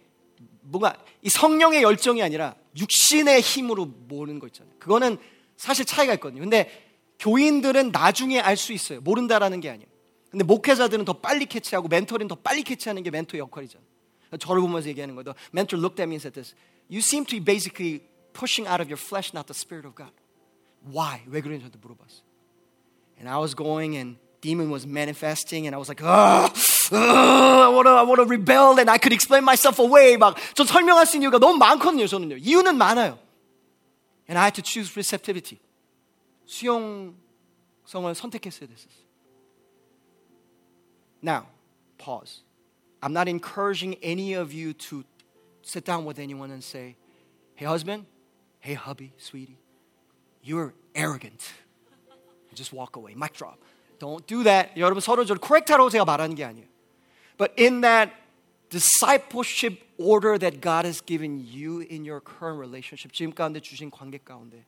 뭔가 0.62 0.96
이 1.22 1.28
성령의 1.28 1.82
열정이 1.82 2.22
아니라 2.22 2.54
육신의 2.76 3.40
힘으로 3.40 3.86
모는 3.86 4.38
거 4.38 4.46
있잖아요. 4.46 4.74
그거는 4.78 5.18
사실 5.56 5.84
차이가 5.84 6.14
있거든요. 6.14 6.40
근데 6.40 6.70
교인들은 7.18 7.90
나중에 7.90 8.38
알 8.40 8.56
수 8.56 8.72
있어요. 8.72 9.00
모른다라는 9.00 9.60
게 9.60 9.70
아니에요. 9.70 9.88
근데 10.30 10.44
목회자들은 10.44 11.04
더 11.04 11.14
빨리 11.14 11.46
캐치하고 11.46 11.88
멘토는 11.88 12.28
더 12.28 12.34
빨리 12.34 12.62
캐치하는 12.62 13.02
게 13.02 13.10
멘토의 13.10 13.40
역할이잖아요. 13.40 13.86
저를 14.38 14.60
보면서 14.60 14.88
얘기하는. 14.88 15.14
The 15.16 15.34
mentor 15.52 15.80
looked 15.80 16.00
at 16.00 16.06
me 16.06 16.14
and 16.14 16.22
said 16.22 16.34
this. 16.34 16.54
You 16.88 17.00
seem 17.00 17.24
to 17.26 17.40
be 17.40 17.44
basically 17.44 18.04
pushing 18.32 18.68
out 18.68 18.80
of 18.80 18.88
your 18.88 19.00
flesh, 19.00 19.32
not 19.34 19.46
the 19.48 19.56
spirit 19.56 19.86
of 19.86 19.96
God. 19.96 20.12
Why? 20.84 21.24
왜 21.26 21.40
그런지 21.40 21.64
저한테 21.64 21.78
물어봤어요. 21.80 22.22
And 23.18 23.28
I 23.28 23.40
was 23.40 23.56
going 23.56 23.96
and 23.96 24.18
demon 24.41 24.69
was 24.69 24.85
manifesting, 24.85 25.67
and 25.67 25.75
I 25.75 25.79
was 25.79 25.87
like, 25.87 26.03
ah, 26.03 26.51
I 26.91 27.69
wanna, 27.69 27.91
I 27.91 28.03
wanna 28.03 28.25
rebel 28.25 28.77
and 28.77 28.89
I 28.89 28.97
could 28.97 29.13
explain 29.13 29.43
myself 29.43 29.79
away. 29.79 30.17
막, 30.17 30.35
전 30.53 30.67
설명할 30.67 31.05
수 31.05 31.17
있는 31.17 31.29
이유가 31.29 31.39
너무 31.39 31.57
많거든요, 31.57 32.07
저는요. 32.07 32.37
이유는 32.37 32.75
많아요. 32.77 33.17
And 34.27 34.37
I 34.37 34.43
had 34.43 34.55
to 34.55 34.63
choose 34.63 34.91
receptivity. 34.95 35.59
수용성을 36.45 37.15
선택했어야 38.15 38.67
됐었어요. 38.67 39.03
Now, 41.21 41.47
pause. 41.97 42.43
I'm 43.01 43.13
not 43.13 43.27
encouraging 43.29 43.95
any 44.01 44.33
of 44.33 44.53
you 44.53 44.73
to 44.89 45.03
sit 45.61 45.85
down 45.85 46.05
with 46.05 46.19
anyone 46.19 46.51
and 46.51 46.63
say, 46.63 46.95
hey, 47.55 47.65
husband, 47.65 48.05
hey, 48.59 48.73
hubby, 48.73 49.13
sweetie, 49.17 49.57
you're 50.41 50.73
arrogant. 50.95 51.51
Just 52.53 52.71
walk 52.71 52.95
away. 52.97 53.15
Mic 53.15 53.33
drop. 53.33 53.57
Don't 53.99 54.25
do 54.27 54.43
that. 54.43 54.77
여러분 54.77 55.01
서로 55.01 55.23
저를 55.25 55.39
correct하라고 55.39 55.89
제가 55.89 56.05
말하는 56.05 56.35
게 56.35 56.43
아니에요. 56.43 56.67
But 57.37 57.53
in 57.57 57.81
that 57.81 58.13
discipleship 58.69 59.83
order 59.97 60.37
that 60.37 60.61
God 60.61 60.85
has 60.85 61.01
given 61.01 61.39
you 61.39 61.81
in 61.81 62.05
your 62.05 62.19
current 62.19 62.59
relationship, 62.59 63.13
지금 63.13 63.33
가운데 63.33 63.59
주신 63.59 63.91
관계 63.91 64.17
가운데, 64.17 64.65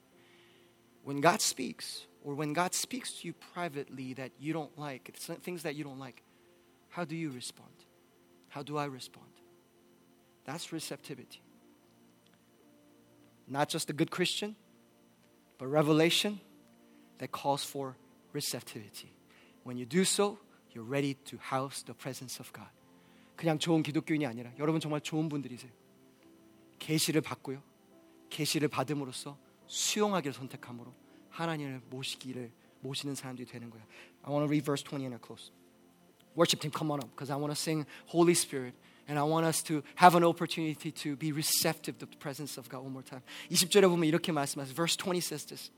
when 1.03 1.21
God 1.21 1.41
speaks, 1.41 2.07
or 2.23 2.35
when 2.35 2.53
God 2.53 2.73
speaks 2.73 3.13
to 3.21 3.27
you 3.27 3.33
privately 3.33 4.13
that 4.13 4.31
you 4.39 4.53
don't 4.53 4.77
like, 4.77 5.11
things 5.43 5.63
that 5.63 5.75
you 5.75 5.83
don't 5.83 5.99
like, 5.99 6.23
how 6.89 7.03
do 7.03 7.15
you 7.15 7.29
respond? 7.29 7.73
How 8.49 8.63
do 8.63 8.77
I 8.77 8.85
respond? 8.85 9.29
That's 10.45 10.71
receptivity. 10.71 11.41
Not 13.47 13.69
just 13.69 13.89
a 13.89 13.93
good 13.93 14.09
Christian, 14.09 14.55
but 15.57 15.67
revelation 15.67 16.39
that 17.19 17.31
calls 17.31 17.63
for 17.63 17.95
receptivity. 18.33 19.11
When 19.69 19.77
you 19.77 19.85
do 19.87 20.01
so, 20.01 20.37
you're 20.73 20.87
ready 20.87 21.15
to 21.25 21.37
house 21.37 21.83
the 21.83 21.97
presence 21.97 22.39
of 22.39 22.51
God. 22.53 22.69
그냥 23.35 23.59
좋은 23.59 23.83
기독교인이 23.83 24.25
아니라 24.25 24.51
여러분 24.59 24.79
정말 24.79 25.01
좋은 25.01 25.27
분들이세요. 25.29 25.71
계시를 26.79 27.21
받고요. 27.21 27.61
계시를 28.29 28.67
받음으로써 28.67 29.37
수용하기를 29.67 30.33
선택함으로 30.33 30.93
하나님을 31.29 31.81
모시기를 31.89 32.51
모시는 32.81 33.15
사람들이 33.15 33.47
되는 33.47 33.69
거예요. 33.69 33.85
I 34.23 34.31
want 34.31 34.45
to 34.45 34.49
read 34.49 34.63
verse 34.63 34.83
20 34.83 35.05
and 35.05 35.15
I 35.15 35.19
close. 35.19 35.51
Worship 36.35 36.61
team, 36.61 36.71
come 36.71 36.91
on 36.91 36.99
up 36.99 37.09
because 37.11 37.31
I 37.31 37.37
want 37.37 37.51
to 37.51 37.59
sing 37.59 37.85
Holy 38.07 38.33
Spirit. 38.33 38.75
And 39.07 39.19
I 39.19 39.23
want 39.23 39.45
us 39.45 39.61
to 39.69 39.83
have 39.95 40.15
an 40.17 40.23
opportunity 40.23 40.91
to 40.91 41.15
be 41.15 41.31
receptive 41.31 41.99
to 41.99 42.07
the 42.07 42.17
presence 42.17 42.57
of 42.57 42.67
God 42.69 42.81
one 42.83 42.91
more 42.91 43.03
time. 43.03 43.21
20절에 43.51 43.87
보면 43.87 44.05
이렇게 44.05 44.31
말씀하세요. 44.31 44.73
Verse 44.73 44.97
20 44.97 45.21
says 45.21 45.45
this. 45.45 45.71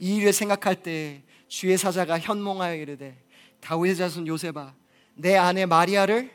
이 0.00 0.16
일을 0.16 0.32
생각할 0.32 0.82
때 0.82 1.22
주의 1.46 1.76
사자가 1.76 2.18
현몽하여 2.18 2.74
이르되 2.76 3.16
다윗의 3.60 3.96
자손 3.96 4.26
요셉아 4.26 4.74
내 5.14 5.36
아내 5.36 5.66
마리아를 5.66 6.30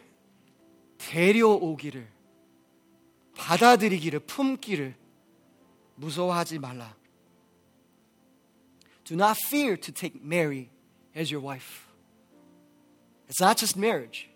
데려오기를 0.99 2.07
받아들이기를 3.35 4.19
품기를 4.19 4.95
무서워하지 5.95 6.59
말라. 6.59 6.95
Do 9.03 9.15
not 9.15 9.37
fear 9.45 9.77
to 9.77 9.93
take 9.93 10.19
Mary 10.23 10.69
as 11.15 11.33
your 11.33 11.45
wife. 11.45 11.85
It's 13.27 13.41
not 13.41 13.57
just 13.57 13.77
marriage. 13.77 14.29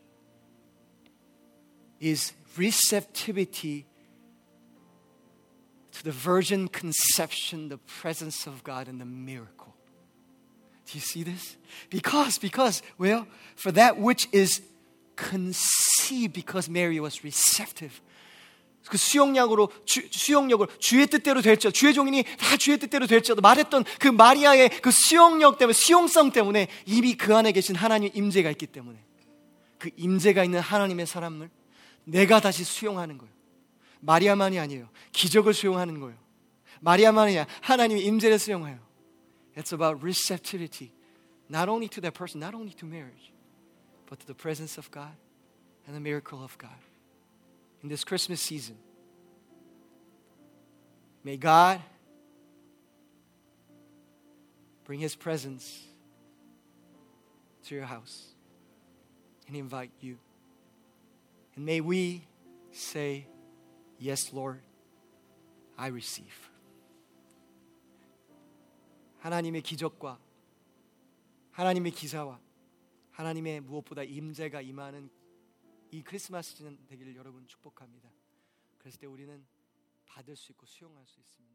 Is 2.00 2.34
receptivity 2.58 3.86
to 6.00 6.04
the 6.06 6.12
virgin 6.12 6.70
conception, 6.70 7.68
the 7.68 7.78
presence 8.02 8.48
of 8.48 8.64
God, 8.64 8.88
and 8.88 9.02
the 9.02 9.06
miracle. 9.06 9.76
Do 10.86 10.98
you 10.98 11.02
see 11.02 11.24
this? 11.24 11.58
Because, 11.90 12.40
because, 12.40 12.82
well, 12.98 13.28
for 13.56 13.72
that 13.74 14.00
which 14.00 14.28
is 14.32 14.62
conceived, 15.18 16.34
because 16.34 16.70
Mary 16.70 17.00
was 17.00 17.24
receptive. 17.24 18.02
그 18.88 18.98
수용력으로 18.98 19.70
주, 19.86 20.08
수용력을 20.10 20.66
주의 20.80 21.06
뜻대로 21.06 21.42
될지어도 21.42 21.74
주의 21.74 21.94
종인이 21.94 22.24
다 22.40 22.58
주의 22.58 22.80
뜻대로 22.80 23.06
될지어도 23.06 23.42
말했던 23.42 23.84
그 24.00 24.08
마리아의 24.08 24.82
그 24.82 24.90
수용력 24.90 25.60
때문에 25.60 25.74
수용성 25.74 26.32
때문에 26.32 26.70
이미 26.86 27.16
그 27.16 27.36
안에 27.36 27.52
계신 27.52 27.76
하나님의 27.76 28.14
임재가 28.16 28.50
있기 28.52 28.68
때문에 28.68 28.98
그 29.78 29.92
임재가 29.98 30.46
있는 30.46 30.62
하나님의 30.62 31.06
사람을 31.06 31.52
내가 32.06 32.40
다시 32.40 32.64
수용하는 32.64 33.18
거예요. 33.18 33.39
마리아만이 34.01 34.59
아니에요. 34.59 34.89
기적을 35.13 35.55
수용하는 35.55 36.01
거예요. 36.01 36.19
마리아만이 36.81 37.39
아니라 37.39 37.47
하나님의 37.63 38.05
임재를 38.05 38.39
수용해요. 38.39 38.79
It's 39.57 39.73
about 39.73 40.03
receptivity, 40.03 40.93
not 41.49 41.71
only 41.71 41.89
to 41.89 42.01
that 42.03 42.17
person, 42.17 42.41
not 42.41 42.55
only 42.55 42.75
to 42.75 42.87
marriage, 42.87 43.33
but 44.07 44.19
to 44.21 44.27
the 44.27 44.35
presence 44.35 44.79
of 44.79 44.91
God 44.91 45.17
and 45.87 45.95
the 45.95 46.01
miracle 46.01 46.43
of 46.43 46.59
God. 46.59 46.77
In 47.83 47.89
this 47.89 48.05
Christmas 48.05 48.41
season, 48.41 48.77
may 51.23 51.37
God 51.37 51.81
bring 54.85 55.01
His 55.01 55.15
presence 55.15 55.87
to 57.65 57.75
your 57.75 57.85
house 57.85 58.35
and 59.47 59.57
invite 59.57 59.91
you. 60.01 60.19
And 61.57 61.65
may 61.65 61.81
we 61.81 62.27
say, 62.73 63.27
Yes, 64.02 64.34
Lord, 64.34 64.62
I 65.76 65.90
receive. 65.90 66.34
하나님의 69.18 69.62
기적과 69.62 70.20
하나님의 71.52 71.92
기사와 71.92 72.40
하나님의 73.12 73.60
무엇보다 73.62 74.04
임재가 74.04 74.62
임하는 74.62 75.10
이 75.92 76.02
크리스마스 76.02 76.56
시즌 76.56 76.86
되기를 76.88 77.18
여러분 77.18 77.46
축복합니다. 77.46 78.10
그랬을 78.78 79.02
때 79.02 79.08
우리는 79.08 79.46
받을 80.06 80.38
수 80.38 80.54
있고 80.54 80.66
수용할 80.66 81.06
수참 81.06 81.46